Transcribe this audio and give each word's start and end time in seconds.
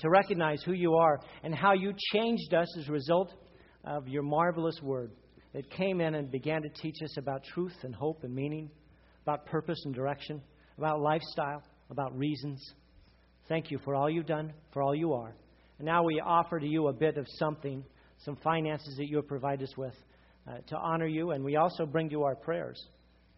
to 0.00 0.10
recognize 0.10 0.62
who 0.62 0.72
you 0.72 0.94
are 0.94 1.20
and 1.42 1.54
how 1.54 1.72
you 1.72 1.92
changed 2.12 2.52
us 2.54 2.68
as 2.78 2.88
a 2.88 2.92
result 2.92 3.32
of 3.84 4.08
your 4.08 4.22
marvelous 4.22 4.80
word 4.82 5.12
that 5.54 5.70
came 5.70 6.00
in 6.00 6.14
and 6.14 6.30
began 6.30 6.62
to 6.62 6.68
teach 6.68 6.96
us 7.02 7.16
about 7.16 7.42
truth 7.44 7.76
and 7.82 7.94
hope 7.94 8.24
and 8.24 8.34
meaning, 8.34 8.70
about 9.22 9.46
purpose 9.46 9.80
and 9.86 9.94
direction, 9.94 10.42
about 10.76 11.00
lifestyle, 11.00 11.62
about 11.90 12.16
reasons. 12.16 12.62
Thank 13.48 13.70
you 13.70 13.78
for 13.84 13.94
all 13.94 14.10
you've 14.10 14.26
done, 14.26 14.52
for 14.72 14.82
all 14.82 14.94
you 14.94 15.14
are. 15.14 15.34
And 15.78 15.86
now 15.86 16.02
we 16.02 16.20
offer 16.20 16.58
to 16.58 16.66
you 16.66 16.88
a 16.88 16.92
bit 16.92 17.16
of 17.16 17.26
something, 17.38 17.84
some 18.24 18.36
finances 18.42 18.96
that 18.98 19.06
you 19.06 19.16
have 19.16 19.28
provided 19.28 19.62
us 19.62 19.76
with 19.76 19.94
uh, 20.48 20.58
to 20.66 20.76
honor 20.76 21.06
you. 21.06 21.30
And 21.30 21.44
we 21.44 21.56
also 21.56 21.86
bring 21.86 22.10
you 22.10 22.22
our 22.24 22.34
prayers, 22.34 22.78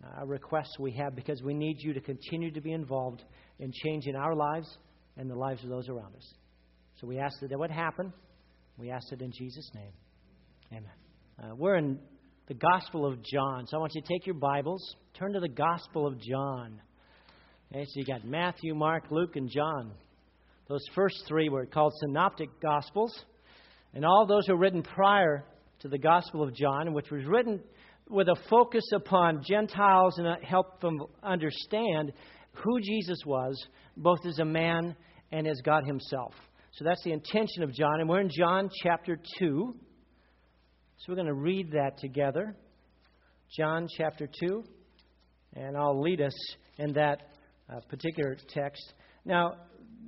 uh, 0.04 0.26
requests 0.26 0.78
we 0.78 0.92
have, 0.92 1.14
because 1.14 1.42
we 1.42 1.54
need 1.54 1.76
you 1.80 1.92
to 1.92 2.00
continue 2.00 2.50
to 2.52 2.60
be 2.60 2.72
involved 2.72 3.22
in 3.58 3.72
changing 3.84 4.16
our 4.16 4.34
lives 4.34 4.78
and 5.16 5.30
the 5.30 5.34
lives 5.34 5.62
of 5.64 5.70
those 5.70 5.88
around 5.88 6.14
us. 6.16 6.34
So 7.00 7.06
we 7.06 7.18
ask 7.18 7.38
that 7.40 7.50
that 7.50 7.58
would 7.58 7.70
happen. 7.70 8.12
We 8.76 8.90
ask 8.90 9.12
it 9.12 9.22
in 9.22 9.30
Jesus' 9.30 9.70
name. 9.72 9.92
Amen. 10.72 10.90
Uh, 11.40 11.54
we're 11.54 11.76
in 11.76 11.96
the 12.48 12.54
Gospel 12.54 13.06
of 13.06 13.22
John. 13.22 13.66
So 13.68 13.76
I 13.76 13.80
want 13.80 13.92
you 13.94 14.02
to 14.02 14.08
take 14.08 14.26
your 14.26 14.34
Bibles, 14.34 14.82
turn 15.14 15.32
to 15.34 15.40
the 15.40 15.48
Gospel 15.48 16.08
of 16.08 16.20
John. 16.20 16.80
Okay, 17.70 17.84
so 17.84 18.00
you 18.00 18.04
got 18.04 18.24
Matthew, 18.24 18.74
Mark, 18.74 19.04
Luke, 19.10 19.36
and 19.36 19.48
John. 19.48 19.92
Those 20.66 20.84
first 20.96 21.22
three 21.28 21.48
were 21.48 21.66
called 21.66 21.92
synoptic 22.00 22.48
Gospels. 22.60 23.16
And 23.94 24.04
all 24.04 24.26
those 24.26 24.48
were 24.48 24.56
written 24.56 24.82
prior 24.82 25.44
to 25.80 25.88
the 25.88 25.98
Gospel 25.98 26.42
of 26.42 26.52
John, 26.52 26.92
which 26.94 27.12
was 27.12 27.24
written 27.26 27.60
with 28.10 28.26
a 28.26 28.36
focus 28.50 28.84
upon 28.92 29.44
Gentiles 29.48 30.18
and 30.18 30.42
help 30.42 30.80
them 30.80 30.98
understand 31.22 32.12
who 32.54 32.80
Jesus 32.80 33.18
was, 33.24 33.56
both 33.96 34.26
as 34.26 34.40
a 34.40 34.44
man 34.44 34.96
and 35.30 35.46
as 35.46 35.60
God 35.64 35.84
Himself. 35.86 36.32
So 36.78 36.84
that's 36.84 37.02
the 37.02 37.10
intention 37.10 37.64
of 37.64 37.72
John. 37.72 37.98
And 37.98 38.08
we're 38.08 38.20
in 38.20 38.30
John 38.30 38.70
chapter 38.84 39.18
2. 39.40 39.74
So 40.98 41.04
we're 41.08 41.16
going 41.16 41.26
to 41.26 41.34
read 41.34 41.72
that 41.72 41.98
together. 41.98 42.54
John 43.58 43.88
chapter 43.96 44.28
2. 44.40 44.62
And 45.56 45.76
I'll 45.76 46.00
lead 46.00 46.20
us 46.20 46.54
in 46.76 46.92
that 46.92 47.32
uh, 47.68 47.80
particular 47.88 48.36
text. 48.48 48.80
Now, 49.24 49.54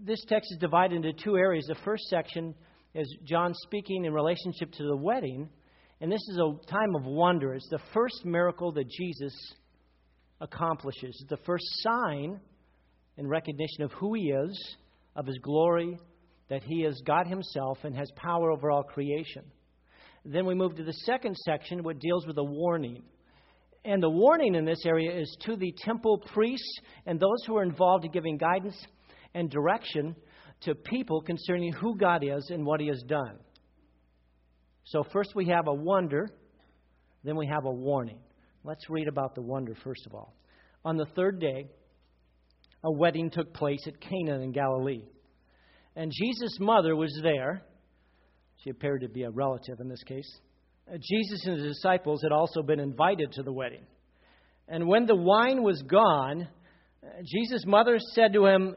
this 0.05 0.25
text 0.29 0.53
is 0.53 0.59
divided 0.59 1.05
into 1.05 1.13
two 1.13 1.37
areas. 1.37 1.65
The 1.67 1.75
first 1.85 2.05
section 2.05 2.55
is 2.95 3.13
John 3.25 3.53
speaking 3.65 4.05
in 4.05 4.13
relationship 4.13 4.71
to 4.75 4.85
the 4.85 4.97
wedding. 4.97 5.49
And 6.01 6.13
this 6.13 6.23
is 6.31 6.39
a 6.39 6.71
time 6.71 6.95
of 6.95 7.05
wonder. 7.05 7.53
It's 7.53 7.69
the 7.69 7.81
first 7.93 8.25
miracle 8.25 8.71
that 8.75 8.89
Jesus 8.89 9.35
accomplishes. 10.41 11.19
It's 11.21 11.31
the 11.31 11.45
first 11.45 11.65
sign 11.81 12.39
in 13.17 13.27
recognition 13.27 13.83
of 13.83 13.91
who 13.95 14.15
he 14.15 14.31
is, 14.31 14.77
of 15.17 15.27
his 15.27 15.39
glory, 15.43 15.99
that 16.51 16.65
he 16.65 16.83
is 16.83 17.01
God 17.07 17.27
himself 17.27 17.79
and 17.85 17.97
has 17.97 18.11
power 18.17 18.51
over 18.51 18.71
all 18.71 18.83
creation. 18.83 19.45
Then 20.25 20.45
we 20.45 20.55
move 20.55 20.77
to 20.77 20.85
the 20.85 20.93
second 20.93 21.37
section, 21.37 21.83
which 21.83 22.01
deals 22.01 22.27
with 22.27 22.37
a 22.37 22.45
warning. 22.45 23.03
And 23.85 24.03
the 24.03 24.11
warning 24.11 24.57
in 24.57 24.67
this 24.67 24.85
area 24.85 25.19
is 25.19 25.35
to 25.47 25.57
the 25.57 25.73
temple 25.85 26.23
priests 26.35 26.79
and 27.07 27.19
those 27.19 27.45
who 27.47 27.57
are 27.57 27.63
involved 27.63 28.05
in 28.05 28.11
giving 28.11 28.37
guidance 28.37 28.77
and 29.33 29.49
direction 29.49 30.15
to 30.63 30.75
people 30.75 31.23
concerning 31.23 31.73
who 31.73 31.97
God 31.97 32.23
is 32.23 32.51
and 32.53 32.67
what 32.67 32.81
he 32.81 32.89
has 32.89 33.03
done. 33.07 33.39
So, 34.85 35.05
first 35.13 35.31
we 35.35 35.47
have 35.47 35.69
a 35.69 35.73
wonder, 35.73 36.29
then 37.23 37.37
we 37.37 37.47
have 37.47 37.65
a 37.65 37.71
warning. 37.71 38.19
Let's 38.65 38.91
read 38.91 39.09
about 39.09 39.35
the 39.35 39.43
wonder 39.43 39.75
first 39.85 40.05
of 40.05 40.15
all. 40.15 40.35
On 40.85 40.97
the 40.97 41.07
third 41.17 41.39
day, 41.39 41.67
a 42.83 42.93
wedding 42.93 43.31
took 43.31 43.55
place 43.55 43.87
at 43.87 44.01
Cana 44.01 44.41
in 44.41 44.53
Galilee 44.53 45.05
and 46.01 46.11
Jesus' 46.11 46.57
mother 46.59 46.97
was 46.97 47.15
there. 47.23 47.63
She 48.65 48.71
appeared 48.71 49.03
to 49.03 49.09
be 49.11 49.25
a 49.25 49.31
relative 49.31 49.81
in 49.81 49.89
this 49.91 50.03
case. 50.03 50.41
Uh, 50.91 50.97
Jesus 50.97 51.45
and 51.45 51.59
his 51.59 51.75
disciples 51.75 52.23
had 52.23 52.33
also 52.33 52.63
been 52.63 52.81
invited 52.81 53.33
to 53.33 53.43
the 53.43 53.53
wedding. 53.53 53.85
And 54.67 54.89
when 54.89 55.05
the 55.05 55.15
wine 55.15 55.63
was 55.63 55.83
gone, 55.83 56.49
uh, 57.05 57.07
Jesus' 57.23 57.67
mother 57.67 57.99
said 58.15 58.33
to 58.33 58.47
him, 58.47 58.77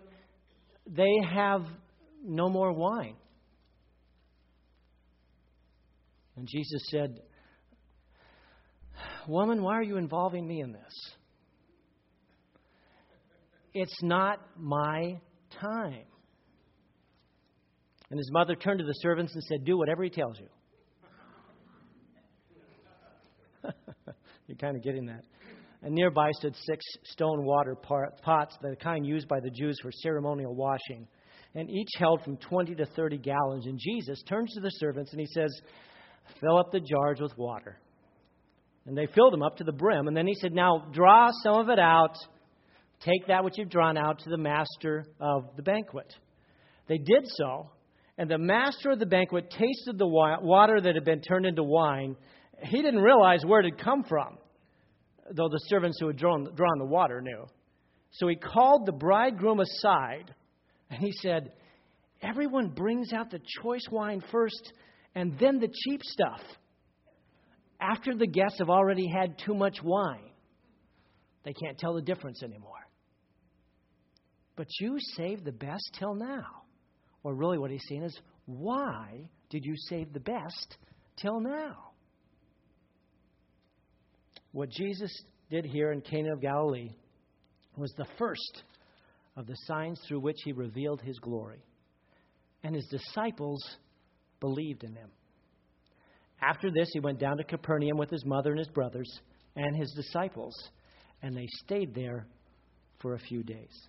They 0.85 1.13
have 1.33 1.61
no 2.21 2.49
more 2.49 2.73
wine. 2.73 3.15
And 6.35 6.45
Jesus 6.45 6.81
said, 6.89 7.21
Woman, 9.29 9.63
why 9.63 9.75
are 9.75 9.83
you 9.83 9.95
involving 9.95 10.45
me 10.45 10.59
in 10.59 10.73
this? 10.73 10.93
It's 13.73 14.03
not 14.03 14.41
my 14.57 15.21
time. 15.61 16.03
And 18.13 18.19
his 18.19 18.29
mother 18.31 18.53
turned 18.53 18.77
to 18.77 18.85
the 18.85 18.93
servants 19.01 19.33
and 19.33 19.43
said, 19.45 19.65
Do 19.65 19.75
whatever 19.75 20.03
he 20.03 20.11
tells 20.11 20.39
you. 20.39 20.45
You're 24.47 24.55
kind 24.57 24.77
of 24.77 24.83
getting 24.83 25.07
that. 25.07 25.23
And 25.81 25.95
nearby 25.95 26.29
stood 26.33 26.55
six 26.55 26.85
stone 27.05 27.43
water 27.43 27.75
pots, 27.75 28.55
the 28.61 28.75
kind 28.75 29.03
used 29.03 29.27
by 29.27 29.39
the 29.39 29.49
Jews 29.49 29.79
for 29.81 29.91
ceremonial 29.91 30.53
washing. 30.53 31.07
And 31.55 31.71
each 31.71 31.89
held 31.97 32.21
from 32.21 32.37
20 32.37 32.75
to 32.75 32.85
30 32.85 33.17
gallons. 33.17 33.65
And 33.65 33.79
Jesus 33.79 34.21
turns 34.29 34.53
to 34.53 34.61
the 34.61 34.69
servants 34.69 35.09
and 35.11 35.19
he 35.19 35.27
says, 35.33 35.51
Fill 36.39 36.59
up 36.59 36.71
the 36.71 36.81
jars 36.81 37.19
with 37.19 37.35
water. 37.35 37.79
And 38.85 38.95
they 38.95 39.07
filled 39.07 39.33
them 39.33 39.41
up 39.41 39.57
to 39.57 39.63
the 39.63 39.71
brim. 39.71 40.07
And 40.07 40.15
then 40.15 40.27
he 40.27 40.35
said, 40.35 40.53
Now 40.53 40.85
draw 40.93 41.31
some 41.41 41.55
of 41.55 41.69
it 41.69 41.79
out. 41.79 42.15
Take 42.99 43.25
that 43.25 43.43
which 43.43 43.55
you've 43.57 43.71
drawn 43.71 43.97
out 43.97 44.19
to 44.19 44.29
the 44.29 44.37
master 44.37 45.07
of 45.19 45.55
the 45.55 45.63
banquet. 45.63 46.13
They 46.87 46.99
did 46.99 47.23
so. 47.25 47.71
And 48.17 48.29
the 48.29 48.37
master 48.37 48.91
of 48.91 48.99
the 48.99 49.05
banquet 49.05 49.49
tasted 49.49 49.97
the 49.97 50.07
water 50.07 50.79
that 50.79 50.95
had 50.95 51.03
been 51.03 51.21
turned 51.21 51.45
into 51.45 51.63
wine. 51.63 52.15
He 52.61 52.81
didn't 52.81 53.01
realize 53.01 53.43
where 53.45 53.61
it 53.61 53.65
had 53.65 53.83
come 53.83 54.03
from, 54.03 54.37
though 55.31 55.49
the 55.49 55.59
servants 55.67 55.97
who 55.99 56.07
had 56.07 56.17
drawn, 56.17 56.47
drawn 56.55 56.77
the 56.77 56.85
water 56.85 57.21
knew. 57.21 57.45
So 58.11 58.27
he 58.27 58.35
called 58.35 58.85
the 58.85 58.91
bridegroom 58.91 59.59
aside 59.59 60.33
and 60.89 60.99
he 61.01 61.11
said, 61.21 61.51
Everyone 62.21 62.69
brings 62.69 63.11
out 63.11 63.31
the 63.31 63.41
choice 63.61 63.85
wine 63.91 64.23
first 64.31 64.71
and 65.15 65.37
then 65.39 65.59
the 65.59 65.67
cheap 65.67 66.01
stuff 66.03 66.41
after 67.81 68.15
the 68.15 68.27
guests 68.27 68.59
have 68.59 68.69
already 68.69 69.07
had 69.07 69.37
too 69.39 69.53
much 69.53 69.77
wine. 69.83 70.29
They 71.43 71.53
can't 71.53 71.77
tell 71.77 71.93
the 71.93 72.01
difference 72.01 72.41
anymore. 72.43 72.87
But 74.55 74.67
you 74.79 74.97
saved 75.15 75.43
the 75.43 75.51
best 75.51 75.97
till 75.99 76.15
now. 76.15 76.62
Or 77.23 77.33
really, 77.33 77.57
what 77.57 77.71
he's 77.71 77.83
saying 77.87 78.03
is, 78.03 78.19
why 78.45 79.29
did 79.49 79.65
you 79.65 79.75
save 79.89 80.11
the 80.11 80.19
best 80.19 80.77
till 81.17 81.39
now? 81.39 81.91
What 84.51 84.69
Jesus 84.69 85.11
did 85.49 85.65
here 85.65 85.91
in 85.91 86.01
Cana 86.01 86.33
of 86.33 86.41
Galilee 86.41 86.91
was 87.77 87.91
the 87.97 88.07
first 88.17 88.63
of 89.35 89.47
the 89.47 89.55
signs 89.65 89.99
through 90.07 90.19
which 90.19 90.37
he 90.43 90.51
revealed 90.51 91.01
his 91.01 91.17
glory. 91.19 91.63
And 92.63 92.75
his 92.75 92.87
disciples 92.87 93.63
believed 94.39 94.83
in 94.83 94.93
him. 94.95 95.09
After 96.41 96.69
this, 96.71 96.89
he 96.93 96.99
went 96.99 97.19
down 97.19 97.37
to 97.37 97.43
Capernaum 97.43 97.97
with 97.97 98.09
his 98.09 98.25
mother 98.25 98.51
and 98.51 98.59
his 98.59 98.67
brothers 98.69 99.09
and 99.55 99.75
his 99.75 99.91
disciples, 99.93 100.53
and 101.21 101.35
they 101.35 101.47
stayed 101.63 101.95
there 101.95 102.27
for 102.99 103.13
a 103.13 103.19
few 103.19 103.43
days. 103.43 103.87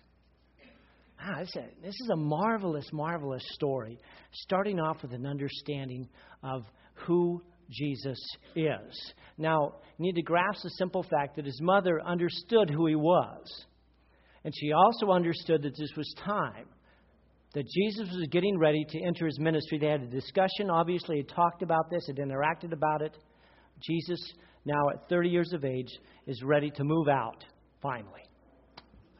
Ah, 1.19 1.39
this 1.39 1.95
is 2.01 2.09
a 2.11 2.15
marvelous, 2.15 2.87
marvelous 2.91 3.43
story, 3.53 3.97
starting 4.31 4.79
off 4.79 5.01
with 5.01 5.13
an 5.13 5.25
understanding 5.25 6.07
of 6.43 6.63
who 6.93 7.41
Jesus 7.69 8.19
is. 8.55 9.13
Now, 9.37 9.75
you 9.97 10.05
need 10.05 10.15
to 10.15 10.21
grasp 10.21 10.61
the 10.63 10.69
simple 10.71 11.03
fact 11.03 11.35
that 11.37 11.45
his 11.45 11.59
mother 11.61 12.01
understood 12.05 12.69
who 12.69 12.87
he 12.87 12.95
was. 12.95 13.65
And 14.43 14.53
she 14.55 14.71
also 14.71 15.11
understood 15.11 15.63
that 15.63 15.75
this 15.75 15.89
was 15.97 16.13
time, 16.23 16.67
that 17.55 17.65
Jesus 17.67 18.07
was 18.09 18.27
getting 18.29 18.59
ready 18.59 18.85
to 18.87 19.03
enter 19.07 19.25
his 19.25 19.39
ministry. 19.39 19.79
They 19.79 19.87
had 19.87 20.01
a 20.01 20.07
discussion, 20.07 20.69
obviously, 20.69 21.17
had 21.17 21.29
talked 21.29 21.63
about 21.63 21.89
this, 21.89 22.05
had 22.07 22.17
interacted 22.17 22.71
about 22.71 23.01
it. 23.01 23.17
Jesus, 23.81 24.19
now 24.65 24.89
at 24.93 25.09
30 25.09 25.29
years 25.29 25.51
of 25.53 25.65
age, 25.65 25.89
is 26.27 26.43
ready 26.43 26.69
to 26.71 26.83
move 26.83 27.07
out, 27.07 27.43
finally. 27.81 28.21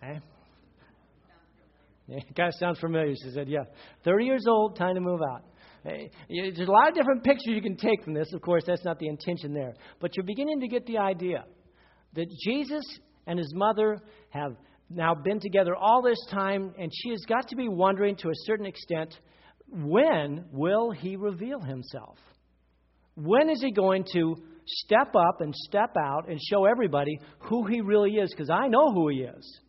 Okay? 0.03 0.19
It 2.07 2.35
kind 2.35 2.49
of 2.49 2.55
sounds 2.55 2.79
familiar. 2.79 3.13
She 3.15 3.31
said, 3.31 3.49
Yeah, 3.49 3.63
30 4.03 4.25
years 4.25 4.45
old, 4.47 4.77
time 4.77 4.95
to 4.95 5.01
move 5.01 5.21
out. 5.21 5.43
Eh, 5.85 6.07
there's 6.29 6.67
a 6.67 6.71
lot 6.71 6.89
of 6.89 6.95
different 6.95 7.23
pictures 7.23 7.47
you 7.47 7.61
can 7.61 7.77
take 7.77 8.03
from 8.03 8.13
this. 8.13 8.31
Of 8.33 8.41
course, 8.41 8.63
that's 8.65 8.85
not 8.85 8.99
the 8.99 9.07
intention 9.07 9.53
there. 9.53 9.73
But 9.99 10.15
you're 10.15 10.25
beginning 10.25 10.61
to 10.61 10.67
get 10.67 10.85
the 10.85 10.97
idea 10.97 11.45
that 12.13 12.27
Jesus 12.43 12.83
and 13.27 13.37
his 13.39 13.51
mother 13.55 13.97
have 14.29 14.55
now 14.89 15.15
been 15.15 15.39
together 15.39 15.75
all 15.75 16.01
this 16.01 16.19
time, 16.29 16.73
and 16.77 16.91
she 16.93 17.09
has 17.09 17.21
got 17.27 17.47
to 17.49 17.55
be 17.55 17.67
wondering 17.67 18.15
to 18.17 18.29
a 18.29 18.35
certain 18.45 18.65
extent 18.65 19.17
when 19.67 20.45
will 20.51 20.91
he 20.91 21.15
reveal 21.15 21.59
himself? 21.59 22.17
When 23.15 23.49
is 23.49 23.61
he 23.61 23.71
going 23.71 24.05
to 24.13 24.35
step 24.65 25.15
up 25.15 25.41
and 25.41 25.53
step 25.55 25.95
out 25.97 26.29
and 26.29 26.39
show 26.49 26.65
everybody 26.65 27.19
who 27.39 27.65
he 27.65 27.81
really 27.81 28.11
is? 28.11 28.29
Because 28.31 28.49
I 28.49 28.67
know 28.67 28.91
who 28.91 29.09
he 29.09 29.21
is, 29.21 29.59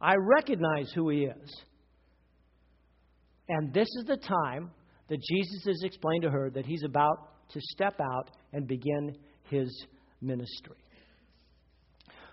I 0.00 0.14
recognize 0.16 0.90
who 0.94 1.08
he 1.10 1.24
is. 1.24 1.62
And 3.48 3.72
this 3.72 3.88
is 3.98 4.04
the 4.06 4.16
time 4.16 4.70
that 5.08 5.18
Jesus 5.22 5.64
has 5.66 5.82
explained 5.82 6.22
to 6.22 6.30
her 6.30 6.50
that 6.50 6.66
he's 6.66 6.82
about 6.84 7.48
to 7.50 7.60
step 7.60 8.00
out 8.00 8.30
and 8.52 8.66
begin 8.66 9.16
his 9.44 9.86
ministry. 10.20 10.76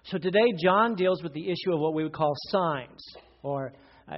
So 0.05 0.17
today, 0.17 0.53
John 0.61 0.95
deals 0.95 1.23
with 1.23 1.33
the 1.33 1.45
issue 1.45 1.73
of 1.73 1.79
what 1.79 1.93
we 1.93 2.03
would 2.03 2.13
call 2.13 2.33
signs 2.49 2.99
or 3.41 3.73
uh, 4.11 4.17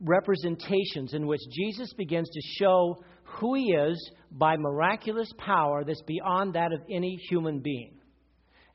representations 0.00 1.12
in 1.12 1.26
which 1.26 1.40
Jesus 1.52 1.92
begins 1.94 2.28
to 2.28 2.40
show 2.58 3.02
who 3.24 3.54
he 3.54 3.72
is 3.72 4.10
by 4.30 4.56
miraculous 4.56 5.28
power 5.38 5.84
that's 5.84 6.02
beyond 6.02 6.54
that 6.54 6.72
of 6.72 6.80
any 6.90 7.18
human 7.28 7.60
being. 7.60 7.98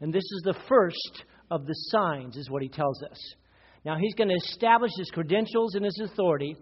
And 0.01 0.13
this 0.13 0.23
is 0.23 0.41
the 0.43 0.59
first 0.67 1.23
of 1.49 1.65
the 1.65 1.73
signs, 1.89 2.37
is 2.37 2.49
what 2.49 2.61
he 2.61 2.69
tells 2.69 3.01
us. 3.03 3.17
Now, 3.85 3.97
he's 3.99 4.13
going 4.13 4.29
to 4.29 4.35
establish 4.35 4.91
his 4.97 5.09
credentials 5.09 5.75
and 5.75 5.83
his 5.83 5.99
authority, 6.03 6.55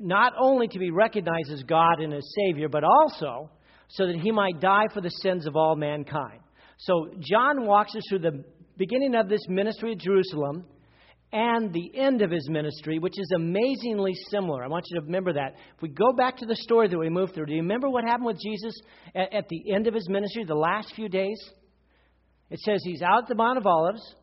not 0.00 0.32
only 0.38 0.68
to 0.68 0.78
be 0.78 0.90
recognized 0.90 1.50
as 1.52 1.62
God 1.62 2.00
and 2.00 2.12
as 2.12 2.24
Savior, 2.46 2.68
but 2.68 2.84
also 2.84 3.50
so 3.88 4.06
that 4.06 4.16
he 4.16 4.32
might 4.32 4.60
die 4.60 4.86
for 4.92 5.00
the 5.00 5.10
sins 5.10 5.46
of 5.46 5.56
all 5.56 5.76
mankind. 5.76 6.40
So, 6.78 7.10
John 7.20 7.66
walks 7.66 7.94
us 7.94 8.02
through 8.08 8.20
the 8.20 8.44
beginning 8.76 9.14
of 9.14 9.28
this 9.28 9.46
ministry 9.48 9.92
at 9.92 9.98
Jerusalem 9.98 10.64
and 11.32 11.72
the 11.72 11.90
end 11.98 12.22
of 12.22 12.30
his 12.30 12.48
ministry, 12.48 12.98
which 12.98 13.18
is 13.18 13.32
amazingly 13.34 14.12
similar. 14.30 14.62
I 14.62 14.68
want 14.68 14.84
you 14.88 15.00
to 15.00 15.06
remember 15.06 15.32
that. 15.32 15.54
If 15.76 15.82
we 15.82 15.88
go 15.88 16.12
back 16.12 16.36
to 16.38 16.46
the 16.46 16.56
story 16.56 16.88
that 16.88 16.98
we 16.98 17.08
moved 17.08 17.34
through, 17.34 17.46
do 17.46 17.52
you 17.52 17.62
remember 17.62 17.88
what 17.88 18.04
happened 18.04 18.26
with 18.26 18.40
Jesus 18.40 18.74
at, 19.14 19.32
at 19.32 19.48
the 19.48 19.72
end 19.72 19.86
of 19.86 19.94
his 19.94 20.08
ministry, 20.08 20.44
the 20.44 20.54
last 20.54 20.92
few 20.94 21.08
days? 21.08 21.38
It 22.50 22.60
says 22.60 22.80
he's 22.84 23.02
out 23.02 23.24
at 23.24 23.28
the 23.28 23.34
Mount 23.34 23.58
of 23.58 23.66
Olives 23.66 24.14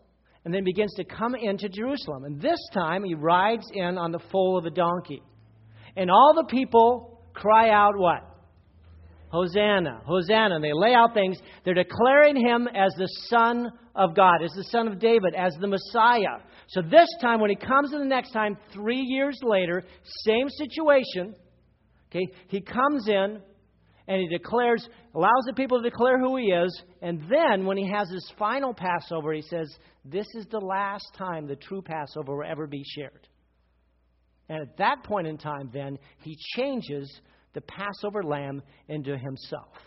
and 0.45 0.53
then 0.53 0.63
begins 0.63 0.93
to 0.95 1.03
come 1.03 1.35
into 1.35 1.69
Jerusalem. 1.69 2.23
And 2.23 2.41
this 2.41 2.59
time 2.73 3.03
he 3.03 3.13
rides 3.13 3.65
in 3.73 3.97
on 3.97 4.11
the 4.11 4.21
foal 4.31 4.57
of 4.57 4.65
a 4.65 4.69
donkey. 4.69 5.21
And 5.95 6.09
all 6.09 6.33
the 6.35 6.45
people 6.45 7.21
cry 7.33 7.69
out, 7.69 7.97
What? 7.97 8.27
Hosanna, 9.29 10.01
Hosanna. 10.05 10.55
And 10.55 10.63
they 10.63 10.73
lay 10.73 10.93
out 10.93 11.13
things. 11.13 11.37
They're 11.63 11.73
declaring 11.73 12.35
him 12.35 12.67
as 12.67 12.93
the 12.97 13.07
Son 13.29 13.71
of 13.95 14.15
God, 14.15 14.43
as 14.43 14.51
the 14.51 14.65
Son 14.65 14.87
of 14.87 14.99
David, 14.99 15.33
as 15.35 15.55
the 15.59 15.67
Messiah. 15.67 16.39
So 16.67 16.81
this 16.81 17.07
time, 17.21 17.39
when 17.39 17.49
he 17.49 17.55
comes 17.55 17.93
in 17.93 17.99
the 17.99 18.05
next 18.05 18.31
time, 18.31 18.57
three 18.73 19.01
years 19.01 19.39
later, 19.41 19.83
same 20.25 20.49
situation. 20.49 21.33
Okay, 22.09 22.27
he 22.49 22.59
comes 22.59 23.07
in 23.07 23.41
and 24.07 24.21
he 24.21 24.27
declares, 24.27 24.87
allows 25.15 25.43
the 25.47 25.53
people 25.53 25.81
to 25.81 25.89
declare 25.89 26.19
who 26.19 26.35
he 26.35 26.47
is. 26.47 26.83
And 27.01 27.21
then, 27.29 27.65
when 27.65 27.77
he 27.77 27.89
has 27.89 28.09
his 28.09 28.29
final 28.37 28.73
Passover, 28.73 29.31
he 29.31 29.41
says, 29.41 29.73
This 30.03 30.27
is 30.35 30.45
the 30.51 30.59
last 30.59 31.05
time 31.17 31.47
the 31.47 31.55
true 31.55 31.81
Passover 31.81 32.37
will 32.37 32.45
ever 32.45 32.67
be 32.67 32.83
shared. 32.83 33.27
And 34.49 34.61
at 34.61 34.77
that 34.77 35.03
point 35.03 35.27
in 35.27 35.37
time, 35.37 35.69
then, 35.73 35.97
he 36.21 36.37
changes 36.55 37.21
the 37.53 37.61
Passover 37.61 38.23
lamb 38.23 38.61
into 38.87 39.17
himself. 39.17 39.77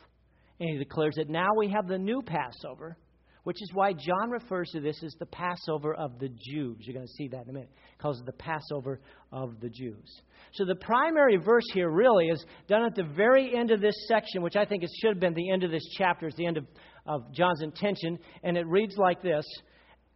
And 0.60 0.70
he 0.70 0.78
declares 0.78 1.14
that 1.16 1.28
now 1.28 1.48
we 1.56 1.68
have 1.68 1.88
the 1.88 1.98
new 1.98 2.22
Passover, 2.22 2.96
which 3.42 3.56
is 3.60 3.70
why 3.74 3.92
John 3.92 4.30
refers 4.30 4.70
to 4.70 4.80
this 4.80 5.02
as 5.04 5.14
the 5.18 5.26
Passover 5.26 5.94
of 5.94 6.18
the 6.18 6.28
Jews. 6.28 6.78
You're 6.80 6.94
going 6.94 7.06
to 7.06 7.12
see 7.12 7.28
that 7.28 7.42
in 7.44 7.50
a 7.50 7.52
minute. 7.52 7.70
He 7.74 7.98
calls 7.98 8.20
it 8.20 8.26
the 8.26 8.32
Passover 8.32 9.00
of 9.32 9.60
the 9.60 9.68
Jews. 9.68 10.22
So 10.52 10.64
the 10.64 10.76
primary 10.76 11.36
verse 11.36 11.66
here 11.72 11.90
really 11.90 12.28
is 12.28 12.44
done 12.68 12.84
at 12.84 12.94
the 12.94 13.04
very 13.04 13.56
end 13.56 13.70
of 13.70 13.80
this 13.80 13.94
section, 14.08 14.42
which 14.42 14.56
I 14.56 14.64
think 14.64 14.82
it 14.82 14.90
should 15.00 15.10
have 15.10 15.20
been 15.20 15.34
the 15.34 15.50
end 15.50 15.64
of 15.64 15.70
this 15.70 15.86
chapter, 15.98 16.28
it's 16.28 16.36
the 16.36 16.46
end 16.46 16.58
of, 16.58 16.66
of 17.06 17.32
John's 17.34 17.62
intention. 17.62 18.18
And 18.42 18.56
it 18.56 18.66
reads 18.66 18.96
like 18.96 19.22
this 19.22 19.44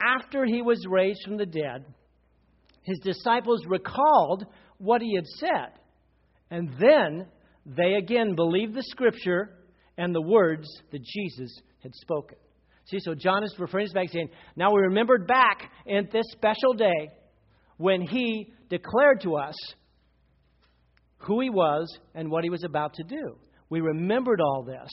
After 0.01 0.45
he 0.45 0.63
was 0.63 0.87
raised 0.89 1.21
from 1.25 1.37
the 1.37 1.47
dead, 1.47 1.85
his 2.89 2.99
disciples 3.01 3.65
recalled 3.67 4.47
what 4.79 5.03
he 5.03 5.15
had 5.15 5.27
said. 5.27 5.73
And 6.51 6.71
then 6.81 7.27
they 7.67 7.95
again 7.95 8.35
believed 8.35 8.75
the 8.75 8.83
scripture 8.83 9.51
and 9.97 10.15
the 10.15 10.23
words 10.23 10.67
that 10.91 11.03
Jesus 11.05 11.55
had 11.83 11.95
spoken. 11.95 12.39
See, 12.87 12.99
so 13.01 13.15
John 13.15 13.45
is 13.45 13.55
referring 13.59 13.89
back 13.95 14.09
saying, 14.09 14.31
Now 14.57 14.73
we 14.73 14.81
remembered 14.81 15.27
back 15.27 15.71
in 15.85 16.09
this 16.11 16.25
special 16.33 16.73
day 16.73 17.11
when 17.77 18.01
he 18.01 18.53
declared 18.71 19.21
to 19.23 19.37
us 19.37 19.55
who 21.19 21.41
he 21.41 21.51
was 21.51 21.87
and 22.15 22.31
what 22.31 22.45
he 22.45 22.51
was 22.51 22.65
about 22.65 22.95
to 22.95 23.05
do. 23.05 23.37
We 23.69 23.81
remembered 23.81 24.41
all 24.41 24.65
this, 24.65 24.89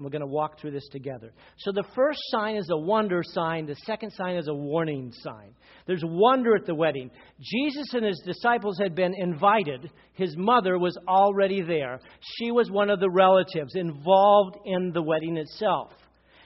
and 0.00 0.04
we're 0.06 0.10
going 0.10 0.26
to 0.26 0.34
walk 0.34 0.58
through 0.58 0.70
this 0.70 0.88
together. 0.88 1.30
So 1.58 1.72
the 1.72 1.84
first 1.94 2.20
sign 2.28 2.56
is 2.56 2.70
a 2.70 2.76
wonder 2.78 3.20
sign, 3.22 3.66
the 3.66 3.76
second 3.84 4.12
sign 4.12 4.36
is 4.36 4.48
a 4.48 4.54
warning 4.54 5.12
sign. 5.12 5.54
There's 5.86 6.02
wonder 6.02 6.56
at 6.56 6.64
the 6.64 6.74
wedding. 6.74 7.10
Jesus 7.38 7.92
and 7.92 8.06
his 8.06 8.18
disciples 8.24 8.78
had 8.78 8.94
been 8.94 9.12
invited, 9.14 9.90
his 10.14 10.34
mother 10.38 10.78
was 10.78 10.96
already 11.06 11.60
there. 11.60 12.00
She 12.38 12.50
was 12.50 12.70
one 12.70 12.88
of 12.88 12.98
the 12.98 13.10
relatives 13.10 13.74
involved 13.74 14.56
in 14.64 14.92
the 14.94 15.02
wedding 15.02 15.36
itself. 15.36 15.90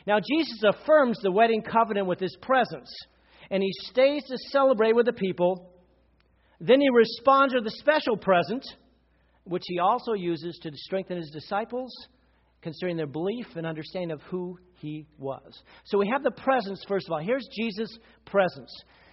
Now, 0.05 0.19
Jesus 0.19 0.61
affirms 0.65 1.21
the 1.23 1.31
wedding 1.31 1.63
covenant 1.63 2.09
with 2.09 2.19
his 2.19 2.37
presence, 2.43 2.93
and 3.53 3.63
he 3.63 3.71
stays 3.83 4.25
to 4.25 4.37
celebrate 4.51 4.97
with 4.97 5.07
the 5.07 5.13
people. 5.13 5.71
Then 6.59 6.81
he 6.81 6.89
responds 6.93 7.55
with 7.55 7.65
a 7.69 7.77
special 7.79 8.17
present, 8.17 8.65
which 9.45 9.63
he 9.67 9.79
also 9.79 10.15
uses 10.15 10.59
to 10.65 10.73
strengthen 10.75 11.19
his 11.19 11.31
disciples 11.31 11.93
concerning 12.65 12.97
their 12.97 13.07
belief 13.07 13.47
and 13.55 13.67
understanding 13.67 14.11
of 14.11 14.23
who 14.23 14.59
he 14.81 15.07
was. 15.19 15.63
So 15.85 15.99
we 15.99 16.09
have 16.09 16.25
the 16.25 16.31
presence, 16.33 16.83
first 16.89 17.07
of 17.07 17.13
all. 17.13 17.21
Here's 17.21 17.47
Jesus' 17.55 17.97
presence. 18.25 18.73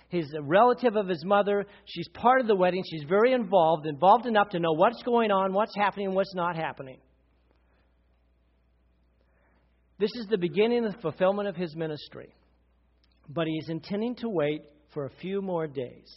He's 0.09 0.33
a 0.33 0.41
relative 0.41 0.95
of 0.95 1.07
his 1.07 1.23
mother. 1.23 1.65
She's 1.85 2.07
part 2.09 2.41
of 2.41 2.47
the 2.47 2.55
wedding. 2.55 2.83
She's 2.89 3.03
very 3.07 3.33
involved, 3.33 3.85
involved 3.85 4.25
enough 4.25 4.49
to 4.49 4.59
know 4.59 4.71
what's 4.71 5.03
going 5.03 5.31
on, 5.31 5.53
what's 5.53 5.75
happening, 5.75 6.07
and 6.07 6.15
what's 6.15 6.33
not 6.33 6.55
happening. 6.55 6.97
This 9.99 10.11
is 10.15 10.25
the 10.27 10.37
beginning 10.37 10.85
of 10.85 10.93
the 10.93 11.01
fulfillment 11.01 11.47
of 11.47 11.55
his 11.55 11.75
ministry. 11.75 12.33
But 13.29 13.47
he's 13.47 13.69
intending 13.69 14.15
to 14.15 14.29
wait 14.29 14.61
for 14.93 15.05
a 15.05 15.11
few 15.21 15.41
more 15.41 15.67
days. 15.67 16.09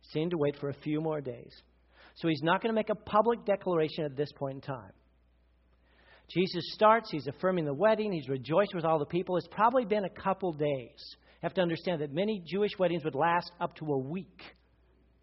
He's 0.00 0.14
intending 0.14 0.30
to 0.30 0.38
wait 0.38 0.56
for 0.60 0.68
a 0.68 0.74
few 0.84 1.00
more 1.00 1.20
days. 1.20 1.52
So 2.16 2.28
he's 2.28 2.42
not 2.42 2.62
going 2.62 2.70
to 2.70 2.76
make 2.76 2.90
a 2.90 2.94
public 2.94 3.44
declaration 3.44 4.04
at 4.04 4.16
this 4.16 4.30
point 4.32 4.54
in 4.56 4.60
time. 4.60 4.92
Jesus 6.28 6.64
starts, 6.72 7.10
he's 7.10 7.26
affirming 7.26 7.64
the 7.64 7.74
wedding, 7.74 8.12
he's 8.12 8.28
rejoiced 8.28 8.74
with 8.74 8.84
all 8.84 8.98
the 8.98 9.06
people. 9.06 9.36
It's 9.36 9.48
probably 9.50 9.84
been 9.84 10.04
a 10.04 10.22
couple 10.22 10.52
days. 10.52 10.98
You 10.98 11.42
have 11.42 11.54
to 11.54 11.60
understand 11.60 12.00
that 12.00 12.12
many 12.12 12.42
Jewish 12.46 12.72
weddings 12.78 13.04
would 13.04 13.14
last 13.14 13.52
up 13.60 13.76
to 13.76 13.84
a 13.92 13.98
week. 13.98 14.42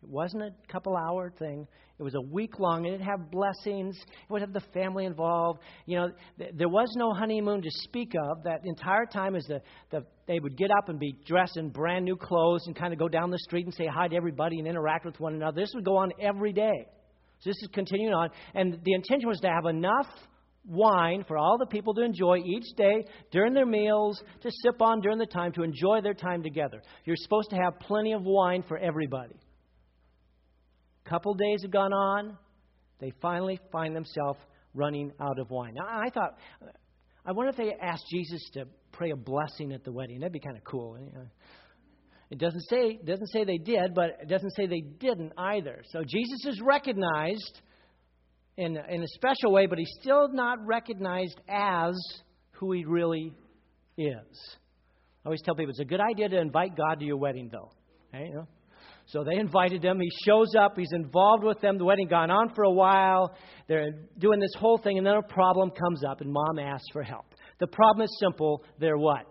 It 0.01 0.09
wasn't 0.09 0.43
a 0.43 0.51
couple 0.71 0.95
hour 0.95 1.31
thing. 1.37 1.67
It 1.99 2.03
was 2.03 2.15
a 2.15 2.21
week 2.21 2.59
long, 2.59 2.85
and 2.85 2.95
it'd 2.95 3.05
have 3.05 3.31
blessings. 3.31 3.95
It 3.97 4.31
would 4.31 4.41
have 4.41 4.51
the 4.51 4.63
family 4.73 5.05
involved. 5.05 5.59
You 5.85 5.97
know, 5.97 6.11
th- 6.37 6.51
there 6.55 6.67
was 6.67 6.91
no 6.97 7.13
honeymoon 7.13 7.61
to 7.61 7.69
speak 7.83 8.13
of. 8.29 8.43
That 8.43 8.61
entire 8.65 9.05
time 9.05 9.35
is 9.35 9.45
the, 9.45 9.61
the 9.91 10.05
they 10.27 10.39
would 10.39 10.57
get 10.57 10.71
up 10.71 10.89
and 10.89 10.99
be 10.99 11.15
dressed 11.25 11.55
in 11.57 11.69
brand 11.69 12.03
new 12.03 12.17
clothes 12.17 12.63
and 12.65 12.75
kind 12.75 12.93
of 12.93 12.99
go 12.99 13.07
down 13.07 13.29
the 13.29 13.39
street 13.39 13.65
and 13.65 13.73
say 13.73 13.85
hi 13.87 14.07
to 14.07 14.15
everybody 14.15 14.59
and 14.59 14.67
interact 14.67 15.05
with 15.05 15.19
one 15.19 15.35
another. 15.35 15.61
This 15.61 15.71
would 15.75 15.85
go 15.85 15.97
on 15.97 16.11
every 16.19 16.51
day. 16.51 16.87
So 17.39 17.49
this 17.49 17.57
is 17.61 17.69
continuing 17.73 18.13
on, 18.13 18.29
and 18.55 18.79
the 18.83 18.93
intention 18.93 19.27
was 19.27 19.39
to 19.41 19.49
have 19.49 19.65
enough 19.65 20.07
wine 20.65 21.23
for 21.27 21.37
all 21.37 21.57
the 21.57 21.65
people 21.65 21.93
to 21.93 22.01
enjoy 22.01 22.37
each 22.37 22.75
day 22.77 23.05
during 23.31 23.53
their 23.53 23.65
meals, 23.65 24.21
to 24.41 24.49
sip 24.63 24.81
on 24.81 25.01
during 25.01 25.17
the 25.17 25.25
time, 25.25 25.51
to 25.53 25.63
enjoy 25.63 26.01
their 26.01 26.13
time 26.13 26.41
together. 26.41 26.81
You're 27.05 27.17
supposed 27.17 27.49
to 27.49 27.55
have 27.57 27.79
plenty 27.79 28.13
of 28.13 28.23
wine 28.23 28.63
for 28.67 28.77
everybody. 28.77 29.35
Couple 31.05 31.33
days 31.33 31.63
have 31.63 31.71
gone 31.71 31.91
on. 31.91 32.37
They 32.99 33.11
finally 33.21 33.59
find 33.71 33.93
themselves 33.95 34.39
running 34.73 35.11
out 35.19 35.37
of 35.37 35.49
wine. 35.49 35.73
Now, 35.75 35.85
I 35.85 36.09
thought, 36.09 36.37
I 37.25 37.33
wonder 37.33 37.49
if 37.49 37.57
they 37.57 37.73
asked 37.81 38.05
Jesus 38.09 38.41
to 38.53 38.65
pray 38.93 39.11
a 39.11 39.15
blessing 39.15 39.73
at 39.73 39.83
the 39.83 39.91
wedding. 39.91 40.19
That'd 40.19 40.31
be 40.31 40.39
kind 40.39 40.55
of 40.55 40.63
cool. 40.63 40.97
It 42.29 42.39
doesn't 42.39 42.63
say, 42.69 42.99
doesn't 43.03 43.27
say 43.27 43.43
they 43.43 43.57
did, 43.57 43.93
but 43.93 44.17
it 44.21 44.29
doesn't 44.29 44.51
say 44.55 44.65
they 44.65 44.81
didn't 44.81 45.33
either. 45.37 45.83
So 45.91 46.03
Jesus 46.07 46.45
is 46.45 46.61
recognized 46.63 47.61
in, 48.57 48.77
in 48.89 49.03
a 49.03 49.07
special 49.07 49.51
way, 49.51 49.65
but 49.65 49.77
he's 49.77 49.93
still 50.01 50.29
not 50.29 50.65
recognized 50.65 51.39
as 51.49 51.93
who 52.51 52.71
he 52.71 52.85
really 52.85 53.33
is. 53.97 54.57
I 55.23 55.27
always 55.27 55.41
tell 55.41 55.55
people 55.55 55.71
it's 55.71 55.79
a 55.79 55.85
good 55.85 56.01
idea 56.01 56.29
to 56.29 56.39
invite 56.39 56.75
God 56.75 56.99
to 56.99 57.05
your 57.05 57.17
wedding, 57.17 57.49
though. 57.51 57.71
You 58.13 58.33
know? 58.33 58.47
So 59.07 59.23
they 59.23 59.35
invited 59.35 59.83
him. 59.83 59.99
He 59.99 60.09
shows 60.25 60.53
up. 60.57 60.77
He's 60.77 60.91
involved 60.93 61.43
with 61.43 61.59
them. 61.61 61.77
The 61.77 61.85
wedding 61.85 62.07
gone 62.07 62.31
on 62.31 62.53
for 62.53 62.63
a 62.63 62.71
while. 62.71 63.35
They're 63.67 63.91
doing 64.17 64.39
this 64.39 64.53
whole 64.57 64.77
thing, 64.77 64.97
and 64.97 65.05
then 65.05 65.15
a 65.15 65.21
problem 65.21 65.71
comes 65.71 66.03
up, 66.03 66.21
and 66.21 66.31
mom 66.31 66.59
asks 66.59 66.87
for 66.91 67.03
help. 67.03 67.25
The 67.59 67.67
problem 67.67 68.03
is 68.03 68.17
simple. 68.19 68.63
They're 68.79 68.97
what? 68.97 69.25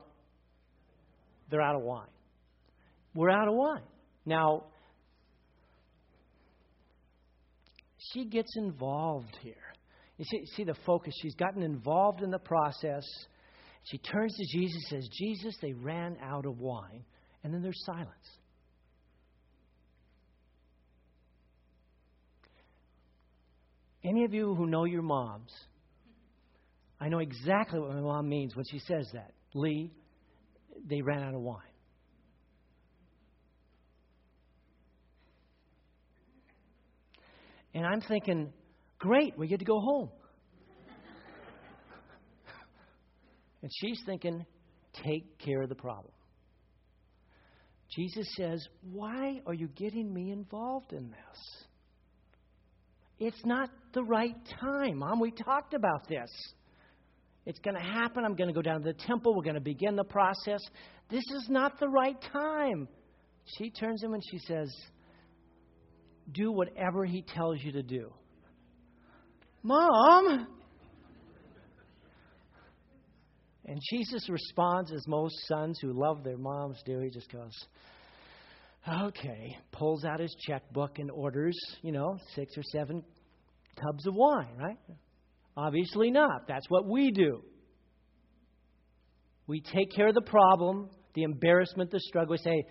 They're 1.51 1.63
out 1.63 1.77
of 1.77 1.83
wine. 1.83 2.07
We're 3.15 3.31
out 3.31 3.49
of 3.49 3.55
wine. 3.55 3.83
Now, 4.25 4.65
she 8.13 8.25
gets 8.25 8.57
involved 8.57 9.37
here. 9.43 9.55
You 10.19 10.25
see, 10.25 10.45
see 10.57 10.65
the 10.65 10.77
focus. 10.87 11.15
She's 11.21 11.35
gotten 11.35 11.63
involved 11.63 12.23
in 12.23 12.31
the 12.31 12.39
process. 12.39 13.05
She 13.85 13.99
turns 13.99 14.35
to 14.37 14.59
Jesus 14.59 14.83
and 14.91 15.03
says, 15.03 15.09
Jesus, 15.19 15.57
they 15.61 15.73
ran 15.73 16.17
out 16.23 16.47
of 16.47 16.61
wine. 16.61 17.05
And 17.43 17.53
then 17.53 17.63
there's 17.63 17.83
silence. 17.85 18.09
Any 24.05 24.25
of 24.25 24.35
you 24.35 24.55
who 24.55 24.67
know 24.67 24.85
your 24.85 25.03
moms, 25.03 25.53
I 27.01 27.09
know 27.09 27.19
exactly 27.19 27.81
what 27.81 27.91
my 27.91 28.01
mom 28.01 28.29
means 28.29 28.55
when 28.55 28.65
she 28.71 28.79
says 28.81 29.09
that. 29.13 29.33
Leigh, 29.55 29.91
they 30.89 31.03
ran 31.03 31.23
out 31.23 31.35
of 31.35 31.41
wine. 31.41 31.72
And 37.75 37.87
I'm 37.87 38.01
thinking, 38.01 38.53
great, 38.99 39.37
we 39.39 39.49
get 39.49 39.59
to 39.61 39.65
go 39.65 39.81
home. 39.81 40.11
and 43.63 43.71
she's 43.81 44.01
thinking, 44.07 44.45
take 45.05 45.39
care 45.39 45.63
of 45.63 45.69
the 45.69 45.75
problem. 45.75 46.13
Jesus 47.95 48.27
says, 48.37 48.67
Why 48.91 49.41
are 49.47 49.55
you 49.55 49.69
getting 49.69 50.13
me 50.13 50.31
involved 50.31 50.93
in 50.93 51.11
this? 51.11 51.67
It's 53.19 53.45
not 53.45 53.69
the 53.93 54.03
right 54.03 54.35
time. 54.61 54.99
Mom, 54.99 55.21
we 55.21 55.31
talked 55.31 55.75
about 55.75 56.09
this. 56.09 56.31
It's 57.45 57.59
going 57.59 57.77
to 57.77 57.83
happen. 57.83 58.25
I'm 58.25 58.35
going 58.35 58.49
to 58.49 58.55
go 58.55 58.63
down 58.63 58.83
to 58.83 58.93
the 58.93 58.99
temple. 59.07 59.35
We're 59.35 59.43
going 59.43 59.55
to 59.55 59.61
begin 59.61 59.97
the 59.97 60.05
process. 60.05 60.61
This 61.11 61.25
is 61.37 61.47
not 61.49 61.79
the 61.79 61.89
right 61.89 62.17
time. 62.33 62.89
She 63.59 63.71
turns 63.71 64.03
him 64.03 64.15
and 64.15 64.23
she 64.31 64.39
says, 64.39 64.73
Do 66.31 66.53
whatever 66.53 67.05
he 67.05 67.23
tells 67.23 67.63
you 67.63 67.73
to 67.73 67.83
do. 67.83 68.13
Mom! 69.63 70.47
And 73.65 73.81
Jesus 73.91 74.29
responds 74.29 74.93
as 74.93 75.07
most 75.07 75.35
sons 75.47 75.79
who 75.81 75.93
love 75.93 76.25
their 76.25 76.37
moms 76.37 76.83
do. 76.85 76.99
He 77.01 77.11
just 77.11 77.31
goes, 77.31 77.53
okay, 78.89 79.57
pulls 79.71 80.05
out 80.05 80.21
his 80.21 80.35
checkbook 80.47 80.99
and 80.99 81.11
orders, 81.11 81.57
you 81.83 81.93
know, 81.93 82.19
six 82.35 82.57
or 82.57 82.63
seven 82.65 83.05
tubs 83.81 84.07
of 84.07 84.15
wine, 84.15 84.57
right? 84.59 84.79
Obviously 85.57 86.11
not. 86.11 86.49
That's 86.49 86.69
what 86.69 86.89
we 86.89 87.11
do. 87.13 87.43
We 89.47 89.61
take 89.61 89.93
care 89.95 90.09
of 90.09 90.15
the 90.15 90.23
problem, 90.23 90.89
the 91.15 91.23
embarrassment, 91.23 91.91
the 91.91 92.01
struggle. 92.01 92.33
We 92.33 92.39
say, 92.39 92.65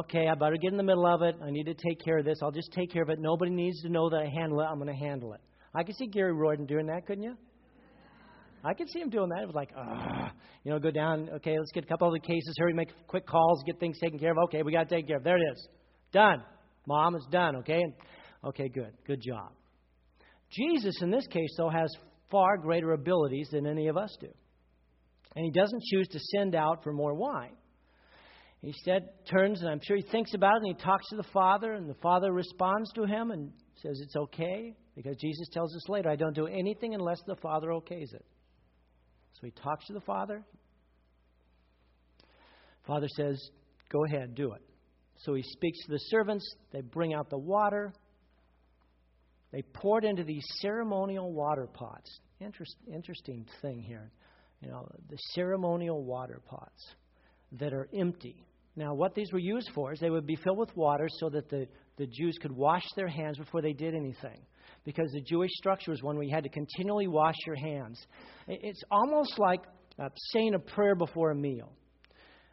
okay, 0.00 0.28
I 0.28 0.34
better 0.34 0.56
get 0.56 0.72
in 0.72 0.76
the 0.76 0.82
middle 0.82 1.06
of 1.06 1.22
it. 1.22 1.36
I 1.42 1.50
need 1.50 1.64
to 1.64 1.74
take 1.74 2.04
care 2.04 2.18
of 2.18 2.24
this. 2.24 2.38
I'll 2.42 2.50
just 2.50 2.72
take 2.72 2.92
care 2.92 3.02
of 3.02 3.10
it. 3.10 3.18
Nobody 3.18 3.50
needs 3.50 3.80
to 3.82 3.88
know 3.88 4.08
that 4.10 4.20
I 4.20 4.28
handle 4.28 4.60
it. 4.60 4.64
I'm 4.64 4.78
going 4.78 4.92
to 4.92 5.04
handle 5.04 5.32
it. 5.32 5.40
I 5.74 5.82
could 5.82 5.96
see 5.96 6.06
Gary 6.06 6.32
Royden 6.32 6.66
doing 6.66 6.86
that, 6.86 7.06
couldn't 7.06 7.24
you? 7.24 7.36
I 8.64 8.74
could 8.74 8.88
see 8.90 9.00
him 9.00 9.10
doing 9.10 9.28
that. 9.28 9.42
It 9.42 9.46
was 9.46 9.54
like, 9.54 9.70
ah, 9.76 10.32
you 10.64 10.72
know, 10.72 10.78
go 10.78 10.90
down. 10.90 11.28
Okay, 11.36 11.56
let's 11.58 11.70
get 11.72 11.84
a 11.84 11.86
couple 11.86 12.08
of 12.08 12.14
the 12.14 12.26
cases. 12.26 12.54
Hurry, 12.58 12.72
make 12.72 12.88
quick 13.06 13.26
calls, 13.26 13.62
get 13.64 13.78
things 13.78 13.96
taken 14.00 14.18
care 14.18 14.32
of. 14.32 14.38
Okay, 14.44 14.62
we 14.62 14.72
got 14.72 14.88
to 14.88 14.94
take 14.94 15.06
care 15.06 15.18
of. 15.18 15.24
There 15.24 15.36
it 15.36 15.44
is, 15.52 15.68
done. 16.12 16.42
Mom, 16.86 17.14
it's 17.14 17.26
done. 17.30 17.56
Okay, 17.56 17.82
okay, 18.44 18.68
good, 18.68 18.92
good 19.06 19.20
job. 19.22 19.52
Jesus, 20.50 21.00
in 21.02 21.10
this 21.10 21.26
case, 21.28 21.50
though, 21.56 21.68
has 21.68 21.92
far 22.30 22.56
greater 22.56 22.92
abilities 22.92 23.48
than 23.52 23.66
any 23.66 23.86
of 23.88 23.96
us 23.96 24.16
do, 24.20 24.28
and 25.36 25.44
he 25.44 25.50
doesn't 25.52 25.82
choose 25.84 26.08
to 26.08 26.18
send 26.36 26.54
out 26.56 26.82
for 26.82 26.92
more 26.92 27.14
wine. 27.14 27.54
He 28.66 28.70
instead 28.70 29.10
turns, 29.30 29.60
and 29.60 29.70
I'm 29.70 29.78
sure 29.80 29.96
he 29.96 30.02
thinks 30.02 30.34
about 30.34 30.56
it, 30.56 30.66
and 30.66 30.76
he 30.76 30.82
talks 30.82 31.08
to 31.10 31.16
the 31.16 31.28
Father, 31.32 31.74
and 31.74 31.88
the 31.88 31.94
Father 32.02 32.32
responds 32.32 32.90
to 32.94 33.04
him 33.04 33.30
and 33.30 33.52
says 33.80 34.00
it's 34.02 34.16
okay, 34.16 34.74
because 34.96 35.16
Jesus 35.18 35.46
tells 35.52 35.72
us 35.76 35.88
later, 35.88 36.10
I 36.10 36.16
don't 36.16 36.34
do 36.34 36.48
anything 36.48 36.92
unless 36.92 37.20
the 37.28 37.36
Father 37.36 37.68
okays 37.68 38.12
it. 38.12 38.24
So 39.34 39.42
he 39.44 39.52
talks 39.52 39.86
to 39.86 39.92
the 39.92 40.00
Father. 40.00 40.42
Father 42.88 43.06
says, 43.14 43.40
Go 43.88 44.04
ahead, 44.04 44.34
do 44.34 44.50
it. 44.50 44.62
So 45.18 45.34
he 45.34 45.44
speaks 45.44 45.78
to 45.86 45.92
the 45.92 46.00
servants. 46.10 46.44
They 46.72 46.80
bring 46.80 47.14
out 47.14 47.30
the 47.30 47.38
water. 47.38 47.92
They 49.52 49.62
pour 49.74 50.00
it 50.00 50.04
into 50.04 50.24
these 50.24 50.44
ceremonial 50.60 51.32
water 51.32 51.68
pots. 51.72 52.10
Interest, 52.40 52.74
interesting 52.92 53.46
thing 53.62 53.80
here. 53.80 54.10
You 54.60 54.70
know, 54.70 54.88
the 55.08 55.18
ceremonial 55.36 56.02
water 56.02 56.40
pots 56.44 56.84
that 57.52 57.72
are 57.72 57.88
empty. 57.96 58.44
Now, 58.76 58.92
what 58.92 59.14
these 59.14 59.32
were 59.32 59.38
used 59.38 59.70
for 59.74 59.92
is 59.92 60.00
they 60.00 60.10
would 60.10 60.26
be 60.26 60.36
filled 60.36 60.58
with 60.58 60.76
water 60.76 61.08
so 61.18 61.30
that 61.30 61.48
the, 61.48 61.66
the 61.96 62.06
Jews 62.06 62.36
could 62.40 62.52
wash 62.52 62.84
their 62.94 63.08
hands 63.08 63.38
before 63.38 63.62
they 63.62 63.72
did 63.72 63.94
anything 63.94 64.38
because 64.84 65.10
the 65.12 65.22
Jewish 65.22 65.50
structure 65.54 65.90
was 65.90 66.02
one 66.02 66.16
where 66.16 66.24
you 66.24 66.34
had 66.34 66.44
to 66.44 66.50
continually 66.50 67.08
wash 67.08 67.34
your 67.46 67.56
hands. 67.56 67.98
It's 68.46 68.82
almost 68.90 69.38
like 69.38 69.60
uh, 69.98 70.10
saying 70.32 70.54
a 70.54 70.58
prayer 70.58 70.94
before 70.94 71.30
a 71.30 71.34
meal, 71.34 71.72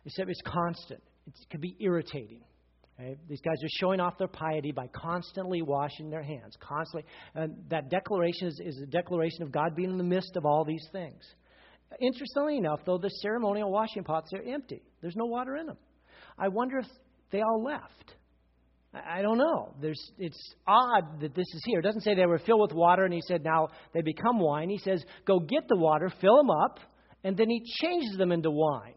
except 0.06 0.30
it's 0.30 0.42
constant. 0.46 1.04
It 1.28 1.34
could 1.52 1.62
be 1.62 1.76
irritating. 1.80 2.42
Okay? 3.00 3.18
These 3.28 3.42
guys 3.42 3.58
are 3.62 3.70
showing 3.80 4.00
off 4.00 4.18
their 4.18 4.28
piety 4.28 4.72
by 4.72 4.88
constantly 4.88 5.62
washing 5.62 6.10
their 6.10 6.24
hands, 6.24 6.56
constantly. 6.60 7.10
And 7.36 7.56
that 7.70 7.90
declaration 7.90 8.48
is, 8.48 8.62
is 8.64 8.82
a 8.82 8.88
declaration 8.88 9.44
of 9.44 9.52
God 9.52 9.76
being 9.76 9.90
in 9.90 9.98
the 9.98 10.04
midst 10.04 10.36
of 10.38 10.46
all 10.46 10.64
these 10.64 10.88
things. 10.92 11.22
Interestingly 12.02 12.58
enough, 12.58 12.80
though, 12.86 12.98
the 12.98 13.10
ceremonial 13.10 13.72
washing 13.72 14.04
pots 14.04 14.32
are 14.34 14.42
empty. 14.42 14.82
There's 15.02 15.16
no 15.16 15.26
water 15.26 15.58
in 15.58 15.68
them. 15.68 15.78
I 16.38 16.48
wonder 16.48 16.80
if 16.80 16.88
they 17.32 17.42
all 17.42 17.64
left. 17.64 18.16
I 18.94 19.24
don't 19.24 19.40
know. 19.40 19.74
There's, 19.82 20.00
it's 20.20 20.54
odd 20.68 21.22
that 21.22 21.34
this 21.34 21.48
is 21.56 21.62
here. 21.66 21.80
It 21.80 21.84
doesn't 21.84 22.02
say 22.02 22.14
they 22.14 22.28
were 22.28 22.40
filled 22.40 22.62
with 22.62 22.74
water 22.74 23.06
and 23.06 23.14
he 23.14 23.22
said 23.28 23.44
now 23.44 23.70
they 23.94 24.02
become 24.02 24.40
wine. 24.40 24.70
He 24.70 24.78
says, 24.78 25.04
go 25.26 25.40
get 25.40 25.68
the 25.68 25.78
water, 25.78 26.12
fill 26.22 26.38
them 26.38 26.52
up, 26.52 26.80
and 27.24 27.36
then 27.36 27.50
he 27.50 27.64
changes 27.82 28.18
them 28.18 28.32
into 28.32 28.52
wine. 28.52 28.94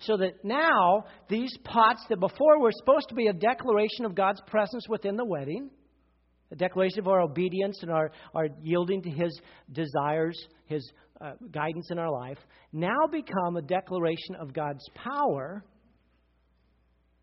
So 0.00 0.16
that 0.18 0.44
now 0.44 1.04
these 1.28 1.52
pots 1.64 2.04
that 2.08 2.20
before 2.20 2.60
were 2.60 2.72
supposed 2.78 3.08
to 3.10 3.14
be 3.14 3.26
a 3.26 3.32
declaration 3.32 4.04
of 4.04 4.14
God's 4.14 4.40
presence 4.46 4.86
within 4.88 5.16
the 5.16 5.24
wedding, 5.24 5.70
a 6.50 6.56
declaration 6.56 7.00
of 7.00 7.08
our 7.08 7.20
obedience 7.20 7.78
and 7.82 7.90
our, 7.90 8.12
our 8.34 8.48
yielding 8.62 9.02
to 9.02 9.10
his 9.10 9.38
desires, 9.72 10.38
his 10.66 10.90
uh, 11.20 11.32
guidance 11.50 11.88
in 11.90 11.98
our 11.98 12.10
life, 12.10 12.38
now 12.72 13.06
become 13.10 13.56
a 13.56 13.62
declaration 13.62 14.36
of 14.38 14.52
God's 14.52 14.84
power 14.94 15.64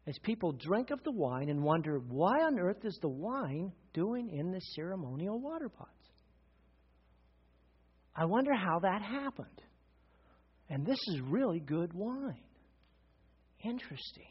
as 0.05 0.17
people 0.19 0.51
drink 0.51 0.91
of 0.91 1.03
the 1.03 1.11
wine 1.11 1.49
and 1.49 1.63
wonder, 1.63 1.99
why 1.99 2.41
on 2.41 2.59
earth 2.59 2.83
is 2.83 2.97
the 3.01 3.09
wine 3.09 3.71
doing 3.93 4.29
in 4.29 4.51
the 4.51 4.59
ceremonial 4.75 5.39
water 5.39 5.69
pots? 5.69 5.89
I 8.15 8.25
wonder 8.25 8.53
how 8.53 8.79
that 8.79 9.01
happened. 9.01 9.61
And 10.69 10.85
this 10.85 10.99
is 11.07 11.21
really 11.21 11.59
good 11.59 11.93
wine. 11.93 12.43
Interesting. 13.63 14.27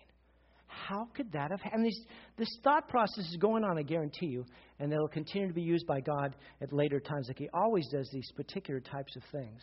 How 0.67 1.09
could 1.15 1.33
that 1.33 1.51
have 1.51 1.61
happened? 1.61 1.87
These, 1.87 2.01
this 2.37 2.59
thought 2.65 2.89
process 2.89 3.25
is 3.25 3.37
going 3.41 3.65
on, 3.65 3.79
I 3.79 3.83
guarantee 3.83 4.27
you, 4.27 4.45
and 4.79 4.93
it'll 4.93 5.09
continue 5.09 5.49
to 5.49 5.55
be 5.55 5.63
used 5.63 5.87
by 5.87 6.01
God 6.01 6.35
at 6.61 6.73
later 6.73 7.01
times, 7.01 7.29
like 7.29 7.39
He 7.39 7.49
always 7.53 7.87
does 7.91 8.09
these 8.13 8.31
particular 8.37 8.81
types 8.81 9.15
of 9.17 9.23
things. 9.33 9.61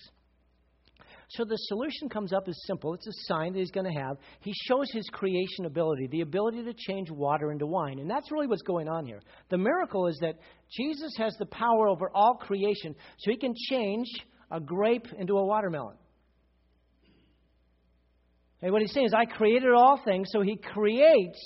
So 1.31 1.45
the 1.45 1.57
solution 1.57 2.09
comes 2.09 2.33
up 2.33 2.48
as 2.48 2.59
simple. 2.65 2.95
It's 2.95 3.05
a 3.05 3.13
sign 3.27 3.53
that 3.53 3.59
he's 3.59 3.69
going 3.69 3.86
to 3.86 4.01
have. 4.01 4.17
He 4.41 4.51
shows 4.67 4.91
his 4.91 5.07
creation 5.12 5.65
ability, 5.65 6.07
the 6.07 6.21
ability 6.21 6.63
to 6.63 6.74
change 6.74 7.12
water 7.12 7.51
into 7.51 7.67
wine. 7.67 8.00
And 8.00 8.09
that's 8.09 8.31
really 8.31 8.48
what's 8.48 8.63
going 8.63 8.88
on 8.88 9.05
here. 9.05 9.21
The 9.50 9.57
miracle 9.59 10.07
is 10.07 10.17
that 10.21 10.39
Jesus 10.75 11.13
has 11.17 11.36
the 11.38 11.45
power 11.45 11.88
over 11.88 12.09
all 12.15 12.33
creation, 12.33 12.95
so 13.19 13.29
he 13.29 13.38
can 13.38 13.53
change 13.69 14.07
a 14.50 14.59
grape 14.59 15.05
into 15.19 15.38
a 15.38 15.45
watermelon. 15.45 15.98
And 18.63 18.71
what 18.71 18.81
he's 18.81 18.91
saying 18.91 19.05
is, 19.05 19.13
I 19.13 19.25
created 19.25 19.69
all 19.71 20.01
things, 20.03 20.29
so 20.31 20.41
he 20.41 20.57
creates 20.57 21.39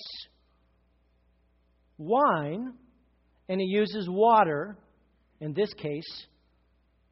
wine, 1.97 2.73
and 3.49 3.59
he 3.59 3.67
uses 3.67 4.07
water, 4.09 4.77
in 5.41 5.53
this 5.53 5.73
case, 5.73 6.25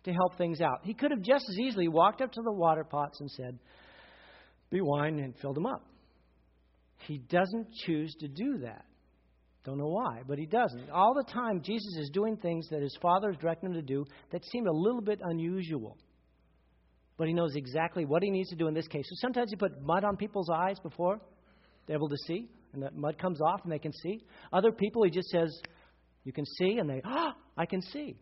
to 0.03 0.13
help 0.13 0.37
things 0.37 0.61
out. 0.61 0.79
He 0.83 0.93
could 0.93 1.11
have 1.11 1.21
just 1.21 1.45
as 1.49 1.59
easily 1.59 1.87
walked 1.87 2.21
up 2.21 2.31
to 2.31 2.41
the 2.41 2.51
water 2.51 2.83
pots 2.83 3.19
and 3.19 3.29
said, 3.31 3.59
Be 4.69 4.81
wine, 4.81 5.19
and 5.19 5.35
filled 5.37 5.55
them 5.55 5.65
up. 5.65 5.85
He 7.07 7.17
doesn't 7.17 7.67
choose 7.85 8.13
to 8.19 8.27
do 8.27 8.59
that. 8.59 8.85
Don't 9.63 9.77
know 9.77 9.89
why, 9.89 10.21
but 10.27 10.39
he 10.39 10.47
doesn't. 10.47 10.89
All 10.89 11.13
the 11.13 11.31
time, 11.31 11.61
Jesus 11.61 11.95
is 11.97 12.09
doing 12.11 12.35
things 12.35 12.67
that 12.69 12.81
his 12.81 12.97
Father 13.01 13.29
is 13.29 13.37
directing 13.37 13.69
him 13.69 13.75
to 13.75 13.81
do 13.83 14.05
that 14.31 14.43
seem 14.45 14.65
a 14.67 14.71
little 14.71 15.01
bit 15.01 15.19
unusual. 15.23 15.97
But 17.17 17.27
he 17.27 17.33
knows 17.33 17.55
exactly 17.55 18.05
what 18.05 18.23
he 18.23 18.31
needs 18.31 18.49
to 18.49 18.55
do 18.55 18.67
in 18.67 18.73
this 18.73 18.87
case. 18.87 19.05
So 19.07 19.15
sometimes 19.27 19.51
he 19.51 19.55
put 19.55 19.79
mud 19.83 20.03
on 20.03 20.17
people's 20.17 20.49
eyes 20.49 20.77
before 20.81 21.21
they're 21.85 21.95
able 21.95 22.09
to 22.09 22.17
see, 22.25 22.49
and 22.73 22.81
that 22.81 22.95
mud 22.95 23.19
comes 23.19 23.39
off 23.39 23.61
and 23.63 23.71
they 23.71 23.77
can 23.77 23.93
see. 23.93 24.23
Other 24.51 24.71
people, 24.71 25.03
he 25.03 25.11
just 25.11 25.29
says, 25.29 25.55
You 26.23 26.33
can 26.33 26.45
see, 26.57 26.77
and 26.79 26.89
they, 26.89 27.01
Oh, 27.05 27.31
I 27.57 27.67
can 27.67 27.81
see 27.83 28.15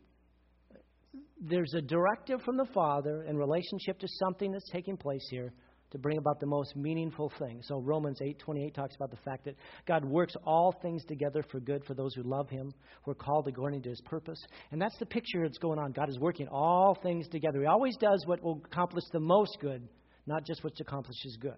there's 1.40 1.74
a 1.74 1.82
directive 1.82 2.42
from 2.42 2.58
the 2.58 2.68
Father 2.74 3.24
in 3.24 3.38
relationship 3.38 4.00
to 4.00 4.08
something 4.20 4.52
that's 4.52 4.70
taking 4.72 4.98
place 4.98 5.26
here 5.30 5.54
to 5.92 5.98
bring 5.98 6.18
about 6.18 6.40
the 6.40 6.46
most 6.46 6.76
meaningful 6.76 7.32
thing. 7.40 7.62
So 7.64 7.80
Romans 7.80 8.22
8:28 8.22 8.74
talks 8.74 8.96
about 8.96 9.10
the 9.10 9.18
fact 9.18 9.46
that 9.46 9.56
God 9.88 10.06
works 10.06 10.36
all 10.46 10.72
things 10.82 11.04
together 11.06 11.44
for 11.44 11.60
good 11.60 11.84
for 11.86 11.96
those 11.96 12.14
who 12.14 12.24
love 12.24 12.50
him, 12.50 12.74
who 13.04 13.12
are 13.12 13.16
called 13.16 13.48
according 13.48 13.82
to 13.84 13.90
his 13.90 14.02
purpose. 14.02 14.40
And 14.72 14.82
that's 14.82 14.98
the 15.00 15.06
picture 15.06 15.42
that's 15.42 15.58
going 15.58 15.80
on. 15.80 15.92
God 15.92 16.10
is 16.10 16.20
working 16.20 16.48
all 16.48 16.96
things 17.02 17.28
together. 17.30 17.62
He 17.62 17.66
always 17.66 17.98
does 17.98 18.24
what 18.28 18.44
will 18.44 18.62
accomplish 18.66 19.06
the 19.12 19.20
most 19.20 19.58
good, 19.60 19.88
not 20.28 20.46
just 20.46 20.64
what 20.64 20.80
accomplishes 20.80 21.38
good. 21.38 21.58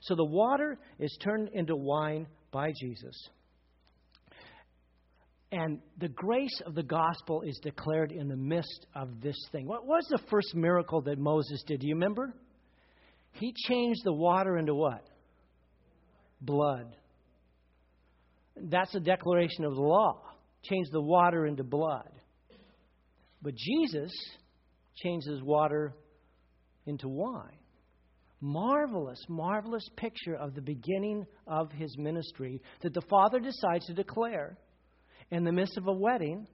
So 0.00 0.14
the 0.16 0.24
water 0.24 0.78
is 0.98 1.16
turned 1.22 1.50
into 1.52 1.76
wine 1.76 2.26
by 2.50 2.72
Jesus. 2.80 3.28
And 5.54 5.78
the 5.98 6.08
grace 6.08 6.60
of 6.66 6.74
the 6.74 6.82
gospel 6.82 7.42
is 7.42 7.60
declared 7.62 8.10
in 8.10 8.26
the 8.26 8.36
midst 8.36 8.86
of 8.96 9.20
this 9.20 9.36
thing. 9.52 9.68
What 9.68 9.86
was 9.86 10.04
the 10.10 10.18
first 10.28 10.52
miracle 10.52 11.00
that 11.02 11.16
Moses 11.16 11.62
did? 11.64 11.78
Do 11.78 11.86
you 11.86 11.94
remember? 11.94 12.34
He 13.34 13.54
changed 13.68 14.00
the 14.02 14.12
water 14.12 14.56
into 14.56 14.74
what? 14.74 15.06
Blood. 16.40 16.96
That's 18.56 18.96
a 18.96 19.00
declaration 19.00 19.64
of 19.64 19.76
the 19.76 19.80
law. 19.80 20.22
Change 20.64 20.88
the 20.90 21.00
water 21.00 21.46
into 21.46 21.62
blood. 21.62 22.10
But 23.40 23.54
Jesus 23.54 24.10
changes 24.96 25.40
water 25.40 25.94
into 26.84 27.08
wine. 27.08 27.60
Marvelous, 28.40 29.24
marvelous 29.28 29.88
picture 29.96 30.34
of 30.34 30.56
the 30.56 30.62
beginning 30.62 31.24
of 31.46 31.70
his 31.70 31.96
ministry 31.96 32.60
that 32.82 32.92
the 32.92 33.02
Father 33.08 33.38
decides 33.38 33.86
to 33.86 33.94
declare 33.94 34.58
in 35.30 35.44
the 35.44 35.52
midst 35.52 35.76
of 35.76 35.86
a 35.86 35.92
wedding 35.92 36.46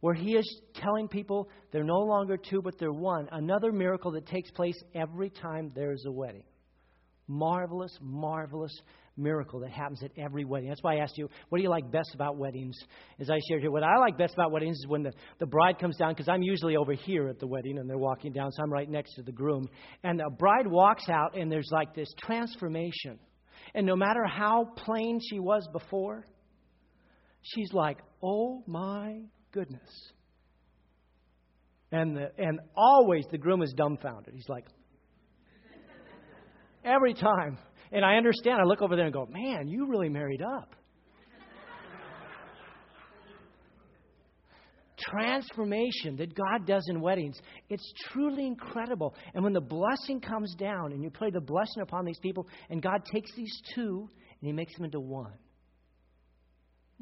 where 0.00 0.14
he 0.14 0.36
is 0.36 0.60
telling 0.74 1.08
people 1.08 1.48
they're 1.72 1.82
no 1.82 2.00
longer 2.00 2.36
two, 2.36 2.60
but 2.60 2.78
they're 2.78 2.92
one. 2.92 3.26
Another 3.32 3.72
miracle 3.72 4.12
that 4.12 4.26
takes 4.26 4.50
place 4.50 4.76
every 4.94 5.30
time 5.30 5.72
there's 5.74 6.04
a 6.06 6.12
wedding. 6.12 6.44
Marvelous, 7.26 7.96
marvelous 8.02 8.72
miracle 9.16 9.60
that 9.60 9.70
happens 9.70 10.02
at 10.02 10.10
every 10.18 10.44
wedding. 10.44 10.68
That's 10.68 10.82
why 10.82 10.96
I 10.96 10.98
asked 10.98 11.16
you, 11.16 11.28
what 11.48 11.58
do 11.58 11.62
you 11.62 11.70
like 11.70 11.90
best 11.90 12.14
about 12.14 12.36
weddings? 12.36 12.76
As 13.18 13.30
I 13.30 13.38
shared 13.48 13.62
here, 13.62 13.70
what 13.70 13.82
I 13.82 13.96
like 13.98 14.18
best 14.18 14.34
about 14.34 14.52
weddings 14.52 14.76
is 14.76 14.86
when 14.86 15.02
the, 15.04 15.12
the 15.38 15.46
bride 15.46 15.78
comes 15.78 15.96
down, 15.96 16.12
because 16.12 16.28
I'm 16.28 16.42
usually 16.42 16.76
over 16.76 16.92
here 16.92 17.28
at 17.28 17.38
the 17.38 17.46
wedding 17.46 17.78
and 17.78 17.88
they're 17.88 17.96
walking 17.96 18.32
down, 18.32 18.50
so 18.52 18.62
I'm 18.62 18.72
right 18.72 18.90
next 18.90 19.14
to 19.14 19.22
the 19.22 19.32
groom. 19.32 19.68
And 20.02 20.18
the 20.18 20.30
bride 20.38 20.66
walks 20.66 21.08
out, 21.08 21.36
and 21.36 21.50
there's 21.50 21.70
like 21.72 21.94
this 21.94 22.08
transformation. 22.22 23.18
And 23.74 23.86
no 23.86 23.96
matter 23.96 24.26
how 24.26 24.66
plain 24.76 25.18
she 25.30 25.38
was 25.38 25.66
before, 25.72 26.24
she's 27.44 27.72
like, 27.72 27.98
oh 28.22 28.62
my 28.66 29.20
goodness. 29.52 30.12
And, 31.92 32.16
the, 32.16 32.30
and 32.38 32.58
always 32.76 33.24
the 33.30 33.38
groom 33.38 33.62
is 33.62 33.72
dumbfounded. 33.76 34.34
He's 34.34 34.48
like, 34.48 34.66
every 36.84 37.14
time. 37.14 37.58
And 37.92 38.04
I 38.04 38.16
understand. 38.16 38.58
I 38.60 38.64
look 38.64 38.82
over 38.82 38.96
there 38.96 39.04
and 39.04 39.14
go, 39.14 39.26
man, 39.30 39.68
you 39.68 39.86
really 39.86 40.08
married 40.08 40.42
up. 40.42 40.74
Transformation 44.96 46.16
that 46.16 46.34
God 46.34 46.66
does 46.66 46.84
in 46.88 47.00
weddings, 47.00 47.38
it's 47.68 47.92
truly 48.10 48.46
incredible. 48.46 49.14
And 49.34 49.44
when 49.44 49.52
the 49.52 49.60
blessing 49.60 50.20
comes 50.20 50.54
down 50.58 50.92
and 50.92 51.02
you 51.02 51.10
pray 51.10 51.30
the 51.30 51.42
blessing 51.42 51.82
upon 51.82 52.06
these 52.06 52.18
people, 52.20 52.48
and 52.70 52.82
God 52.82 53.04
takes 53.12 53.30
these 53.36 53.52
two 53.74 54.08
and 54.40 54.46
He 54.46 54.52
makes 54.52 54.74
them 54.74 54.86
into 54.86 55.00
one. 55.00 55.34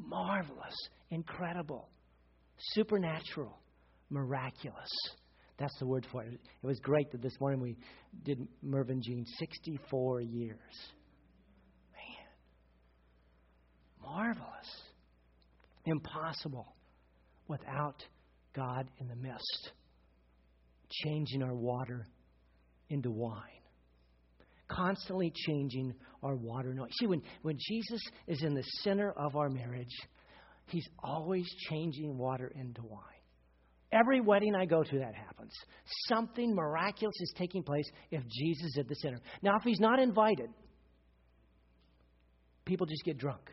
Marvelous, 0.05 0.75
incredible, 1.11 1.89
supernatural, 2.57 3.57
miraculous. 4.09 4.89
That's 5.57 5.77
the 5.79 5.85
word 5.85 6.05
for 6.11 6.23
it. 6.23 6.33
It 6.33 6.65
was 6.65 6.79
great 6.79 7.11
that 7.11 7.21
this 7.21 7.39
morning 7.39 7.61
we 7.61 7.77
did 8.23 8.47
Mervyn 8.61 9.01
Jean 9.01 9.25
64 9.39 10.21
years. 10.21 10.57
Man, 11.93 12.27
marvelous. 14.01 14.81
Impossible 15.85 16.75
without 17.47 18.03
God 18.55 18.89
in 18.99 19.07
the 19.07 19.15
midst, 19.15 19.71
changing 21.03 21.43
our 21.43 21.53
water 21.53 22.05
into 22.89 23.11
wine. 23.11 23.62
Constantly 24.75 25.31
changing 25.47 25.93
our 26.23 26.35
water. 26.35 26.73
No, 26.73 26.87
see, 26.99 27.07
when, 27.07 27.21
when 27.41 27.57
Jesus 27.59 28.01
is 28.27 28.43
in 28.43 28.53
the 28.53 28.63
center 28.81 29.11
of 29.11 29.35
our 29.35 29.49
marriage, 29.49 29.95
he's 30.67 30.87
always 31.03 31.45
changing 31.69 32.17
water 32.17 32.51
into 32.55 32.81
wine. 32.81 33.01
Every 33.91 34.21
wedding 34.21 34.55
I 34.55 34.65
go 34.65 34.81
to, 34.81 34.99
that 34.99 35.13
happens. 35.13 35.51
Something 36.07 36.55
miraculous 36.55 37.15
is 37.19 37.33
taking 37.37 37.61
place 37.61 37.85
if 38.09 38.23
Jesus 38.27 38.65
is 38.65 38.77
at 38.79 38.87
the 38.87 38.95
center. 38.95 39.19
Now, 39.43 39.55
if 39.57 39.63
he's 39.63 39.79
not 39.79 39.99
invited, 39.99 40.49
people 42.65 42.87
just 42.87 43.03
get 43.03 43.19
drunk. 43.19 43.51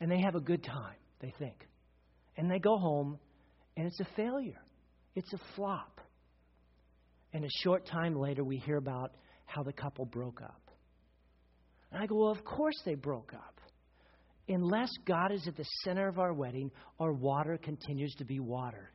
And 0.00 0.10
they 0.10 0.20
have 0.20 0.34
a 0.34 0.40
good 0.40 0.64
time, 0.64 0.96
they 1.20 1.32
think. 1.38 1.54
And 2.36 2.50
they 2.50 2.58
go 2.58 2.76
home, 2.76 3.18
and 3.76 3.86
it's 3.86 4.00
a 4.00 4.06
failure, 4.16 4.60
it's 5.14 5.32
a 5.32 5.38
flop. 5.54 6.00
And 7.34 7.44
a 7.44 7.48
short 7.62 7.84
time 7.84 8.14
later, 8.14 8.42
we 8.44 8.56
hear 8.56 8.76
about 8.76 9.12
how 9.44 9.62
the 9.62 9.72
couple 9.72 10.06
broke 10.06 10.40
up. 10.40 10.70
And 11.92 12.02
I 12.02 12.06
go, 12.06 12.16
Well, 12.16 12.30
of 12.30 12.44
course 12.44 12.80
they 12.86 12.94
broke 12.94 13.34
up 13.34 13.54
unless 14.48 14.90
God 15.06 15.32
is 15.32 15.46
at 15.46 15.56
the 15.56 15.64
center 15.84 16.08
of 16.08 16.18
our 16.18 16.32
wedding, 16.32 16.70
our 17.00 17.12
water 17.12 17.58
continues 17.62 18.14
to 18.16 18.24
be 18.24 18.40
water. 18.40 18.90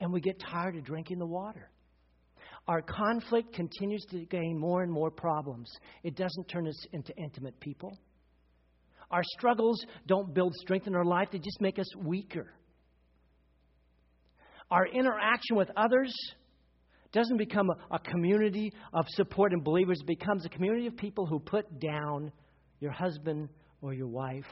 And 0.00 0.12
we 0.12 0.20
get 0.20 0.40
tired 0.40 0.76
of 0.76 0.84
drinking 0.84 1.18
the 1.18 1.26
water. 1.26 1.70
Our 2.66 2.82
conflict 2.82 3.54
continues 3.54 4.04
to 4.10 4.26
gain 4.26 4.58
more 4.58 4.82
and 4.82 4.92
more 4.92 5.10
problems. 5.10 5.70
It 6.02 6.16
doesn't 6.16 6.48
turn 6.48 6.66
us 6.68 6.86
into 6.92 7.16
intimate 7.16 7.58
people. 7.60 7.96
Our 9.10 9.22
struggles 9.38 9.82
don't 10.06 10.34
build 10.34 10.54
strength 10.56 10.86
in 10.86 10.94
our 10.94 11.04
life, 11.04 11.28
they 11.32 11.38
just 11.38 11.60
make 11.60 11.78
us 11.78 11.86
weaker. 11.96 12.52
Our 14.70 14.86
interaction 14.86 15.56
with 15.56 15.70
others 15.76 16.12
doesn't 17.12 17.36
become 17.36 17.70
a, 17.70 17.94
a 17.94 17.98
community 17.98 18.72
of 18.92 19.04
support 19.08 19.52
and 19.52 19.64
believers, 19.64 20.00
it 20.00 20.06
becomes 20.06 20.44
a 20.44 20.48
community 20.48 20.86
of 20.86 20.96
people 20.96 21.26
who 21.26 21.38
put 21.38 21.80
down 21.80 22.32
your 22.80 22.92
husband 22.92 23.48
or 23.80 23.94
your 23.94 24.08
wife 24.08 24.44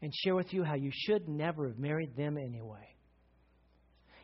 and 0.00 0.12
share 0.24 0.34
with 0.34 0.52
you 0.52 0.64
how 0.64 0.74
you 0.74 0.90
should 0.92 1.28
never 1.28 1.68
have 1.68 1.78
married 1.78 2.16
them 2.16 2.36
anyway. 2.36 2.88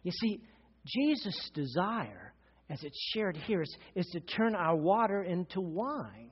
You 0.02 0.12
see, 0.12 0.42
Jesus' 0.86 1.50
desire, 1.54 2.32
as 2.68 2.82
it's 2.82 2.98
shared 3.14 3.36
here, 3.36 3.62
is, 3.62 3.76
is 3.94 4.06
to 4.12 4.20
turn 4.20 4.54
our 4.54 4.76
water 4.76 5.22
into 5.22 5.60
wine. 5.60 6.30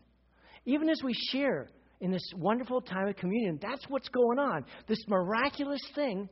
Even 0.65 0.89
as 0.89 1.01
we 1.05 1.13
share 1.31 1.69
in 2.01 2.11
this 2.11 2.29
wonderful 2.37 2.81
time 2.81 3.07
of 3.09 3.17
communion, 3.17 3.59
that's 3.63 3.85
what's 3.89 4.09
going 4.09 4.39
on. 4.39 4.65
This 4.89 4.99
miraculous 5.09 5.81
thing 5.95 6.29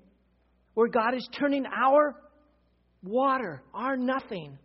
where 0.74 0.88
God 0.88 1.14
is 1.14 1.29
turning 1.38 1.64
our 1.66 2.16
water, 3.03 3.62
our 3.72 3.96
nothing, 3.96 4.59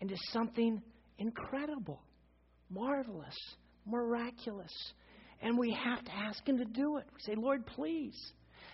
into 0.00 0.16
something 0.32 0.82
incredible, 1.18 2.02
marvelous, 2.70 3.36
miraculous. 3.86 4.72
And 5.42 5.58
we 5.58 5.76
have 5.84 6.04
to 6.04 6.14
ask 6.14 6.46
Him 6.46 6.58
to 6.58 6.64
do 6.64 6.96
it. 6.98 7.04
We 7.12 7.20
say, 7.20 7.34
Lord, 7.36 7.66
please. 7.66 8.18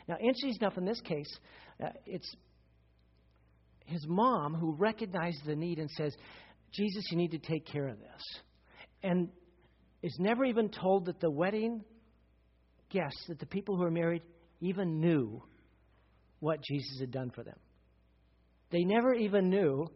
Now, 0.09 0.17
interesting 0.17 0.59
enough, 0.61 0.79
in 0.79 0.85
this 0.85 1.01
case, 1.01 1.39
uh, 1.83 1.89
it's 2.07 2.35
his 3.91 4.07
mom 4.07 4.55
who 4.55 4.73
recognizes 4.73 5.41
the 5.45 5.57
need 5.57 5.79
and 5.79 5.91
says, 5.91 6.15
Jesus, 6.73 7.05
you 7.11 7.17
need 7.17 7.33
to 7.33 7.39
take 7.39 7.67
care 7.67 7.89
of 7.89 7.99
this. 7.99 8.23
And 9.03 9.29
is 10.03 10.17
never 10.19 10.45
even 10.45 10.69
told 10.69 11.07
that 11.07 11.21
the 11.21 11.31
wedding 11.31 11.83
guests, 12.89 13.25
that 13.29 13.41
the 13.41 13.47
people 13.47 13.77
who 13.77 13.83
are 13.83 13.91
married, 13.91 14.23
even 14.61 15.01
knew 15.01 15.43
what 16.39 16.63
Jesus 16.63 17.01
had 17.01 17.11
done 17.11 17.31
for 17.31 17.43
them. 17.43 17.59
They 18.71 18.85
never 18.85 19.13
even 19.15 19.51
knew 19.51 19.89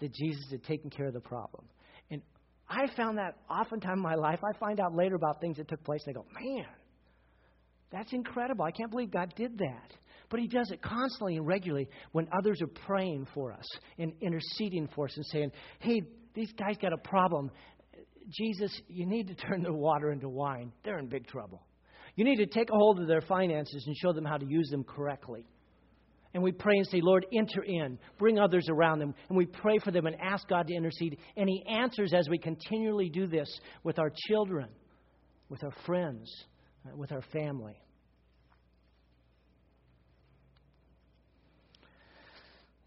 that 0.00 0.12
Jesus 0.12 0.44
had 0.50 0.62
taken 0.64 0.90
care 0.90 1.06
of 1.06 1.14
the 1.14 1.20
problem. 1.20 1.64
And 2.10 2.22
I 2.68 2.86
found 2.96 3.18
that 3.18 3.36
oftentimes 3.50 3.96
in 3.96 4.02
my 4.02 4.14
life. 4.14 4.40
I 4.44 4.56
find 4.58 4.80
out 4.80 4.94
later 4.94 5.14
about 5.14 5.40
things 5.40 5.56
that 5.56 5.68
took 5.68 5.82
place. 5.84 6.02
and 6.06 6.16
I 6.16 6.20
go, 6.20 6.26
man, 6.40 6.66
that's 7.90 8.12
incredible. 8.12 8.64
I 8.64 8.70
can't 8.70 8.90
believe 8.90 9.10
God 9.10 9.32
did 9.36 9.58
that. 9.58 9.92
But 10.28 10.40
He 10.40 10.48
does 10.48 10.70
it 10.70 10.82
constantly 10.82 11.36
and 11.36 11.46
regularly 11.46 11.88
when 12.12 12.28
others 12.36 12.60
are 12.60 12.66
praying 12.86 13.26
for 13.32 13.52
us 13.52 13.66
and 13.98 14.12
interceding 14.20 14.88
for 14.94 15.06
us 15.06 15.16
and 15.16 15.26
saying, 15.26 15.52
hey, 15.78 16.02
these 16.34 16.52
guys 16.58 16.76
got 16.80 16.92
a 16.92 16.98
problem. 16.98 17.50
Jesus, 18.28 18.72
you 18.88 19.06
need 19.06 19.28
to 19.28 19.34
turn 19.34 19.62
their 19.62 19.72
water 19.72 20.10
into 20.10 20.28
wine. 20.28 20.72
They're 20.84 20.98
in 20.98 21.06
big 21.08 21.28
trouble. 21.28 21.62
You 22.16 22.24
need 22.24 22.36
to 22.36 22.46
take 22.46 22.70
a 22.70 22.74
hold 22.74 22.98
of 22.98 23.06
their 23.06 23.20
finances 23.20 23.84
and 23.86 23.96
show 23.96 24.12
them 24.12 24.24
how 24.24 24.36
to 24.36 24.46
use 24.46 24.68
them 24.70 24.84
correctly. 24.84 25.46
And 26.36 26.42
we 26.42 26.52
pray 26.52 26.76
and 26.76 26.86
say, 26.88 27.00
Lord, 27.02 27.24
enter 27.32 27.62
in, 27.62 27.98
bring 28.18 28.38
others 28.38 28.66
around 28.68 28.98
them. 28.98 29.14
And 29.30 29.38
we 29.38 29.46
pray 29.46 29.78
for 29.82 29.90
them 29.90 30.04
and 30.04 30.14
ask 30.20 30.46
God 30.46 30.66
to 30.66 30.74
intercede. 30.74 31.16
And 31.34 31.48
He 31.48 31.64
answers 31.66 32.12
as 32.12 32.28
we 32.28 32.36
continually 32.36 33.08
do 33.08 33.26
this 33.26 33.48
with 33.84 33.98
our 33.98 34.12
children, 34.28 34.68
with 35.48 35.64
our 35.64 35.72
friends, 35.86 36.30
uh, 36.84 36.94
with 36.94 37.10
our 37.10 37.22
family. 37.32 37.80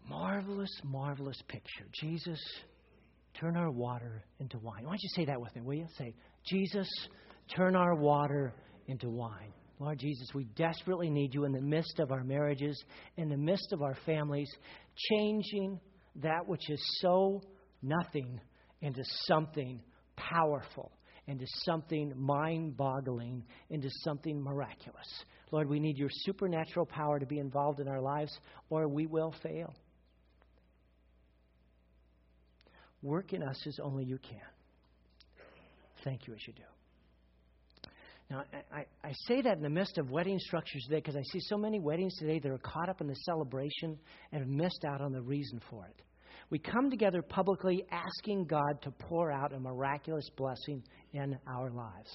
Marvelous, 0.08 0.70
marvelous 0.84 1.42
picture. 1.48 1.86
Jesus, 2.00 2.40
turn 3.34 3.56
our 3.56 3.72
water 3.72 4.22
into 4.38 4.58
wine. 4.58 4.84
Why 4.84 4.90
don't 4.90 5.02
you 5.02 5.10
say 5.16 5.24
that 5.24 5.40
with 5.40 5.56
me, 5.56 5.62
will 5.62 5.74
you? 5.74 5.86
Say, 5.98 6.14
Jesus, 6.46 6.88
turn 7.56 7.74
our 7.74 7.96
water 7.96 8.54
into 8.86 9.10
wine. 9.10 9.52
Lord 9.80 9.98
Jesus, 9.98 10.28
we 10.34 10.44
desperately 10.56 11.08
need 11.08 11.32
you 11.32 11.44
in 11.44 11.52
the 11.52 11.60
midst 11.60 11.98
of 12.00 12.12
our 12.12 12.22
marriages, 12.22 12.80
in 13.16 13.30
the 13.30 13.36
midst 13.36 13.72
of 13.72 13.80
our 13.80 13.96
families, 14.04 14.50
changing 15.08 15.80
that 16.16 16.46
which 16.46 16.68
is 16.68 16.80
so 17.00 17.40
nothing 17.82 18.38
into 18.82 19.02
something 19.24 19.80
powerful, 20.16 20.92
into 21.26 21.46
something 21.64 22.12
mind 22.14 22.76
boggling, 22.76 23.42
into 23.70 23.88
something 24.04 24.42
miraculous. 24.42 25.08
Lord, 25.50 25.66
we 25.66 25.80
need 25.80 25.96
your 25.96 26.10
supernatural 26.10 26.84
power 26.84 27.18
to 27.18 27.26
be 27.26 27.38
involved 27.38 27.80
in 27.80 27.88
our 27.88 28.02
lives, 28.02 28.38
or 28.68 28.86
we 28.86 29.06
will 29.06 29.34
fail. 29.42 29.74
Work 33.02 33.32
in 33.32 33.42
us 33.42 33.66
as 33.66 33.78
only 33.82 34.04
you 34.04 34.18
can. 34.18 34.40
Thank 36.04 36.26
you 36.26 36.34
as 36.34 36.40
you 36.46 36.52
do. 36.52 36.62
Now, 38.30 38.44
I, 38.72 38.84
I, 39.02 39.12
say 39.26 39.42
that 39.42 39.56
in 39.56 39.62
the 39.62 39.68
midst 39.68 39.98
of 39.98 40.08
wedding 40.08 40.38
structures 40.38 40.84
today 40.84 40.98
because 40.98 41.16
I 41.16 41.22
see 41.32 41.40
so 41.40 41.58
many 41.58 41.80
weddings 41.80 42.14
today 42.16 42.38
that 42.38 42.48
are 42.48 42.58
caught 42.58 42.88
up 42.88 43.00
in 43.00 43.08
the 43.08 43.16
celebration 43.24 43.98
and 44.30 44.40
have 44.40 44.48
missed 44.48 44.84
out 44.86 45.00
on 45.00 45.10
the 45.10 45.20
reason 45.20 45.60
for 45.68 45.84
it. 45.86 46.00
We 46.48 46.60
come 46.60 46.90
together 46.90 47.22
publicly 47.22 47.84
asking 47.90 48.44
God 48.44 48.80
to 48.82 48.92
pour 48.92 49.32
out 49.32 49.52
a 49.52 49.58
miraculous 49.58 50.28
blessing 50.36 50.84
in 51.12 51.36
our 51.48 51.70
lives. 51.70 52.10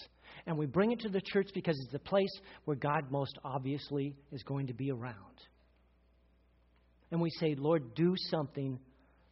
And 0.47 0.57
we 0.57 0.65
bring 0.65 0.93
it 0.93 0.99
to 1.01 1.09
the 1.09 1.21
church 1.21 1.49
because 1.53 1.77
it's 1.81 1.91
the 1.91 1.99
place 1.99 2.31
where 2.63 2.77
God 2.77 3.11
most 3.11 3.37
obviously 3.43 4.15
is 4.31 4.43
going 4.43 4.67
to 4.67 4.73
be 4.73 4.91
around. 4.91 5.15
And 7.11 7.19
we 7.19 7.29
say, 7.39 7.55
Lord, 7.57 7.93
do 7.93 8.13
something 8.29 8.79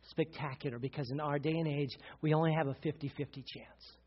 spectacular 0.10 0.80
because 0.80 1.10
in 1.12 1.22
our 1.22 1.39
day 1.39 1.54
and 1.54 1.67
age, 1.67 1.91
we 2.22 2.34
only 2.34 2.54
have 2.54 2.67
a 2.67 2.76
50 2.84 3.10
50 3.17 3.43
chance. 3.56 4.02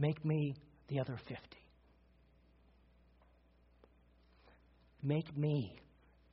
Make 0.00 0.24
me 0.24 0.54
the 0.88 0.98
other 0.98 1.18
50. 1.28 1.36
Make 5.02 5.36
me, 5.36 5.76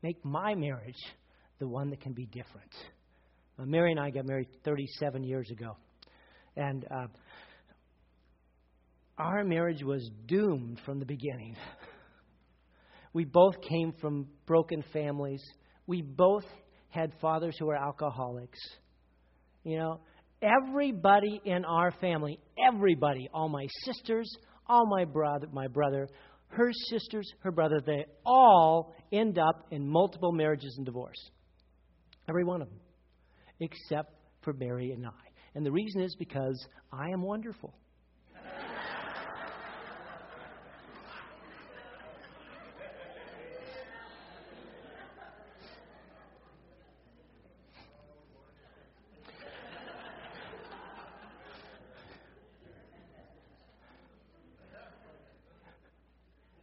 make 0.01 0.23
my 0.23 0.55
marriage 0.55 0.95
the 1.59 1.67
one 1.67 1.89
that 1.89 1.99
can 1.99 2.13
be 2.13 2.27
different. 2.27 2.71
Uh, 3.59 3.65
Mary 3.65 3.91
and 3.91 3.99
I 3.99 4.09
got 4.09 4.25
married 4.25 4.47
37 4.63 5.21
years 5.25 5.49
ago. 5.51 5.75
And 6.55 6.85
uh, 6.89 7.07
our 9.17 9.43
marriage 9.43 9.83
was 9.83 10.09
doomed 10.27 10.79
from 10.85 10.99
the 10.99 11.05
beginning. 11.05 11.57
we 13.13 13.25
both 13.25 13.55
came 13.67 13.91
from 13.99 14.27
broken 14.45 14.81
families. 14.93 15.43
We 15.87 16.01
both 16.01 16.45
had 16.87 17.11
fathers 17.19 17.57
who 17.59 17.65
were 17.65 17.75
alcoholics. 17.75 18.59
You 19.65 19.77
know, 19.77 19.99
everybody 20.41 21.41
in 21.45 21.65
our 21.65 21.91
family, 21.91 22.39
everybody, 22.67 23.29
all 23.33 23.49
my 23.49 23.67
sisters, 23.83 24.29
all 24.67 24.85
my 24.85 25.05
brother, 25.05 25.47
my 25.51 25.67
brother, 25.67 26.07
her 26.49 26.71
sisters, 26.89 27.31
her 27.41 27.51
brother, 27.51 27.81
they 27.85 28.05
all 28.25 28.95
end 29.11 29.37
up 29.37 29.67
in 29.71 29.87
multiple 29.87 30.31
marriages 30.31 30.73
and 30.77 30.85
divorce. 30.85 31.29
Every 32.29 32.43
one 32.43 32.61
of 32.61 32.69
them, 32.69 32.79
except 33.59 34.13
for 34.41 34.53
Mary 34.53 34.91
and 34.91 35.05
I. 35.05 35.09
And 35.55 35.65
the 35.65 35.71
reason 35.71 36.01
is 36.01 36.15
because 36.17 36.67
I 36.91 37.09
am 37.09 37.21
wonderful. 37.21 37.73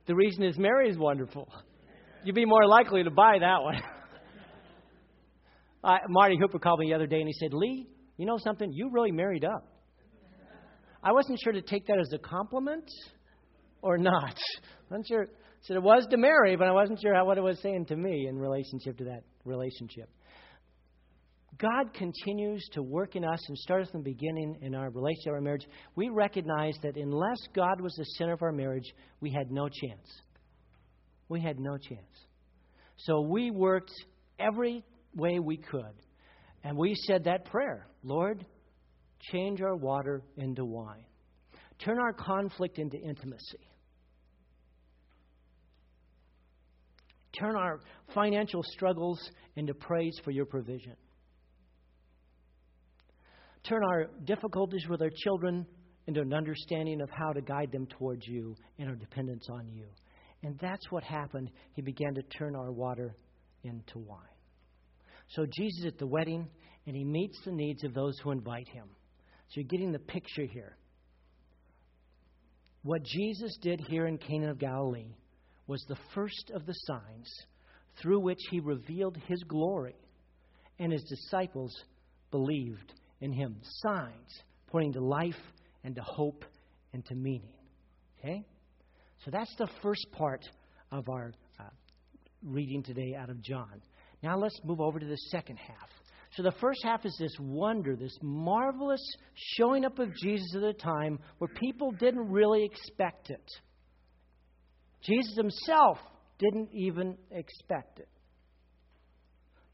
The 0.07 0.15
reason 0.15 0.45
is 0.45 0.59
Mary 0.59 0.91
is 0.91 0.99
wonderful. 0.99 1.49
You'd 2.25 2.35
be 2.35 2.45
more 2.45 2.67
likely 2.67 3.03
to 3.05 3.11
buy 3.11 3.39
that 3.41 3.63
one. 3.63 3.77
uh, 5.85 5.97
Marty 6.09 6.37
Hooper 6.39 6.59
called 6.59 6.81
me 6.81 6.89
the 6.89 6.95
other 6.95 7.07
day 7.07 7.21
and 7.21 7.27
he 7.27 7.33
said, 7.33 7.55
Leigh, 7.55 7.87
you 8.17 8.27
know 8.27 8.39
something? 8.39 8.71
You 8.73 8.91
really 8.93 9.13
married 9.13 9.45
up. 9.45 9.67
I 11.03 11.13
wasn't 11.13 11.39
sure 11.43 11.53
to 11.53 11.63
take 11.63 11.87
that 11.87 11.99
as 11.99 12.11
a 12.15 12.19
compliment 12.19 12.89
or 13.83 13.99
not. 13.99 14.37
I 14.37 14.63
wasn't 14.91 15.09
sure. 15.09 15.27
said 15.63 15.77
it 15.77 15.83
was 15.83 16.07
to 16.11 16.17
Mary, 16.17 16.57
but 16.57 16.69
I 16.69 16.73
wasn't 16.73 17.01
sure 17.01 17.15
how, 17.15 17.25
what 17.25 17.39
it 17.39 17.43
was 17.43 17.61
saying 17.61 17.87
to 17.87 17.97
me 17.97 18.27
in 18.29 18.39
relationship 18.39 18.99
to 18.99 19.05
that 19.05 19.25
relationship. 19.45 20.09
God 21.59 21.93
continues 21.95 22.67
to 22.73 22.83
work 22.83 23.17
in 23.17 23.25
us 23.25 23.41
and 23.49 23.57
start 23.59 23.83
us 23.83 23.89
the 23.93 23.99
beginning 23.99 24.59
in 24.63 24.75
our 24.75 24.91
relationship, 24.91 25.35
our 25.35 25.41
marriage. 25.41 25.67
We 25.95 26.09
recognize 26.09 26.77
that 26.83 26.97
unless 26.97 27.39
God 27.55 27.81
was 27.81 27.95
the 27.95 28.05
center 28.17 28.33
of 28.33 28.43
our 28.43 28.53
marriage, 28.53 28.93
we 29.21 29.31
had 29.31 29.51
no 29.51 29.69
chance. 29.69 30.09
We 31.29 31.41
had 31.41 31.61
no 31.61 31.77
chance. 31.77 32.01
So 32.97 33.21
we 33.21 33.51
worked 33.51 33.93
every 34.39 34.85
way 35.15 35.39
we 35.39 35.59
could. 35.59 35.95
And 36.65 36.77
we 36.77 36.95
said 37.07 37.25
that 37.25 37.45
prayer 37.45 37.87
Lord, 38.03 38.45
change 39.33 39.61
our 39.61 39.77
water 39.77 40.23
into 40.37 40.65
wine, 40.65 41.05
turn 41.79 41.99
our 41.99 42.13
conflict 42.13 42.79
into 42.79 42.97
intimacy. 42.97 43.69
Turn 47.39 47.57
our 47.57 47.81
financial 48.15 48.63
struggles 48.63 49.19
into 49.57 49.75
praise 49.75 50.17
for 50.25 50.31
your 50.31 50.47
provision 50.47 50.95
turn 53.69 53.83
our 53.83 54.07
difficulties 54.25 54.87
with 54.89 55.03
our 55.03 55.11
children 55.25 55.67
into 56.07 56.21
an 56.21 56.35
understanding 56.35 57.01
of 57.01 57.09
how 57.11 57.33
to 57.33 57.41
guide 57.41 57.73
them 57.73 57.87
towards 57.99 58.27
you 58.27 58.55
and 58.79 58.89
our 58.89 58.95
dependence 58.95 59.47
on 59.51 59.67
you. 59.69 59.87
And 60.43 60.59
that's 60.61 60.91
what 60.91 61.03
happened. 61.03 61.51
He 61.73 61.83
began 61.83 62.15
to 62.15 62.23
turn 62.23 62.55
our 62.55 62.71
water 62.71 63.17
into 63.63 63.99
wine. 63.99 64.19
So 65.29 65.47
Jesus 65.57 65.87
at 65.87 65.99
the 65.99 66.07
wedding, 66.07 66.47
and 66.87 66.95
he 66.95 67.05
meets 67.05 67.41
the 67.45 67.53
needs 67.53 67.83
of 67.85 67.95
those 67.95 68.19
who 68.23 68.31
invite 68.31 68.69
him. 68.69 68.87
So 69.49 69.61
you're 69.61 69.69
getting 69.69 69.93
the 69.93 69.99
picture 69.99 70.45
here. 70.45 70.77
What 72.83 73.03
Jesus 73.03 73.57
did 73.63 73.81
here 73.89 74.07
in 74.07 74.19
Cana 74.19 74.51
of 74.51 74.59
Galilee 74.59 75.15
was 75.67 75.83
the 75.89 75.97
first 76.15 76.53
of 76.55 76.67
the 76.67 76.75
signs 76.87 77.31
through 78.03 78.21
which 78.21 78.41
he 78.51 78.61
revealed 78.61 79.17
his 79.27 79.43
glory, 79.45 79.97
and 80.79 80.93
his 80.93 81.05
disciples 81.05 81.75
believed 82.31 82.93
in 83.21 83.33
him. 83.33 83.57
Signs 83.87 84.43
pointing 84.69 84.93
to 84.95 85.01
life 85.01 85.35
and 85.85 85.95
to 85.95 86.03
hope 86.03 86.45
and 86.93 87.05
to 87.07 87.15
meaning. 87.15 87.55
Okay? 88.19 88.45
So 89.25 89.31
that's 89.31 89.55
the 89.57 89.69
first 89.83 90.07
part 90.13 90.43
of 90.91 91.09
our 91.09 91.33
uh, 91.59 91.65
reading 92.43 92.83
today 92.83 93.15
out 93.19 93.31
of 93.31 93.41
John. 93.43 93.81
Now 94.23 94.39
let's 94.39 94.59
move 94.65 94.81
over 94.81 94.99
to 94.99 95.07
the 95.07 95.17
second 95.31 95.57
half. 95.57 95.89
So 96.37 96.43
the 96.43 96.53
first 96.61 96.81
half 96.83 97.05
is 97.07 97.17
this 97.19 97.37
wonder, 97.39 97.95
this 97.95 98.17
marvelous 98.21 99.01
showing 99.57 99.85
up 99.85 99.99
of 99.99 100.09
Jesus 100.17 100.55
at 100.57 100.63
a 100.63 100.73
time 100.73 101.21
where 101.39 101.51
people 101.61 101.93
didn't 101.93 102.29
really 102.29 102.65
expect 102.65 103.31
it. 103.31 103.51
Jesus 105.03 105.37
himself 105.37 105.99
didn't 106.39 106.71
even 106.73 107.17
expect 107.31 108.01
it. 108.01 108.09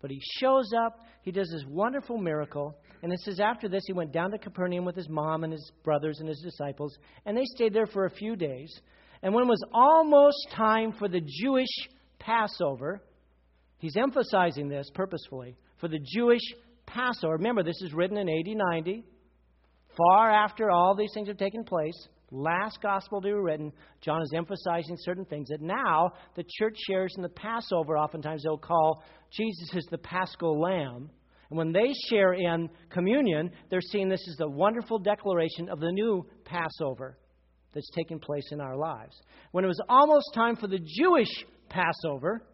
But 0.00 0.10
he 0.10 0.20
shows 0.40 0.70
up, 0.86 1.00
he 1.22 1.30
does 1.30 1.50
this 1.50 1.64
wonderful 1.68 2.16
miracle, 2.16 2.78
and 3.02 3.12
it 3.12 3.20
says 3.20 3.38
after 3.38 3.68
this 3.68 3.82
he 3.86 3.92
went 3.92 4.12
down 4.12 4.30
to 4.30 4.38
Capernaum 4.38 4.84
with 4.84 4.96
his 4.96 5.08
mom 5.08 5.44
and 5.44 5.52
his 5.52 5.72
brothers 5.84 6.20
and 6.20 6.28
his 6.28 6.40
disciples, 6.40 6.96
and 7.26 7.36
they 7.36 7.44
stayed 7.44 7.74
there 7.74 7.86
for 7.86 8.06
a 8.06 8.10
few 8.10 8.36
days. 8.36 8.72
And 9.22 9.34
when 9.34 9.44
it 9.44 9.48
was 9.48 9.62
almost 9.72 10.48
time 10.54 10.92
for 10.92 11.08
the 11.08 11.20
Jewish 11.42 11.68
Passover, 12.18 13.02
he's 13.78 13.96
emphasizing 13.96 14.68
this 14.68 14.88
purposefully, 14.94 15.56
for 15.78 15.88
the 15.88 16.00
Jewish 16.14 16.42
Passover. 16.86 17.34
Remember, 17.34 17.62
this 17.62 17.82
is 17.82 17.92
written 17.92 18.16
in 18.16 18.28
AD 18.28 18.56
90, 18.74 19.04
far 19.96 20.30
after 20.30 20.70
all 20.70 20.94
these 20.96 21.10
things 21.12 21.28
have 21.28 21.36
taken 21.36 21.64
place 21.64 22.08
last 22.30 22.78
gospel 22.82 23.20
to 23.20 23.26
be 23.26 23.32
written, 23.32 23.72
John 24.00 24.22
is 24.22 24.32
emphasizing 24.34 24.96
certain 24.98 25.24
things 25.24 25.48
that 25.48 25.60
now 25.60 26.12
the 26.36 26.44
church 26.58 26.76
shares 26.86 27.12
in 27.16 27.22
the 27.22 27.28
Passover. 27.28 27.96
Oftentimes 27.96 28.42
they'll 28.42 28.58
call 28.58 29.02
Jesus 29.32 29.74
as 29.76 29.84
the 29.90 29.98
paschal 29.98 30.60
lamb. 30.60 31.10
And 31.50 31.58
when 31.58 31.72
they 31.72 31.92
share 32.08 32.34
in 32.34 32.70
communion, 32.90 33.50
they're 33.70 33.80
seeing 33.80 34.08
this 34.08 34.24
as 34.28 34.36
the 34.36 34.48
wonderful 34.48 34.98
declaration 34.98 35.68
of 35.68 35.80
the 35.80 35.90
new 35.90 36.24
Passover 36.44 37.18
that's 37.74 37.90
taking 37.96 38.20
place 38.20 38.48
in 38.52 38.60
our 38.60 38.76
lives. 38.76 39.16
When 39.52 39.64
it 39.64 39.68
was 39.68 39.80
almost 39.88 40.30
time 40.34 40.56
for 40.56 40.68
the 40.68 40.78
Jewish 40.78 41.28
Passover, 41.68 42.44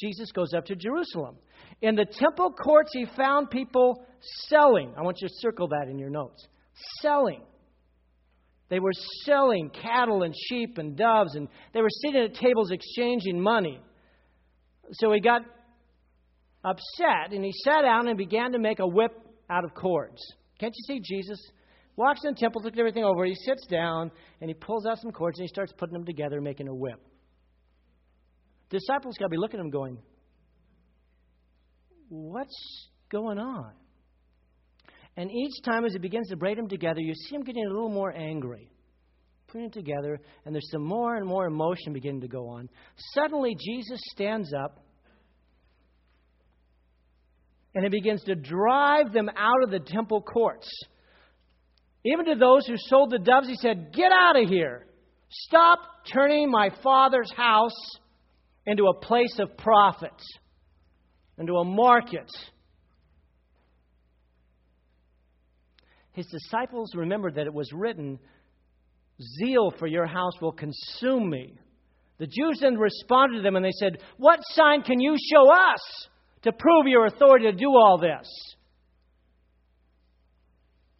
Jesus 0.00 0.32
goes 0.32 0.52
up 0.54 0.64
to 0.66 0.76
Jerusalem. 0.76 1.36
In 1.82 1.94
the 1.94 2.04
temple 2.04 2.52
courts, 2.52 2.90
he 2.92 3.06
found 3.16 3.50
people 3.50 4.04
selling. 4.48 4.92
I 4.96 5.02
want 5.02 5.18
you 5.20 5.28
to 5.28 5.34
circle 5.38 5.68
that 5.68 5.88
in 5.88 5.98
your 5.98 6.10
notes. 6.10 6.46
Selling 7.00 7.42
they 8.70 8.78
were 8.78 8.92
selling 9.24 9.70
cattle 9.70 10.22
and 10.22 10.34
sheep 10.48 10.78
and 10.78 10.96
doves, 10.96 11.34
and 11.34 11.48
they 11.74 11.82
were 11.82 11.90
sitting 11.90 12.22
at 12.22 12.34
tables 12.34 12.70
exchanging 12.70 13.40
money. 13.40 13.80
So 14.92 15.12
he 15.12 15.20
got 15.20 15.42
upset, 16.64 17.32
and 17.32 17.44
he 17.44 17.52
sat 17.64 17.82
down 17.82 18.08
and 18.08 18.16
began 18.16 18.52
to 18.52 18.58
make 18.58 18.78
a 18.78 18.86
whip 18.86 19.12
out 19.50 19.64
of 19.64 19.74
cords. 19.74 20.20
Can't 20.60 20.72
you 20.74 20.94
see 20.94 21.00
Jesus? 21.02 21.38
Walks 21.96 22.20
in 22.24 22.32
the 22.34 22.40
temple, 22.40 22.62
looks 22.62 22.78
everything 22.78 23.04
over. 23.04 23.24
He 23.24 23.34
sits 23.34 23.66
down, 23.66 24.12
and 24.40 24.48
he 24.48 24.54
pulls 24.54 24.86
out 24.86 24.98
some 24.98 25.10
cords, 25.10 25.38
and 25.38 25.44
he 25.44 25.48
starts 25.48 25.72
putting 25.76 25.92
them 25.92 26.06
together, 26.06 26.40
making 26.40 26.68
a 26.68 26.74
whip. 26.74 27.00
Disciples 28.70 29.16
got 29.18 29.26
to 29.26 29.30
be 29.30 29.36
looking 29.36 29.58
at 29.58 29.64
him 29.64 29.70
going, 29.70 29.98
What's 32.08 32.88
going 33.10 33.38
on? 33.38 33.72
And 35.16 35.30
each 35.30 35.62
time 35.64 35.84
as 35.84 35.92
he 35.92 35.98
begins 35.98 36.28
to 36.28 36.36
braid 36.36 36.58
them 36.58 36.68
together, 36.68 37.00
you 37.00 37.14
see 37.14 37.34
him 37.34 37.42
getting 37.42 37.64
a 37.64 37.68
little 37.68 37.90
more 37.90 38.12
angry. 38.16 38.70
putting 39.48 39.66
it 39.66 39.72
together, 39.72 40.20
and 40.44 40.54
there's 40.54 40.70
some 40.70 40.84
more 40.84 41.16
and 41.16 41.26
more 41.26 41.46
emotion 41.46 41.92
beginning 41.92 42.20
to 42.20 42.28
go 42.28 42.48
on. 42.48 42.68
Suddenly, 43.14 43.56
Jesus 43.58 44.00
stands 44.12 44.52
up 44.52 44.84
and 47.74 47.84
he 47.84 47.90
begins 47.90 48.22
to 48.24 48.34
drive 48.34 49.12
them 49.12 49.28
out 49.36 49.62
of 49.62 49.70
the 49.70 49.80
temple 49.80 50.22
courts. 50.22 50.68
Even 52.04 52.26
to 52.26 52.34
those 52.34 52.66
who 52.66 52.74
sold 52.76 53.10
the 53.10 53.18
doves, 53.18 53.48
he 53.48 53.56
said, 53.56 53.92
Get 53.92 54.10
out 54.10 54.40
of 54.40 54.48
here. 54.48 54.86
Stop 55.28 55.78
turning 56.12 56.50
my 56.50 56.70
father's 56.82 57.30
house 57.36 57.76
into 58.66 58.86
a 58.86 58.94
place 58.94 59.38
of 59.38 59.56
profit, 59.56 60.14
into 61.38 61.54
a 61.54 61.64
market. 61.64 62.28
His 66.20 66.26
disciples 66.26 66.94
remembered 66.94 67.36
that 67.36 67.46
it 67.46 67.54
was 67.54 67.72
written, 67.72 68.18
Zeal 69.38 69.72
for 69.78 69.86
your 69.86 70.04
house 70.04 70.38
will 70.42 70.52
consume 70.52 71.30
me. 71.30 71.54
The 72.18 72.26
Jews 72.26 72.58
then 72.60 72.76
responded 72.76 73.38
to 73.38 73.42
them 73.42 73.56
and 73.56 73.64
they 73.64 73.72
said, 73.72 74.02
What 74.18 74.40
sign 74.50 74.82
can 74.82 75.00
you 75.00 75.16
show 75.32 75.50
us 75.50 75.80
to 76.42 76.52
prove 76.52 76.86
your 76.86 77.06
authority 77.06 77.46
to 77.46 77.56
do 77.56 77.70
all 77.70 77.96
this? 77.96 78.28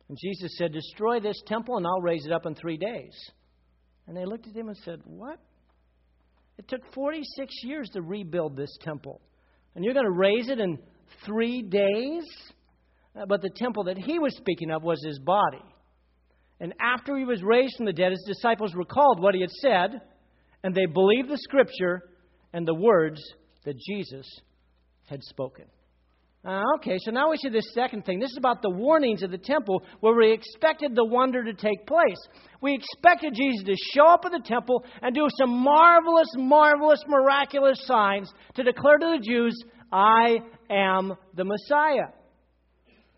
And 0.08 0.16
Jesus 0.18 0.56
said, 0.56 0.72
Destroy 0.72 1.20
this 1.20 1.42
temple 1.44 1.76
and 1.76 1.86
I'll 1.86 2.00
raise 2.00 2.24
it 2.24 2.32
up 2.32 2.46
in 2.46 2.54
three 2.54 2.78
days. 2.78 3.12
And 4.06 4.16
they 4.16 4.24
looked 4.24 4.48
at 4.48 4.56
him 4.56 4.68
and 4.68 4.76
said, 4.78 5.02
What? 5.04 5.38
It 6.56 6.66
took 6.66 6.80
46 6.94 7.54
years 7.64 7.90
to 7.90 8.00
rebuild 8.00 8.56
this 8.56 8.74
temple. 8.80 9.20
And 9.74 9.84
you're 9.84 9.92
going 9.92 10.06
to 10.06 10.12
raise 10.12 10.48
it 10.48 10.60
in 10.60 10.78
three 11.26 11.60
days? 11.60 12.24
Uh, 13.16 13.26
but 13.26 13.42
the 13.42 13.50
temple 13.50 13.84
that 13.84 13.98
he 13.98 14.18
was 14.18 14.36
speaking 14.36 14.70
of 14.70 14.82
was 14.82 15.02
his 15.04 15.18
body. 15.18 15.62
And 16.60 16.74
after 16.80 17.16
he 17.16 17.24
was 17.24 17.42
raised 17.42 17.76
from 17.76 17.86
the 17.86 17.92
dead, 17.92 18.12
his 18.12 18.24
disciples 18.26 18.74
recalled 18.74 19.20
what 19.20 19.34
he 19.34 19.40
had 19.40 19.50
said, 19.50 20.00
and 20.62 20.74
they 20.74 20.86
believed 20.86 21.28
the 21.28 21.38
scripture 21.38 22.02
and 22.52 22.66
the 22.66 22.74
words 22.74 23.20
that 23.64 23.76
Jesus 23.78 24.26
had 25.06 25.22
spoken. 25.24 25.64
Uh, 26.42 26.62
okay, 26.76 26.96
so 27.04 27.10
now 27.10 27.30
we 27.30 27.36
see 27.36 27.50
this 27.50 27.74
second 27.74 28.06
thing. 28.06 28.18
This 28.18 28.30
is 28.30 28.38
about 28.38 28.62
the 28.62 28.70
warnings 28.70 29.22
of 29.22 29.30
the 29.30 29.36
temple 29.36 29.82
where 30.00 30.14
we 30.14 30.32
expected 30.32 30.94
the 30.94 31.04
wonder 31.04 31.44
to 31.44 31.52
take 31.52 31.86
place. 31.86 32.16
We 32.62 32.74
expected 32.74 33.34
Jesus 33.34 33.66
to 33.66 33.76
show 33.94 34.06
up 34.06 34.24
at 34.24 34.32
the 34.32 34.42
temple 34.42 34.84
and 35.02 35.14
do 35.14 35.28
some 35.38 35.50
marvelous, 35.50 36.28
marvelous, 36.36 37.02
miraculous 37.06 37.78
signs 37.84 38.32
to 38.54 38.62
declare 38.62 38.96
to 38.98 39.18
the 39.18 39.22
Jews, 39.22 39.54
I 39.92 40.38
am 40.70 41.14
the 41.34 41.44
Messiah. 41.44 42.08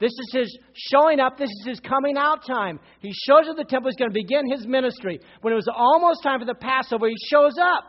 This 0.02 0.10
is 0.10 0.30
his 0.32 0.58
showing 0.74 1.20
up. 1.20 1.38
This 1.38 1.48
is 1.60 1.64
his 1.64 1.80
coming 1.80 2.16
out 2.16 2.44
time. 2.44 2.80
He 2.98 3.12
shows 3.12 3.48
up 3.48 3.56
the 3.56 3.62
temple. 3.62 3.88
He's 3.88 3.96
going 3.96 4.10
to 4.10 4.12
begin 4.12 4.50
his 4.50 4.66
ministry. 4.66 5.20
When 5.42 5.52
it 5.52 5.56
was 5.56 5.68
almost 5.72 6.24
time 6.24 6.40
for 6.40 6.44
the 6.44 6.56
Passover, 6.56 7.06
he 7.06 7.14
shows 7.30 7.52
up. 7.62 7.84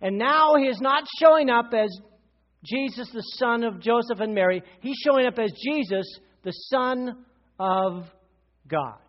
And 0.00 0.16
now 0.16 0.54
he 0.54 0.66
is 0.66 0.80
not 0.80 1.02
showing 1.20 1.50
up 1.50 1.72
as 1.74 1.90
Jesus, 2.64 3.10
the 3.12 3.24
son 3.36 3.64
of 3.64 3.80
Joseph 3.80 4.20
and 4.20 4.32
Mary. 4.32 4.62
He's 4.80 4.96
showing 5.04 5.26
up 5.26 5.40
as 5.40 5.50
Jesus, 5.60 6.06
the 6.44 6.52
Son 6.70 7.24
of 7.58 8.04
God, 8.68 9.00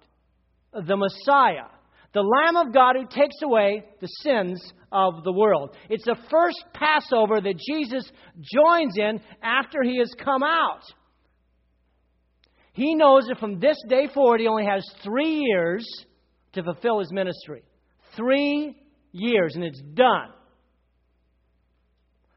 the 0.73 0.97
Messiah, 0.97 1.69
the 2.11 2.23
Lamb 2.23 2.55
of 2.55 2.73
God 2.73 2.95
who 2.95 3.05
takes 3.05 3.35
away 3.43 3.83
the 4.01 4.07
sins 4.23 4.59
of 4.91 5.23
the 5.23 5.31
world. 5.31 5.75
It's 5.91 6.05
the 6.05 6.17
first 6.31 6.65
Passover 6.73 7.39
that 7.39 7.61
Jesus 7.69 8.11
joins 8.41 8.97
in 8.97 9.21
after 9.43 9.83
he 9.83 9.99
has 9.99 10.11
come 10.17 10.41
out. 10.41 10.81
He 12.75 12.93
knows 12.93 13.25
that 13.27 13.39
from 13.39 13.61
this 13.61 13.77
day 13.87 14.09
forward, 14.13 14.41
he 14.41 14.47
only 14.47 14.65
has 14.65 14.85
three 15.01 15.45
years 15.47 15.87
to 16.53 16.61
fulfill 16.61 16.99
his 16.99 17.09
ministry. 17.09 17.63
Three 18.17 18.75
years, 19.13 19.55
and 19.55 19.63
it's 19.63 19.81
done. 19.93 20.29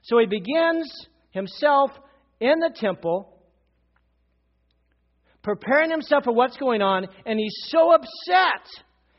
So 0.02 0.18
he 0.18 0.26
begins 0.26 0.88
himself 1.32 1.90
in 2.38 2.60
the 2.60 2.70
temple, 2.72 3.36
preparing 5.42 5.90
himself 5.90 6.22
for 6.22 6.32
what's 6.32 6.56
going 6.56 6.82
on, 6.82 7.08
and 7.26 7.36
he's 7.40 7.56
so 7.66 7.92
upset. 7.92 8.64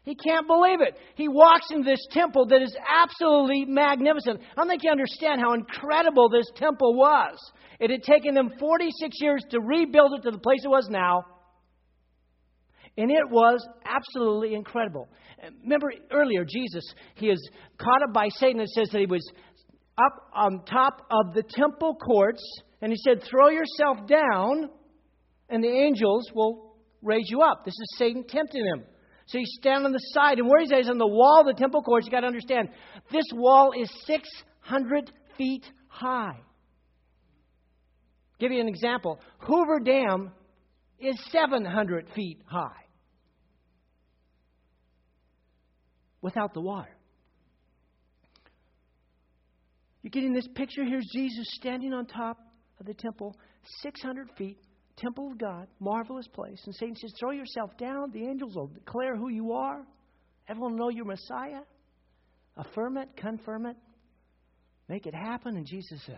He 0.04 0.16
can't 0.16 0.48
believe 0.48 0.82
it. 0.82 0.98
He 1.16 1.28
walks 1.28 1.68
into 1.72 1.90
this 1.90 2.06
temple 2.12 2.48
that 2.48 2.62
is 2.62 2.76
absolutely 2.88 3.66
magnificent. 3.66 4.40
I 4.42 4.56
don't 4.56 4.70
think 4.70 4.84
you 4.84 4.92
understand 4.92 5.42
how 5.42 5.54
incredible 5.54 6.30
this 6.30 6.50
temple 6.56 6.96
was. 6.96 7.38
It 7.80 7.92
had 7.92 8.04
taken 8.04 8.34
them 8.34 8.52
46 8.60 9.18
years 9.22 9.44
to 9.52 9.60
rebuild 9.60 10.14
it 10.14 10.24
to 10.24 10.32
the 10.32 10.40
place 10.40 10.62
it 10.64 10.70
was 10.70 10.88
now. 10.90 11.26
And 12.98 13.12
it 13.12 13.30
was 13.30 13.66
absolutely 13.86 14.56
incredible. 14.56 15.08
Remember 15.64 15.92
earlier, 16.12 16.44
Jesus, 16.44 16.84
he 17.16 17.28
is 17.28 17.50
caught 17.78 18.04
up 18.04 18.14
by 18.14 18.28
Satan. 18.30 18.60
It 18.60 18.70
says 18.70 18.90
that 18.92 19.00
he 19.00 19.06
was 19.06 19.26
up 19.98 20.30
on 20.34 20.64
top 20.66 21.06
of 21.10 21.34
the 21.34 21.44
temple 21.44 21.96
courts, 21.96 22.44
and 22.82 22.92
he 22.92 22.98
said, 22.98 23.24
Throw 23.24 23.50
yourself 23.50 24.08
down, 24.08 24.70
and 25.50 25.64
the 25.64 25.70
angels 25.70 26.30
will 26.34 26.76
raise 27.02 27.30
you 27.30 27.42
up. 27.42 27.64
This 27.64 27.74
is 27.74 27.98
Satan 27.98 28.26
tempting 28.28 28.66
him. 28.66 28.84
So 29.30 29.38
he's 29.38 29.52
standing 29.60 29.86
on 29.86 29.92
the 29.92 30.00
side, 30.12 30.40
and 30.40 30.50
where 30.50 30.60
he's 30.60 30.72
at 30.72 30.80
is 30.80 30.90
on 30.90 30.98
the 30.98 31.08
wall 31.08 31.42
of 31.42 31.46
the 31.46 31.54
temple 31.54 31.84
courts. 31.84 32.06
You've 32.06 32.12
got 32.12 32.22
to 32.22 32.28
understand, 32.28 32.70
this 33.12 33.26
wall 33.32 33.74
is 33.80 33.88
600 34.08 35.12
feet 35.38 35.66
high. 35.88 36.40
Give 38.40 38.52
you 38.52 38.60
an 38.60 38.68
example. 38.68 39.20
Hoover 39.40 39.80
Dam 39.82 40.32
is 41.00 41.16
700 41.32 42.08
feet 42.16 42.42
high 42.46 42.86
without 46.22 46.56
the 46.56 46.62
water. 46.62 46.90
You're 50.02 50.10
getting 50.10 50.34
this 50.34 50.48
picture? 50.56 50.84
Here's 50.84 51.08
Jesus 51.14 51.46
standing 51.52 51.94
on 51.94 52.08
top 52.08 52.40
of 52.80 52.88
the 52.88 52.96
temple, 52.96 53.36
600 53.82 54.30
feet, 54.38 54.58
temple 55.00 55.32
of 55.32 55.38
God, 55.38 55.68
marvelous 55.80 56.28
place. 56.28 56.62
And 56.66 56.76
Satan 56.76 56.96
says, 56.96 57.14
Throw 57.20 57.32
yourself 57.32 57.78
down. 57.78 58.12
The 58.12 58.24
angels 58.24 58.56
will 58.56 58.68
declare 58.68 59.16
who 59.16 59.30
you 59.30 59.54
are. 59.54 59.86
Everyone 60.48 60.74
will 60.74 60.80
know 60.80 60.90
you're 60.90 61.06
Messiah. 61.06 61.62
Affirm 62.58 62.98
it, 62.98 63.10
confirm 63.16 63.66
it, 63.66 63.78
make 64.90 65.06
it 65.06 65.14
happen. 65.16 65.56
And 65.56 65.66
Jesus 65.66 66.02
says, 66.06 66.18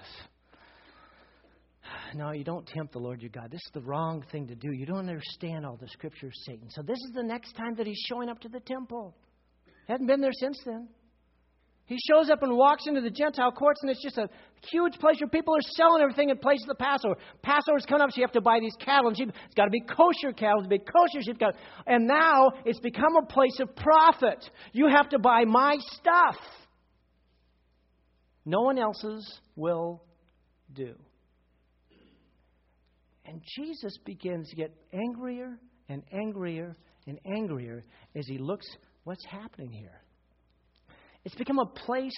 no, 2.15 2.31
you 2.31 2.43
don't 2.43 2.65
tempt 2.67 2.93
the 2.93 2.99
Lord 2.99 3.21
your 3.21 3.29
God. 3.29 3.51
This 3.51 3.61
is 3.65 3.71
the 3.73 3.81
wrong 3.81 4.23
thing 4.31 4.47
to 4.47 4.55
do. 4.55 4.71
You 4.71 4.85
don't 4.85 5.09
understand 5.09 5.65
all 5.65 5.77
the 5.77 5.87
scriptures, 5.87 6.33
Satan. 6.45 6.69
So 6.69 6.81
this 6.81 6.97
is 6.97 7.11
the 7.15 7.23
next 7.23 7.53
time 7.55 7.75
that 7.75 7.87
he's 7.87 8.01
showing 8.09 8.29
up 8.29 8.39
to 8.41 8.49
the 8.49 8.59
temple. 8.59 9.15
Hadn't 9.87 10.07
been 10.07 10.21
there 10.21 10.33
since 10.33 10.59
then. 10.65 10.89
He 11.91 11.99
shows 12.09 12.29
up 12.29 12.41
and 12.41 12.55
walks 12.55 12.87
into 12.87 13.01
the 13.01 13.09
Gentile 13.09 13.51
courts, 13.51 13.81
and 13.81 13.91
it's 13.91 14.01
just 14.01 14.17
a 14.17 14.29
huge 14.71 14.93
place 14.97 15.17
where 15.19 15.27
people 15.27 15.53
are 15.53 15.75
selling 15.75 16.01
everything 16.01 16.29
in 16.29 16.37
place 16.37 16.61
of 16.61 16.69
the 16.69 16.75
Passover. 16.75 17.15
Passover's 17.41 17.85
coming 17.85 18.01
up, 18.01 18.11
so 18.11 18.15
you 18.15 18.23
have 18.23 18.31
to 18.31 18.39
buy 18.39 18.61
these 18.61 18.77
cattle 18.79 19.09
and 19.09 19.17
sheep. 19.17 19.27
It's 19.27 19.55
got 19.55 19.65
to 19.65 19.71
be 19.71 19.81
kosher 19.81 20.31
cattle, 20.31 20.59
it's 20.59 20.69
got 20.69 20.77
to 20.77 20.79
be 20.79 20.85
kosher 20.85 21.21
sheep. 21.21 21.41
And 21.87 22.07
now 22.07 22.53
it's 22.63 22.79
become 22.79 23.17
a 23.21 23.25
place 23.25 23.59
of 23.59 23.75
profit. 23.75 24.49
You 24.71 24.87
have 24.87 25.09
to 25.09 25.19
buy 25.19 25.43
my 25.43 25.75
stuff. 25.99 26.37
No 28.45 28.61
one 28.61 28.79
else's 28.79 29.41
will 29.57 30.01
do. 30.73 30.95
And 33.25 33.41
Jesus 33.57 33.97
begins 34.05 34.49
to 34.49 34.55
get 34.55 34.73
angrier 34.93 35.59
and 35.89 36.03
angrier 36.13 36.77
and 37.05 37.19
angrier 37.25 37.83
as 38.15 38.25
he 38.27 38.37
looks 38.37 38.65
what's 39.03 39.25
happening 39.25 39.73
here. 39.73 40.01
It's 41.23 41.35
become 41.35 41.59
a 41.59 41.65
place 41.65 42.11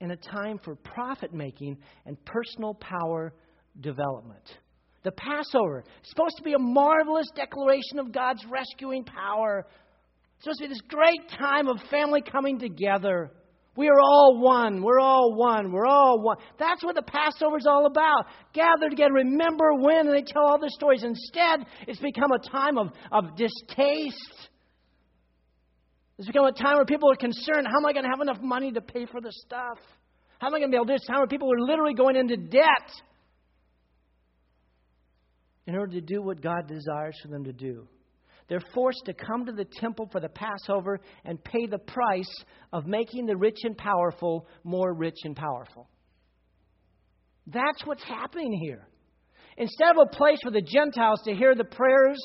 and 0.00 0.12
a 0.12 0.16
time 0.16 0.58
for 0.64 0.74
profit 0.76 1.32
making 1.32 1.78
and 2.06 2.22
personal 2.24 2.74
power 2.74 3.32
development. 3.80 4.44
The 5.02 5.12
Passover 5.12 5.84
is 6.02 6.10
supposed 6.10 6.36
to 6.36 6.42
be 6.42 6.52
a 6.52 6.58
marvelous 6.58 7.26
declaration 7.34 7.98
of 7.98 8.12
God's 8.12 8.44
rescuing 8.50 9.04
power. 9.04 9.66
It's 10.36 10.44
supposed 10.44 10.60
to 10.60 10.64
be 10.64 10.68
this 10.68 10.82
great 10.88 11.28
time 11.38 11.68
of 11.68 11.78
family 11.90 12.20
coming 12.22 12.58
together. 12.58 13.30
We 13.76 13.88
are 13.88 14.00
all 14.00 14.38
one. 14.40 14.82
We're 14.82 15.00
all 15.00 15.34
one. 15.34 15.72
We're 15.72 15.86
all 15.86 16.20
one. 16.20 16.36
That's 16.58 16.84
what 16.84 16.96
the 16.96 17.02
Passover 17.02 17.56
is 17.56 17.66
all 17.66 17.86
about. 17.86 18.26
Gather 18.52 18.90
together, 18.90 19.14
remember 19.14 19.74
when, 19.74 20.08
and 20.08 20.14
they 20.14 20.24
tell 20.26 20.42
all 20.42 20.58
the 20.58 20.70
stories. 20.70 21.02
Instead, 21.02 21.66
it's 21.86 22.00
become 22.00 22.30
a 22.32 22.50
time 22.50 22.76
of, 22.76 22.88
of 23.10 23.36
distaste 23.36 24.49
it's 26.20 26.26
become 26.26 26.44
a 26.44 26.52
time 26.52 26.76
where 26.76 26.84
people 26.84 27.10
are 27.10 27.16
concerned 27.16 27.66
how 27.66 27.78
am 27.78 27.86
I 27.86 27.94
going 27.94 28.04
to 28.04 28.10
have 28.10 28.20
enough 28.20 28.42
money 28.42 28.70
to 28.72 28.82
pay 28.82 29.06
for 29.06 29.22
the 29.22 29.32
stuff? 29.32 29.78
How 30.38 30.48
am 30.48 30.54
I 30.54 30.58
going 30.58 30.70
to 30.70 30.74
be 30.74 30.76
able 30.76 30.84
to 30.84 30.92
do 30.92 30.98
this? 30.98 31.06
Time 31.06 31.16
where 31.16 31.26
people 31.26 31.50
are 31.50 31.60
literally 31.60 31.94
going 31.94 32.14
into 32.14 32.36
debt 32.36 32.90
in 35.66 35.76
order 35.76 35.94
to 35.94 36.02
do 36.02 36.20
what 36.20 36.42
God 36.42 36.68
desires 36.68 37.18
for 37.22 37.28
them 37.28 37.44
to 37.44 37.54
do. 37.54 37.88
They're 38.50 38.60
forced 38.74 39.06
to 39.06 39.14
come 39.14 39.46
to 39.46 39.52
the 39.52 39.64
temple 39.64 40.10
for 40.12 40.20
the 40.20 40.28
Passover 40.28 41.00
and 41.24 41.42
pay 41.42 41.64
the 41.64 41.78
price 41.78 42.44
of 42.70 42.86
making 42.86 43.24
the 43.24 43.36
rich 43.38 43.60
and 43.62 43.74
powerful 43.74 44.46
more 44.62 44.92
rich 44.92 45.20
and 45.24 45.34
powerful. 45.34 45.88
That's 47.46 47.86
what's 47.86 48.04
happening 48.04 48.52
here. 48.62 48.86
Instead 49.56 49.92
of 49.92 50.06
a 50.06 50.14
place 50.14 50.40
for 50.42 50.50
the 50.50 50.60
Gentiles 50.60 51.22
to 51.24 51.32
hear 51.32 51.54
the 51.54 51.64
prayers 51.64 52.20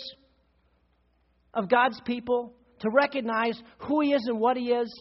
of 1.54 1.70
God's 1.70 2.02
people, 2.06 2.56
to 2.80 2.90
recognize 2.90 3.60
who 3.80 4.02
he 4.02 4.14
is 4.14 4.24
and 4.28 4.40
what 4.40 4.58
he 4.58 4.72
is. 4.72 4.92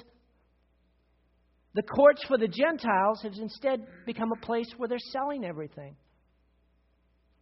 The 1.75 1.83
courts 1.83 2.23
for 2.29 2.39
the 2.39 2.49
Gentiles 2.49 3.21
has 3.23 3.39
instead 3.39 3.85
become 4.07 4.31
a 4.33 4.47
place 4.47 4.69
where 4.77 4.89
they're 4.89 4.99
selling 4.99 5.45
everything. 5.45 5.97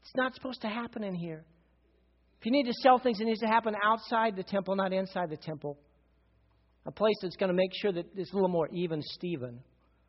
It's 0.03 0.17
not 0.17 0.35
supposed 0.35 0.63
to 0.63 0.69
happen 0.69 1.05
in 1.05 1.15
here. 1.15 1.45
If 2.41 2.47
you 2.47 2.53
need 2.53 2.65
to 2.65 2.73
sell 2.83 2.99
things, 2.99 3.21
it 3.21 3.25
needs 3.25 3.41
to 3.41 3.47
happen 3.47 3.77
outside 3.85 4.35
the 4.35 4.43
temple, 4.43 4.75
not 4.75 4.93
inside 4.93 5.31
the 5.31 5.37
temple. 5.37 5.79
A 6.87 6.91
place 6.91 7.15
that's 7.23 7.37
going 7.37 7.51
to 7.51 7.55
make 7.55 7.71
sure 7.81 7.93
that 7.93 8.07
it's 8.17 8.33
a 8.33 8.35
little 8.35 8.49
more 8.49 8.69
even 8.73 9.01
Steven. 9.01 9.61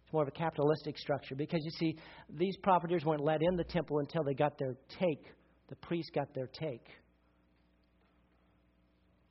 It's 0.03 0.13
more 0.13 0.23
of 0.23 0.29
a 0.29 0.31
capitalistic 0.31 0.97
structure. 0.97 1.35
Because 1.35 1.59
you 1.63 1.71
see, 1.77 1.97
these 2.29 2.57
profiteers 2.63 3.05
weren't 3.05 3.23
let 3.23 3.43
in 3.43 3.55
the 3.55 3.63
temple 3.63 3.99
until 3.99 4.23
they 4.23 4.33
got 4.33 4.57
their 4.57 4.73
take. 4.99 5.23
The 5.69 5.75
priests 5.75 6.11
got 6.15 6.33
their 6.33 6.47
take. 6.47 6.87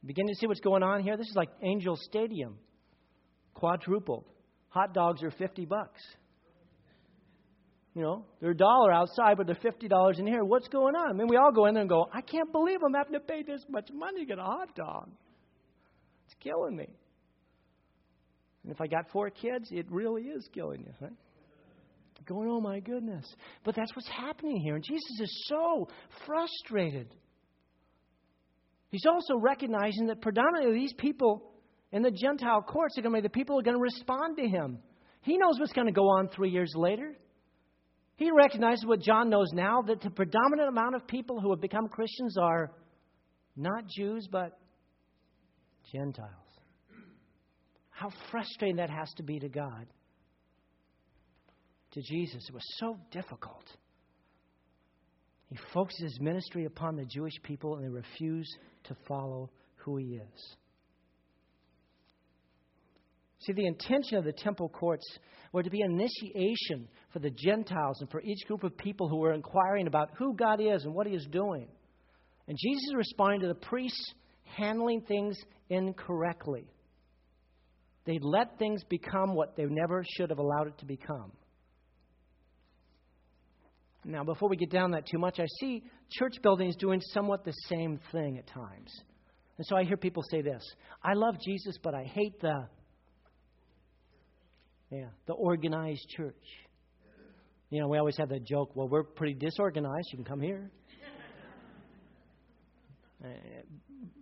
Begin 0.04 0.26
to 0.26 0.34
see 0.34 0.46
what's 0.46 0.60
going 0.60 0.82
on 0.82 1.02
here? 1.02 1.16
This 1.16 1.28
is 1.28 1.36
like 1.36 1.50
Angel 1.62 1.96
Stadium, 1.96 2.58
quadrupled. 3.54 4.24
Hot 4.70 4.94
dogs 4.94 5.22
are 5.22 5.30
50 5.30 5.64
bucks. 5.66 6.00
You 7.94 8.02
know, 8.02 8.24
they're 8.40 8.52
a 8.52 8.56
dollar 8.56 8.90
outside, 8.90 9.36
but 9.36 9.46
they're 9.46 9.54
fifty 9.54 9.86
dollars 9.86 10.18
in 10.18 10.26
here. 10.26 10.42
What's 10.44 10.66
going 10.68 10.94
on? 10.94 11.10
I 11.10 11.12
mean, 11.12 11.26
we 11.28 11.36
all 11.36 11.52
go 11.52 11.66
in 11.66 11.74
there 11.74 11.82
and 11.82 11.90
go, 11.90 12.06
I 12.10 12.22
can't 12.22 12.50
believe 12.50 12.78
I'm 12.82 12.94
having 12.94 13.12
to 13.12 13.20
pay 13.20 13.42
this 13.42 13.62
much 13.68 13.90
money 13.92 14.20
to 14.20 14.26
get 14.26 14.38
a 14.38 14.42
hot 14.42 14.74
dog. 14.74 15.10
It's 16.24 16.34
killing 16.40 16.74
me. 16.74 16.88
And 18.62 18.72
if 18.72 18.80
I 18.80 18.86
got 18.86 19.10
four 19.12 19.28
kids, 19.28 19.68
it 19.70 19.86
really 19.90 20.22
is 20.22 20.48
killing 20.54 20.84
you, 20.86 20.92
right? 21.02 21.12
Going, 22.24 22.48
oh 22.48 22.60
my 22.60 22.78
goodness. 22.78 23.26
But 23.64 23.74
that's 23.74 23.94
what's 23.96 24.08
happening 24.08 24.60
here. 24.60 24.76
And 24.76 24.84
Jesus 24.84 25.20
is 25.20 25.44
so 25.48 25.88
frustrated. 26.24 27.08
He's 28.92 29.06
also 29.06 29.38
recognizing 29.38 30.06
that 30.08 30.20
predominantly 30.20 30.78
these 30.78 30.92
people 30.92 31.50
in 31.92 32.02
the 32.02 32.10
Gentile 32.10 32.60
courts 32.60 32.96
are 32.98 33.02
going 33.02 33.14
to 33.14 33.22
be 33.22 33.26
the 33.26 33.30
people 33.30 33.56
who 33.56 33.60
are 33.60 33.64
going 33.64 33.78
to 33.78 33.82
respond 33.82 34.36
to 34.36 34.46
him. 34.46 34.78
He 35.22 35.38
knows 35.38 35.58
what's 35.58 35.72
going 35.72 35.86
to 35.86 35.92
go 35.92 36.08
on 36.10 36.28
three 36.28 36.50
years 36.50 36.70
later. 36.76 37.16
He 38.16 38.30
recognizes 38.30 38.84
what 38.84 39.00
John 39.00 39.30
knows 39.30 39.48
now 39.54 39.80
that 39.80 40.02
the 40.02 40.10
predominant 40.10 40.68
amount 40.68 40.94
of 40.94 41.06
people 41.06 41.40
who 41.40 41.50
have 41.50 41.60
become 41.60 41.88
Christians 41.88 42.36
are 42.36 42.70
not 43.56 43.84
Jews, 43.96 44.28
but 44.30 44.58
Gentiles. 45.90 46.28
How 47.88 48.10
frustrating 48.30 48.76
that 48.76 48.90
has 48.90 49.10
to 49.16 49.22
be 49.22 49.38
to 49.38 49.48
God. 49.48 49.86
To 51.92 52.02
Jesus, 52.02 52.44
it 52.46 52.54
was 52.54 52.64
so 52.78 52.98
difficult. 53.10 53.64
He 55.52 55.58
focuses 55.74 56.00
his 56.00 56.20
ministry 56.20 56.64
upon 56.64 56.96
the 56.96 57.04
Jewish 57.04 57.34
people 57.42 57.74
and 57.74 57.84
they 57.84 57.90
refuse 57.90 58.48
to 58.84 58.96
follow 59.06 59.50
who 59.74 59.98
he 59.98 60.14
is. 60.14 60.56
See, 63.40 63.52
the 63.52 63.66
intention 63.66 64.16
of 64.16 64.24
the 64.24 64.32
temple 64.32 64.70
courts 64.70 65.04
were 65.52 65.62
to 65.62 65.68
be 65.68 65.82
initiation 65.82 66.88
for 67.12 67.18
the 67.18 67.30
Gentiles 67.30 68.00
and 68.00 68.10
for 68.10 68.22
each 68.22 68.46
group 68.46 68.64
of 68.64 68.78
people 68.78 69.10
who 69.10 69.18
were 69.18 69.34
inquiring 69.34 69.88
about 69.88 70.08
who 70.16 70.34
God 70.34 70.58
is 70.58 70.84
and 70.84 70.94
what 70.94 71.06
he 71.06 71.12
is 71.12 71.28
doing. 71.30 71.68
And 72.48 72.56
Jesus 72.58 72.84
is 72.88 72.94
responding 72.94 73.42
to 73.42 73.48
the 73.48 73.54
priests 73.54 74.14
handling 74.56 75.02
things 75.02 75.36
incorrectly. 75.68 76.64
They 78.06 78.18
let 78.22 78.58
things 78.58 78.82
become 78.84 79.34
what 79.34 79.54
they 79.54 79.66
never 79.66 80.02
should 80.16 80.30
have 80.30 80.38
allowed 80.38 80.68
it 80.68 80.78
to 80.78 80.86
become. 80.86 81.32
Now, 84.04 84.24
before 84.24 84.48
we 84.48 84.56
get 84.56 84.70
down 84.70 84.90
that 84.92 85.06
too 85.06 85.18
much, 85.18 85.38
I 85.38 85.46
see 85.60 85.84
church 86.10 86.34
buildings 86.42 86.74
doing 86.76 87.00
somewhat 87.12 87.44
the 87.44 87.54
same 87.68 88.00
thing 88.10 88.38
at 88.38 88.46
times. 88.48 88.92
And 89.58 89.66
so 89.66 89.76
I 89.76 89.84
hear 89.84 89.96
people 89.96 90.24
say 90.30 90.42
this 90.42 90.62
I 91.04 91.14
love 91.14 91.36
Jesus, 91.44 91.76
but 91.82 91.94
I 91.94 92.04
hate 92.04 92.40
the. 92.40 92.66
Yeah, 94.90 95.08
the 95.26 95.32
organized 95.32 96.06
church. 96.16 96.44
You 97.70 97.80
know, 97.80 97.88
we 97.88 97.96
always 97.96 98.18
have 98.18 98.28
that 98.28 98.44
joke, 98.44 98.72
well, 98.74 98.88
we're 98.88 99.04
pretty 99.04 99.32
disorganized. 99.32 100.08
You 100.12 100.18
can 100.18 100.24
come 100.24 100.40
here. 100.40 100.70
Uh, 103.24 103.28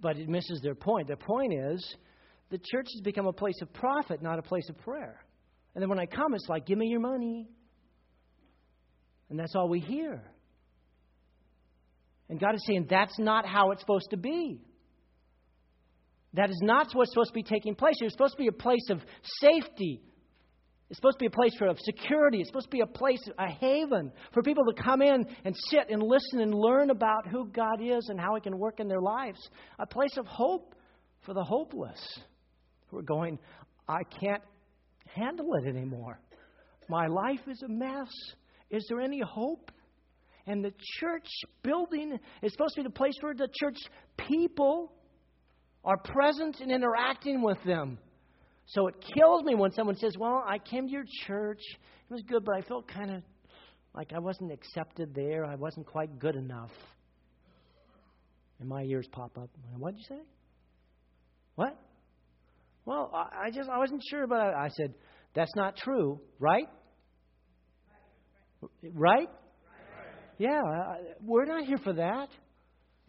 but 0.03 0.19
it 0.19 0.29
misses 0.29 0.61
their 0.63 0.75
point. 0.75 1.07
Their 1.07 1.17
point 1.17 1.55
is 1.55 1.97
the 2.51 2.59
church 2.59 2.87
has 2.93 3.01
become 3.03 3.27
a 3.27 3.33
place 3.33 3.55
of 3.63 3.73
profit, 3.73 4.21
not 4.21 4.39
a 4.39 4.43
place 4.43 4.69
of 4.69 4.77
prayer. 4.77 5.25
And 5.75 5.81
then 5.81 5.89
when 5.89 5.99
I 5.99 6.05
come, 6.05 6.35
it's 6.35 6.47
like, 6.51 6.67
give 6.67 6.77
me 6.77 6.87
your 6.89 7.01
money. 7.01 7.49
And 9.31 9.39
that's 9.39 9.55
all 9.55 9.69
we 9.69 9.81
hear. 9.81 10.23
And 12.29 12.39
God 12.39 12.55
is 12.55 12.65
saying 12.67 12.87
that's 12.91 13.19
not 13.19 13.47
how 13.47 13.71
it's 13.71 13.81
supposed 13.81 14.11
to 14.11 14.17
be. 14.17 14.61
That 16.35 16.51
is 16.51 16.61
not 16.63 16.89
what's 16.93 17.11
supposed 17.11 17.31
to 17.31 17.35
be 17.35 17.43
taking 17.43 17.75
place. 17.75 17.95
It's 18.01 18.13
supposed 18.13 18.35
to 18.35 18.43
be 18.43 18.49
a 18.49 18.53
place 18.53 18.89
of 18.91 19.01
safety. 19.41 20.01
It's 20.89 20.99
supposed 20.99 21.19
to 21.19 21.23
be 21.23 21.27
a 21.27 21.31
place 21.31 21.55
for 21.57 21.73
security. 21.85 22.41
It's 22.41 22.49
supposed 22.49 22.67
to 22.67 22.71
be 22.71 22.81
a 22.81 22.87
place, 22.87 23.23
a 23.39 23.49
haven 23.49 24.13
for 24.33 24.43
people 24.43 24.65
to 24.65 24.83
come 24.83 25.03
in 25.03 25.27
and 25.45 25.57
sit 25.71 25.89
and 25.89 26.03
listen 26.03 26.41
and 26.41 26.53
learn 26.53 26.91
about 26.91 27.29
who 27.29 27.49
God 27.49 27.81
is 27.81 28.09
and 28.09 28.21
how 28.21 28.35
He 28.35 28.41
can 28.41 28.59
work 28.59 28.81
in 28.81 28.89
their 28.89 29.01
lives. 29.01 29.39
A 29.79 29.87
place 29.87 30.17
of 30.17 30.27
hope 30.27 30.75
for 31.25 31.35
the 31.35 31.45
hopeless 31.45 32.01
who 32.89 32.99
are 32.99 33.03
going, 33.03 33.39
I 33.89 34.03
can't 34.21 34.43
handle 35.15 35.55
it 35.55 35.69
anymore. 35.69 36.21
My 36.89 37.07
life 37.07 37.41
is 37.49 37.63
a 37.63 37.69
mess. 37.69 38.09
Is 38.71 38.87
there 38.89 39.01
any 39.01 39.21
hope? 39.21 39.71
And 40.47 40.65
the 40.65 40.73
church 40.99 41.29
building 41.63 42.19
is 42.43 42.53
supposed 42.53 42.75
to 42.75 42.83
be 42.83 42.85
the 42.85 42.95
place 42.95 43.15
where 43.21 43.35
the 43.35 43.49
church 43.61 43.77
people 44.17 44.93
are 45.85 45.97
present 45.97 46.61
and 46.61 46.71
interacting 46.71 47.43
with 47.43 47.59
them. 47.65 47.99
So 48.67 48.87
it 48.87 48.95
kills 49.15 49.43
me 49.45 49.55
when 49.55 49.73
someone 49.73 49.97
says, 49.97 50.17
Well, 50.19 50.45
I 50.47 50.59
came 50.59 50.87
to 50.87 50.93
your 50.93 51.05
church. 51.27 51.61
It 52.09 52.13
was 52.13 52.23
good, 52.23 52.45
but 52.45 52.57
I 52.57 52.63
felt 52.63 52.87
kind 52.89 53.11
of 53.11 53.23
like 53.95 54.13
I 54.15 54.19
wasn't 54.21 54.53
accepted 54.53 55.15
there. 55.15 55.45
I 55.45 55.57
wasn't 55.57 55.87
quite 55.87 56.19
good 56.19 56.37
enough. 56.37 56.71
And 58.61 58.69
my 58.69 58.83
ears 58.83 59.09
pop 59.11 59.37
up. 59.39 59.51
What 59.77 59.93
did 59.93 60.01
you 60.01 60.17
say? 60.17 60.23
What? 61.57 61.77
Well, 62.85 63.11
I 63.13 63.51
just 63.51 63.69
I 63.69 63.79
wasn't 63.79 64.03
sure, 64.09 64.27
but 64.27 64.41
I 64.41 64.69
said, 64.77 64.95
That's 65.35 65.55
not 65.57 65.77
true, 65.77 66.21
right? 66.39 66.69
Right? 68.83 69.29
Yeah, 70.39 70.61
we're 71.23 71.45
not 71.45 71.65
here 71.65 71.79
for 71.79 71.93
that. 71.95 72.29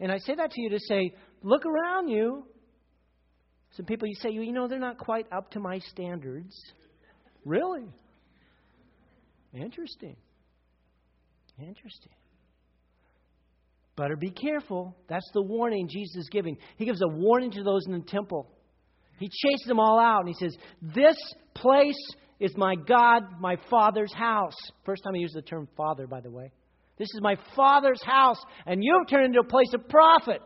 And 0.00 0.10
I 0.10 0.18
say 0.18 0.34
that 0.34 0.50
to 0.50 0.60
you 0.60 0.70
to 0.70 0.78
say, 0.80 1.14
look 1.42 1.64
around 1.64 2.08
you. 2.08 2.44
Some 3.76 3.86
people 3.86 4.06
you 4.06 4.14
say, 4.16 4.30
you 4.30 4.52
know, 4.52 4.68
they're 4.68 4.78
not 4.78 4.98
quite 4.98 5.26
up 5.32 5.50
to 5.52 5.60
my 5.60 5.78
standards. 5.78 6.54
Really? 7.44 7.88
Interesting. 9.54 10.16
Interesting. 11.58 12.12
Better 13.96 14.16
be 14.16 14.30
careful. 14.30 14.96
That's 15.08 15.28
the 15.34 15.42
warning 15.42 15.88
Jesus 15.88 16.16
is 16.16 16.28
giving. 16.30 16.56
He 16.76 16.84
gives 16.84 17.02
a 17.02 17.08
warning 17.08 17.50
to 17.52 17.62
those 17.62 17.86
in 17.86 17.92
the 17.92 18.00
temple. 18.00 18.50
He 19.18 19.28
chases 19.28 19.66
them 19.66 19.78
all 19.78 19.98
out 19.98 20.20
and 20.20 20.28
he 20.28 20.34
says, 20.34 20.56
This 20.94 21.16
place 21.54 21.98
is 22.40 22.56
my 22.56 22.74
God, 22.74 23.22
my 23.40 23.56
Father's 23.70 24.12
house. 24.14 24.56
First 24.84 25.04
time 25.04 25.14
I 25.14 25.18
use 25.18 25.32
the 25.32 25.42
term 25.42 25.68
Father, 25.76 26.06
by 26.06 26.20
the 26.20 26.30
way. 26.30 26.52
This 26.98 27.08
is 27.14 27.20
my 27.22 27.36
Father's 27.56 28.02
house, 28.02 28.38
and 28.66 28.82
you've 28.82 29.08
turned 29.08 29.26
into 29.26 29.40
a 29.40 29.44
place 29.44 29.72
of 29.74 29.88
profit. 29.88 30.42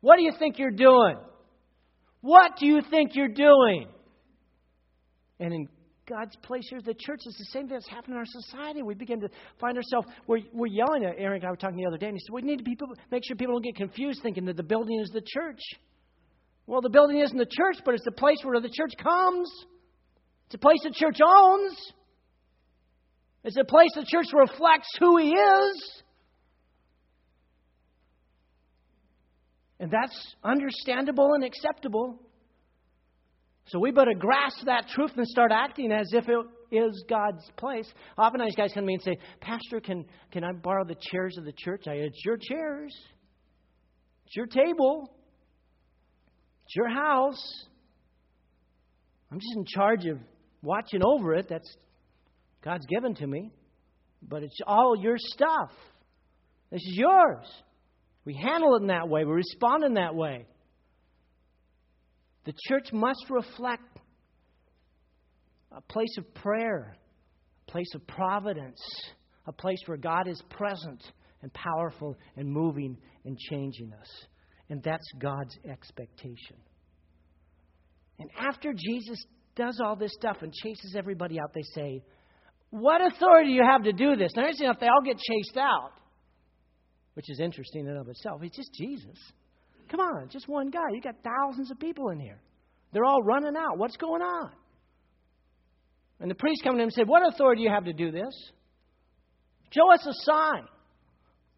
What 0.00 0.16
do 0.16 0.22
you 0.22 0.32
think 0.38 0.58
you're 0.58 0.70
doing? 0.70 1.16
What 2.20 2.56
do 2.58 2.66
you 2.66 2.80
think 2.90 3.14
you're 3.14 3.28
doing? 3.28 3.88
And 5.38 5.52
in 5.52 5.68
God's 6.08 6.36
place 6.42 6.66
here, 6.68 6.80
the 6.84 6.94
church 6.94 7.20
is 7.24 7.36
the 7.38 7.44
same 7.52 7.68
thing 7.68 7.76
that's 7.76 7.88
happening 7.88 8.16
in 8.16 8.18
our 8.18 8.24
society. 8.26 8.82
We 8.82 8.94
begin 8.94 9.20
to 9.20 9.28
find 9.60 9.76
ourselves, 9.76 10.08
we're, 10.26 10.40
we're 10.52 10.66
yelling 10.66 11.04
at 11.04 11.14
Aaron 11.18 11.36
and 11.36 11.44
I 11.44 11.50
were 11.50 11.56
talking 11.56 11.76
the 11.76 11.86
other 11.86 11.98
day, 11.98 12.08
and 12.08 12.16
he 12.16 12.20
said, 12.20 12.34
We 12.34 12.42
need 12.42 12.58
to 12.58 12.64
people, 12.64 12.88
make 13.10 13.22
sure 13.24 13.36
people 13.36 13.54
don't 13.54 13.64
get 13.64 13.76
confused 13.76 14.20
thinking 14.22 14.44
that 14.46 14.56
the 14.56 14.62
building 14.62 15.00
is 15.00 15.10
the 15.10 15.22
church. 15.24 15.60
Well, 16.66 16.80
the 16.80 16.90
building 16.90 17.20
isn't 17.20 17.36
the 17.36 17.46
church, 17.46 17.76
but 17.84 17.94
it's 17.94 18.04
the 18.04 18.12
place 18.12 18.38
where 18.42 18.60
the 18.60 18.68
church 18.68 18.92
comes. 19.02 19.48
It's 20.50 20.56
a 20.56 20.58
place 20.58 20.80
the 20.82 20.90
church 20.92 21.18
owns. 21.24 21.76
It's 23.44 23.56
a 23.56 23.64
place 23.64 23.90
the 23.94 24.04
church 24.04 24.26
reflects 24.34 24.88
who 24.98 25.16
He 25.18 25.30
is. 25.30 26.02
And 29.78 29.92
that's 29.92 30.34
understandable 30.42 31.34
and 31.34 31.44
acceptable. 31.44 32.18
So 33.66 33.78
we 33.78 33.92
better 33.92 34.12
grasp 34.18 34.64
that 34.66 34.88
truth 34.88 35.12
and 35.16 35.24
start 35.24 35.52
acting 35.52 35.92
as 35.92 36.08
if 36.12 36.28
it 36.28 36.36
is 36.72 37.04
God's 37.08 37.48
place. 37.56 37.86
Often 38.18 38.40
these 38.40 38.56
guys 38.56 38.72
come 38.74 38.82
to 38.82 38.86
me 38.88 38.94
and 38.94 39.02
say, 39.04 39.18
Pastor, 39.40 39.80
can, 39.80 40.04
can 40.32 40.42
I 40.42 40.50
borrow 40.50 40.84
the 40.84 40.96
chairs 41.12 41.38
of 41.38 41.44
the 41.44 41.54
church? 41.56 41.84
I, 41.86 41.92
it's 41.92 42.24
your 42.24 42.36
chairs. 42.36 42.92
It's 44.26 44.34
your 44.34 44.46
table. 44.46 45.14
It's 46.64 46.74
your 46.74 46.88
house. 46.88 47.66
I'm 49.30 49.38
just 49.38 49.56
in 49.56 49.64
charge 49.64 50.06
of 50.06 50.18
watching 50.62 51.02
over 51.04 51.34
it. 51.34 51.48
That's 51.48 51.76
God's 52.62 52.86
given 52.86 53.14
to 53.16 53.26
me. 53.26 53.50
But 54.22 54.42
it's 54.42 54.58
all 54.66 54.94
your 55.00 55.16
stuff. 55.18 55.70
This 56.70 56.82
is 56.82 56.96
yours. 56.96 57.46
We 58.24 58.34
handle 58.34 58.76
it 58.76 58.82
in 58.82 58.88
that 58.88 59.08
way. 59.08 59.24
We 59.24 59.32
respond 59.32 59.84
in 59.84 59.94
that 59.94 60.14
way. 60.14 60.46
The 62.44 62.52
church 62.68 62.92
must 62.92 63.24
reflect 63.28 63.82
a 65.72 65.80
place 65.80 66.16
of 66.18 66.34
prayer, 66.34 66.96
a 67.68 67.70
place 67.70 67.94
of 67.94 68.06
providence, 68.06 68.80
a 69.46 69.52
place 69.52 69.78
where 69.86 69.96
God 69.96 70.28
is 70.28 70.42
present 70.50 71.02
and 71.42 71.52
powerful 71.52 72.16
and 72.36 72.48
moving 72.48 72.96
and 73.24 73.38
changing 73.38 73.92
us. 73.92 74.08
And 74.68 74.82
that's 74.82 75.06
God's 75.18 75.56
expectation. 75.68 76.56
And 78.18 78.30
after 78.38 78.72
Jesus 78.72 79.24
does 79.56 79.80
all 79.84 79.96
this 79.96 80.12
stuff 80.14 80.38
and 80.42 80.52
chases 80.52 80.94
everybody 80.96 81.40
out, 81.40 81.52
they 81.54 81.62
say, 81.74 82.02
What 82.70 83.00
authority 83.00 83.50
do 83.50 83.54
you 83.54 83.64
have 83.64 83.84
to 83.84 83.92
do 83.92 84.16
this? 84.16 84.32
Now, 84.34 84.42
interesting 84.42 84.66
enough, 84.66 84.80
they 84.80 84.88
all 84.88 85.02
get 85.04 85.16
chased 85.18 85.56
out, 85.56 85.92
which 87.14 87.30
is 87.30 87.40
interesting 87.40 87.82
in 87.82 87.90
and 87.90 87.98
of 87.98 88.08
itself. 88.08 88.42
It's 88.42 88.56
just 88.56 88.72
Jesus. 88.74 89.18
Come 89.90 90.00
on, 90.00 90.28
just 90.28 90.48
one 90.48 90.70
guy. 90.70 90.80
You 90.92 91.00
got 91.00 91.16
thousands 91.24 91.70
of 91.70 91.78
people 91.80 92.10
in 92.10 92.20
here. 92.20 92.40
They're 92.92 93.04
all 93.04 93.22
running 93.22 93.56
out. 93.56 93.78
What's 93.78 93.96
going 93.96 94.22
on? 94.22 94.50
And 96.20 96.30
the 96.30 96.34
priest 96.34 96.62
come 96.62 96.74
to 96.74 96.78
him 96.78 96.84
and 96.84 96.92
said, 96.92 97.08
What 97.08 97.26
authority 97.26 97.62
do 97.62 97.68
you 97.68 97.74
have 97.74 97.84
to 97.84 97.92
do 97.92 98.10
this? 98.10 98.32
Show 99.70 99.92
us 99.92 100.06
a 100.06 100.12
sign. 100.24 100.64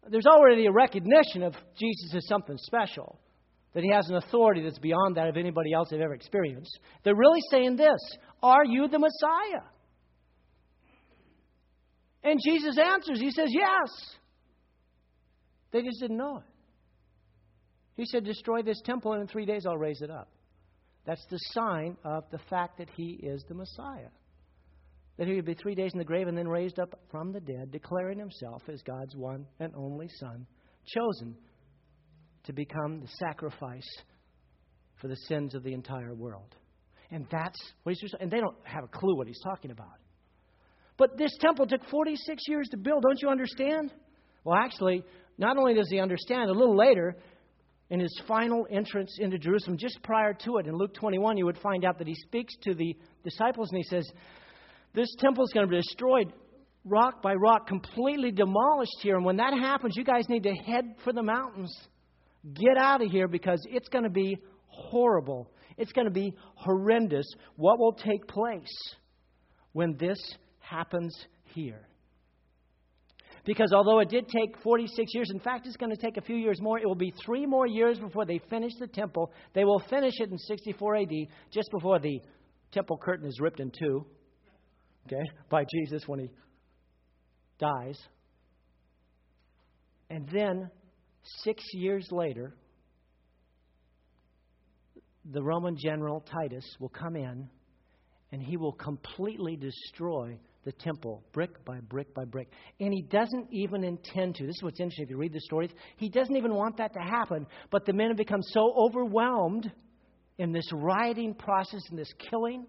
There's 0.09 0.25
already 0.25 0.65
a 0.65 0.71
recognition 0.71 1.43
of 1.43 1.53
Jesus 1.79 2.13
as 2.15 2.27
something 2.27 2.57
special, 2.57 3.19
that 3.73 3.83
he 3.83 3.91
has 3.91 4.07
an 4.09 4.15
authority 4.15 4.61
that's 4.61 4.79
beyond 4.79 5.17
that 5.17 5.27
of 5.27 5.37
anybody 5.37 5.73
else 5.73 5.89
they've 5.89 5.99
ever 5.99 6.13
experienced. 6.13 6.79
They're 7.03 7.15
really 7.15 7.41
saying 7.51 7.75
this 7.75 7.99
Are 8.41 8.65
you 8.65 8.87
the 8.87 8.99
Messiah? 8.99 9.63
And 12.23 12.39
Jesus 12.43 12.77
answers, 12.77 13.19
He 13.19 13.31
says, 13.31 13.49
Yes. 13.49 13.89
They 15.71 15.81
just 15.81 15.99
didn't 15.99 16.17
know 16.17 16.37
it. 16.37 16.43
He 17.95 18.05
said, 18.05 18.23
Destroy 18.23 18.61
this 18.61 18.81
temple, 18.85 19.13
and 19.13 19.21
in 19.21 19.27
three 19.27 19.45
days 19.45 19.65
I'll 19.67 19.77
raise 19.77 20.01
it 20.01 20.11
up. 20.11 20.29
That's 21.05 21.25
the 21.29 21.39
sign 21.51 21.97
of 22.05 22.23
the 22.31 22.39
fact 22.49 22.77
that 22.77 22.89
he 22.95 23.19
is 23.21 23.43
the 23.47 23.55
Messiah. 23.55 24.09
That 25.17 25.27
he 25.27 25.35
would 25.35 25.45
be 25.45 25.53
three 25.53 25.75
days 25.75 25.91
in 25.93 25.99
the 25.99 26.05
grave 26.05 26.27
and 26.27 26.37
then 26.37 26.47
raised 26.47 26.79
up 26.79 26.97
from 27.11 27.33
the 27.33 27.41
dead, 27.41 27.71
declaring 27.71 28.17
himself 28.17 28.63
as 28.71 28.81
God's 28.83 29.15
one 29.15 29.45
and 29.59 29.73
only 29.75 30.07
Son, 30.19 30.45
chosen 30.85 31.35
to 32.45 32.53
become 32.53 32.99
the 32.99 33.07
sacrifice 33.19 33.87
for 35.01 35.07
the 35.07 35.15
sins 35.27 35.55
of 35.55 35.63
the 35.63 35.73
entire 35.73 36.13
world. 36.13 36.55
And 37.11 37.27
that's 37.31 37.59
what 37.83 37.95
he's 37.99 38.13
and 38.19 38.31
they 38.31 38.39
don't 38.39 38.55
have 38.63 38.83
a 38.83 38.87
clue 38.87 39.15
what 39.15 39.27
he's 39.27 39.41
talking 39.43 39.71
about. 39.71 39.99
But 40.97 41.17
this 41.17 41.35
temple 41.39 41.67
took 41.67 41.83
46 41.89 42.43
years 42.47 42.67
to 42.69 42.77
build, 42.77 43.03
don't 43.03 43.21
you 43.21 43.29
understand? 43.29 43.93
Well, 44.43 44.57
actually, 44.57 45.03
not 45.37 45.57
only 45.57 45.73
does 45.73 45.89
he 45.89 45.99
understand, 45.99 46.49
a 46.49 46.53
little 46.53 46.77
later, 46.77 47.15
in 47.89 47.99
his 47.99 48.21
final 48.27 48.65
entrance 48.69 49.17
into 49.19 49.37
Jerusalem, 49.37 49.77
just 49.77 50.01
prior 50.03 50.33
to 50.33 50.57
it, 50.57 50.67
in 50.67 50.75
Luke 50.75 50.93
21, 50.93 51.37
you 51.37 51.45
would 51.45 51.57
find 51.59 51.85
out 51.85 51.97
that 51.97 52.07
he 52.07 52.15
speaks 52.15 52.53
to 52.63 52.73
the 52.73 52.95
disciples 53.23 53.69
and 53.69 53.77
he 53.77 53.83
says, 53.83 54.09
This 54.93 55.07
temple 55.19 55.43
is 55.43 55.51
going 55.53 55.67
to 55.67 55.71
be 55.71 55.77
destroyed 55.77 56.31
rock 56.85 57.21
by 57.21 57.33
rock, 57.33 57.67
completely 57.67 58.31
demolished 58.31 58.97
here. 59.01 59.15
And 59.15 59.25
when 59.25 59.37
that 59.37 59.53
happens, 59.53 59.95
you 59.95 60.03
guys 60.03 60.27
need 60.27 60.43
to 60.43 60.53
head 60.53 60.95
for 61.03 61.13
the 61.13 61.23
mountains. 61.23 61.75
Get 62.51 62.77
out 62.77 63.01
of 63.01 63.09
here 63.09 63.27
because 63.27 63.65
it's 63.69 63.87
going 63.87 64.03
to 64.03 64.09
be 64.09 64.37
horrible. 64.67 65.49
It's 65.77 65.91
going 65.91 66.05
to 66.05 66.11
be 66.11 66.35
horrendous 66.55 67.25
what 67.55 67.79
will 67.79 67.93
take 67.93 68.27
place 68.27 68.75
when 69.71 69.95
this 69.97 70.17
happens 70.59 71.15
here. 71.53 71.87
Because 73.45 73.73
although 73.73 73.99
it 73.99 74.09
did 74.09 74.27
take 74.29 74.57
46 74.63 75.13
years, 75.13 75.29
in 75.33 75.39
fact, 75.39 75.67
it's 75.67 75.75
going 75.75 75.93
to 75.93 76.01
take 76.01 76.17
a 76.17 76.21
few 76.21 76.35
years 76.35 76.61
more. 76.61 76.79
It 76.79 76.87
will 76.87 76.95
be 76.95 77.13
three 77.25 77.45
more 77.45 77.67
years 77.67 77.99
before 77.99 78.25
they 78.25 78.39
finish 78.49 78.71
the 78.79 78.87
temple. 78.87 79.31
They 79.53 79.65
will 79.65 79.81
finish 79.89 80.13
it 80.19 80.31
in 80.31 80.37
64 80.37 80.95
AD, 80.97 81.11
just 81.51 81.69
before 81.71 81.99
the 81.99 82.21
temple 82.71 82.97
curtain 82.97 83.27
is 83.27 83.39
ripped 83.41 83.59
in 83.59 83.71
two, 83.77 84.05
okay, 85.07 85.23
by 85.49 85.65
Jesus 85.75 86.07
when 86.07 86.19
he 86.19 86.29
dies. 87.59 87.99
And 90.09 90.27
then, 90.29 90.69
six 91.43 91.63
years 91.73 92.07
later, 92.11 92.53
the 95.31 95.41
Roman 95.41 95.77
general 95.77 96.21
Titus 96.21 96.65
will 96.79 96.89
come 96.89 97.15
in 97.15 97.49
and 98.31 98.41
he 98.41 98.57
will 98.57 98.73
completely 98.73 99.55
destroy 99.55 100.37
the 100.65 100.71
temple 100.71 101.23
brick 101.33 101.63
by 101.65 101.79
brick 101.81 102.13
by 102.13 102.25
brick. 102.25 102.49
And 102.79 102.93
he 102.93 103.01
doesn't 103.01 103.47
even 103.51 103.83
intend 103.83 104.35
to. 104.35 104.45
This 104.45 104.55
is 104.55 104.63
what's 104.63 104.79
interesting 104.79 105.05
if 105.05 105.09
you 105.09 105.17
read 105.17 105.33
the 105.33 105.41
stories. 105.41 105.71
He 105.97 106.09
doesn't 106.09 106.35
even 106.35 106.53
want 106.53 106.77
that 106.77 106.93
to 106.93 106.99
happen, 106.99 107.45
but 107.69 107.85
the 107.85 107.93
men 107.93 108.07
have 108.07 108.17
become 108.17 108.41
so 108.41 108.73
overwhelmed 108.75 109.71
in 110.37 110.51
this 110.51 110.65
rioting 110.73 111.33
process 111.33 111.81
and 111.89 111.99
this 111.99 112.11
killing 112.29 112.65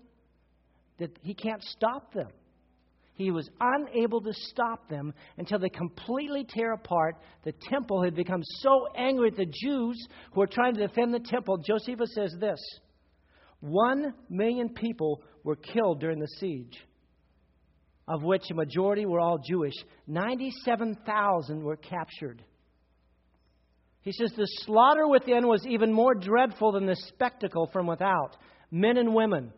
that 0.99 1.17
he 1.23 1.35
can't 1.35 1.63
stop 1.63 2.13
them. 2.13 2.29
He 3.15 3.31
was 3.31 3.49
unable 3.61 4.21
to 4.21 4.33
stop 4.33 4.89
them 4.89 5.15
until 5.39 5.59
they 5.59 5.69
completely 5.69 6.45
tear 6.49 6.73
apart. 6.73 7.17
The 7.45 7.55
temple 7.71 8.03
had 8.03 8.15
become 8.17 8.43
so 8.61 8.89
angry 8.97 9.29
at 9.29 9.37
the 9.37 9.47
Jews 9.47 10.07
who 10.33 10.41
were 10.41 10.49
trying 10.49 10.75
to 10.75 10.87
defend 10.87 11.15
the 11.15 11.21
temple. 11.21 11.59
Josephus 11.59 12.13
says 12.15 12.35
this 12.41 12.61
one 13.61 14.15
million 14.29 14.69
people 14.69 15.23
were 15.45 15.57
killed 15.57 16.01
during 16.01 16.19
the 16.19 16.29
siege 16.39 16.77
of 18.07 18.23
which 18.23 18.43
a 18.51 18.55
majority 18.55 19.07
were 19.07 19.21
all 19.21 19.39
Jewish. 19.39 19.75
97,000 20.07 21.63
were 21.63 21.77
captured. 21.77 22.43
He 24.03 24.13
says 24.13 24.33
the 24.37 24.47
slaughter 24.65 25.09
within 25.09 25.49
was 25.49 25.65
even 25.67 25.93
more 25.93 26.15
dreadful 26.15 26.73
than 26.73 26.85
the 26.85 26.97
spectacle 27.09 27.71
from 27.73 27.87
without. 27.87 28.37
Men 28.71 28.99
and 28.99 29.15
women, 29.15 29.53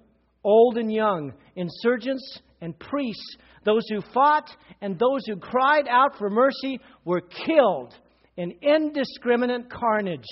old 0.45 0.79
and 0.79 0.93
young, 0.93 1.33
insurgents 1.57 2.41
and 2.61 2.79
priests, 2.79 3.37
those 3.65 3.83
who 3.89 4.01
fought 4.13 4.49
and 4.81 4.99
those 4.99 5.23
who 5.27 5.37
cried 5.37 5.87
out 5.89 6.17
for 6.19 6.31
mercy 6.31 6.81
were 7.05 7.21
killed 7.21 7.95
in 8.37 8.55
indiscriminate 8.63 9.71
carnage. 9.71 10.27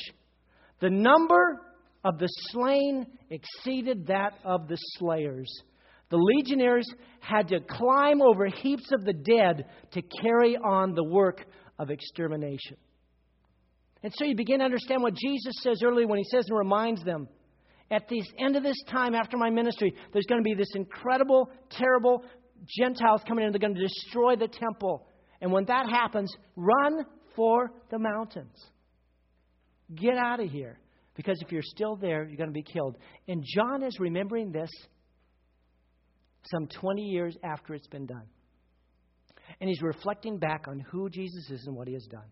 The 0.81 0.91
number 0.91 1.61
of 2.05 2.19
the 2.19 2.29
slain 2.51 3.07
exceeded 3.31 4.09
that 4.09 4.35
of 4.45 4.69
the 4.69 4.77
slayers. 4.99 5.51
The 6.11 6.19
legionaries 6.19 6.89
had 7.21 7.49
to 7.49 7.61
climb 7.61 8.21
over 8.21 8.47
heaps 8.47 8.93
of 8.93 9.05
the 9.05 9.15
dead 9.15 9.67
to 9.93 10.03
carry 10.23 10.57
on 10.57 10.95
the 10.95 11.05
work 11.05 11.45
of 11.79 11.91
extermination. 11.91 12.77
And 14.03 14.13
so 14.15 14.27
you 14.27 14.37
begin 14.37 14.59
to 14.59 14.67
understand 14.67 15.03
what 15.03 15.15
Jesus 15.15 15.55
says 15.63 15.81
earlier 15.83 16.07
when 16.07 16.19
he 16.19 16.27
says 16.31 16.45
and 16.49 16.59
reminds 16.59 17.03
them 17.03 17.27
at 17.95 18.09
the 18.09 18.23
end 18.39 18.57
of 18.57 18.63
this 18.63 18.77
time 18.91 19.15
after 19.15 19.37
my 19.37 19.51
ministry, 19.51 19.95
there's 20.13 20.27
going 20.27 20.43
to 20.43 20.45
be 20.45 20.55
this 20.55 20.73
incredible, 20.75 21.49
terrible 21.71 22.25
Gentiles 22.79 23.23
coming 23.27 23.45
in. 23.45 23.53
They're 23.53 23.61
going 23.61 23.75
to 23.75 23.81
destroy 23.81 24.37
the 24.37 24.49
temple. 24.49 25.07
And 25.41 25.53
when 25.53 25.67
that 25.67 25.89
happens, 25.89 26.35
run 26.57 27.05
for 27.37 27.71
the 27.91 27.99
mountains. 27.99 28.57
Get 29.95 30.17
out 30.17 30.41
of 30.41 30.51
here. 30.51 30.79
Because 31.15 31.41
if 31.41 31.53
you're 31.53 31.63
still 31.63 31.95
there, 31.95 32.25
you're 32.25 32.37
going 32.37 32.49
to 32.49 32.53
be 32.53 32.65
killed. 32.65 32.97
And 33.29 33.45
John 33.55 33.85
is 33.85 33.97
remembering 34.01 34.51
this 34.51 34.71
some 36.51 36.67
20 36.67 37.03
years 37.03 37.37
after 37.45 37.75
it's 37.75 37.87
been 37.87 38.07
done. 38.07 38.27
And 39.61 39.69
he's 39.69 39.83
reflecting 39.83 40.39
back 40.39 40.67
on 40.67 40.81
who 40.81 41.09
Jesus 41.09 41.51
is 41.51 41.65
and 41.67 41.77
what 41.77 41.87
he 41.87 41.95
has 41.95 42.07
done. 42.11 42.27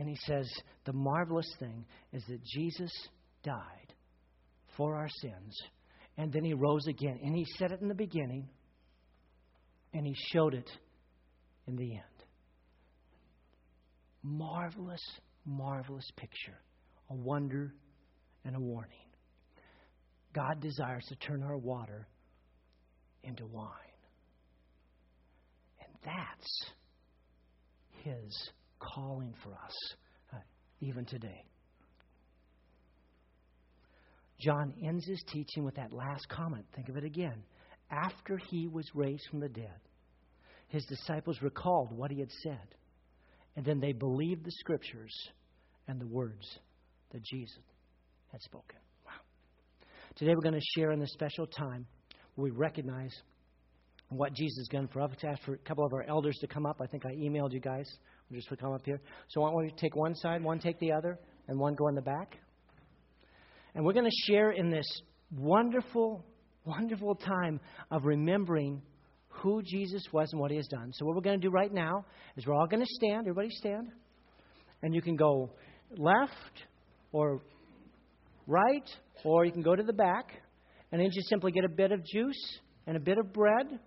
And 0.00 0.08
he 0.08 0.16
says, 0.26 0.50
The 0.86 0.94
marvelous 0.94 1.54
thing 1.58 1.84
is 2.14 2.24
that 2.26 2.42
Jesus 2.42 2.90
died 3.44 3.92
for 4.74 4.96
our 4.96 5.10
sins, 5.20 5.54
and 6.16 6.32
then 6.32 6.42
he 6.42 6.54
rose 6.54 6.86
again. 6.86 7.20
And 7.22 7.36
he 7.36 7.44
said 7.58 7.70
it 7.70 7.82
in 7.82 7.88
the 7.88 7.94
beginning, 7.94 8.48
and 9.92 10.06
he 10.06 10.16
showed 10.32 10.54
it 10.54 10.70
in 11.68 11.76
the 11.76 11.92
end. 11.92 12.02
Marvelous, 14.22 15.02
marvelous 15.44 16.10
picture, 16.16 16.58
a 17.10 17.14
wonder 17.14 17.74
and 18.46 18.56
a 18.56 18.60
warning. 18.60 18.96
God 20.32 20.62
desires 20.62 21.04
to 21.10 21.16
turn 21.16 21.42
our 21.42 21.58
water 21.58 22.08
into 23.22 23.44
wine. 23.46 23.68
And 25.82 25.92
that's 26.02 26.70
His 28.02 28.50
calling 28.80 29.34
for 29.44 29.50
us, 29.52 29.94
uh, 30.32 30.38
even 30.80 31.04
today. 31.04 31.44
John 34.40 34.72
ends 34.82 35.06
his 35.06 35.22
teaching 35.32 35.64
with 35.64 35.76
that 35.76 35.92
last 35.92 36.28
comment. 36.28 36.64
Think 36.74 36.88
of 36.88 36.96
it 36.96 37.04
again. 37.04 37.42
After 37.90 38.38
he 38.38 38.68
was 38.68 38.86
raised 38.94 39.24
from 39.30 39.40
the 39.40 39.48
dead, 39.48 39.78
his 40.68 40.84
disciples 40.86 41.38
recalled 41.42 41.92
what 41.92 42.10
he 42.10 42.20
had 42.20 42.30
said. 42.42 42.74
And 43.56 43.64
then 43.64 43.80
they 43.80 43.92
believed 43.92 44.44
the 44.44 44.52
scriptures 44.52 45.12
and 45.88 46.00
the 46.00 46.06
words 46.06 46.46
that 47.12 47.22
Jesus 47.22 47.58
had 48.32 48.40
spoken. 48.40 48.78
Wow. 49.04 49.12
Today 50.16 50.32
we're 50.34 50.48
going 50.48 50.54
to 50.54 50.80
share 50.80 50.92
in 50.92 51.00
this 51.00 51.12
special 51.12 51.46
time 51.46 51.86
we 52.36 52.50
recognize 52.50 53.12
what 54.08 54.32
Jesus 54.32 54.58
has 54.58 54.68
done 54.68 54.88
for 54.92 55.00
us. 55.00 55.10
I 55.22 55.28
asked 55.28 55.42
for 55.44 55.54
a 55.54 55.58
couple 55.58 55.84
of 55.84 55.92
our 55.92 56.04
elders 56.04 56.36
to 56.40 56.46
come 56.46 56.66
up. 56.66 56.80
I 56.80 56.86
think 56.86 57.04
I 57.04 57.10
emailed 57.10 57.52
you 57.52 57.60
guys. 57.60 57.88
Just 58.32 58.48
come 58.60 58.72
up 58.72 58.84
here. 58.84 59.00
So 59.28 59.42
I 59.42 59.50
want 59.50 59.66
you 59.66 59.72
to 59.72 59.80
take 59.80 59.96
one 59.96 60.14
side, 60.14 60.42
one 60.42 60.60
take 60.60 60.78
the 60.78 60.92
other, 60.92 61.18
and 61.48 61.58
one 61.58 61.74
go 61.74 61.88
in 61.88 61.94
the 61.94 62.02
back. 62.02 62.36
And 63.74 63.84
we're 63.84 63.92
going 63.92 64.08
to 64.08 64.32
share 64.32 64.52
in 64.52 64.70
this 64.70 64.86
wonderful, 65.36 66.24
wonderful 66.64 67.16
time 67.16 67.60
of 67.90 68.04
remembering 68.04 68.82
who 69.28 69.62
Jesus 69.62 70.02
was 70.12 70.28
and 70.32 70.40
what 70.40 70.50
he 70.50 70.56
has 70.56 70.66
done. 70.68 70.92
So, 70.92 71.06
what 71.06 71.14
we're 71.14 71.22
going 71.22 71.40
to 71.40 71.46
do 71.46 71.52
right 71.52 71.72
now 71.72 72.04
is 72.36 72.46
we're 72.46 72.54
all 72.54 72.66
going 72.66 72.84
to 72.84 72.94
stand. 72.94 73.26
Everybody 73.26 73.48
stand. 73.50 73.88
And 74.82 74.94
you 74.94 75.02
can 75.02 75.16
go 75.16 75.50
left 75.96 76.64
or 77.12 77.42
right, 78.46 78.88
or 79.24 79.44
you 79.44 79.52
can 79.52 79.62
go 79.62 79.74
to 79.74 79.82
the 79.82 79.92
back. 79.92 80.30
And 80.92 81.00
then 81.00 81.10
just 81.12 81.28
simply 81.28 81.52
get 81.52 81.64
a 81.64 81.68
bit 81.68 81.92
of 81.92 82.04
juice 82.04 82.58
and 82.86 82.96
a 82.96 83.00
bit 83.00 83.18
of 83.18 83.32
bread 83.32 83.78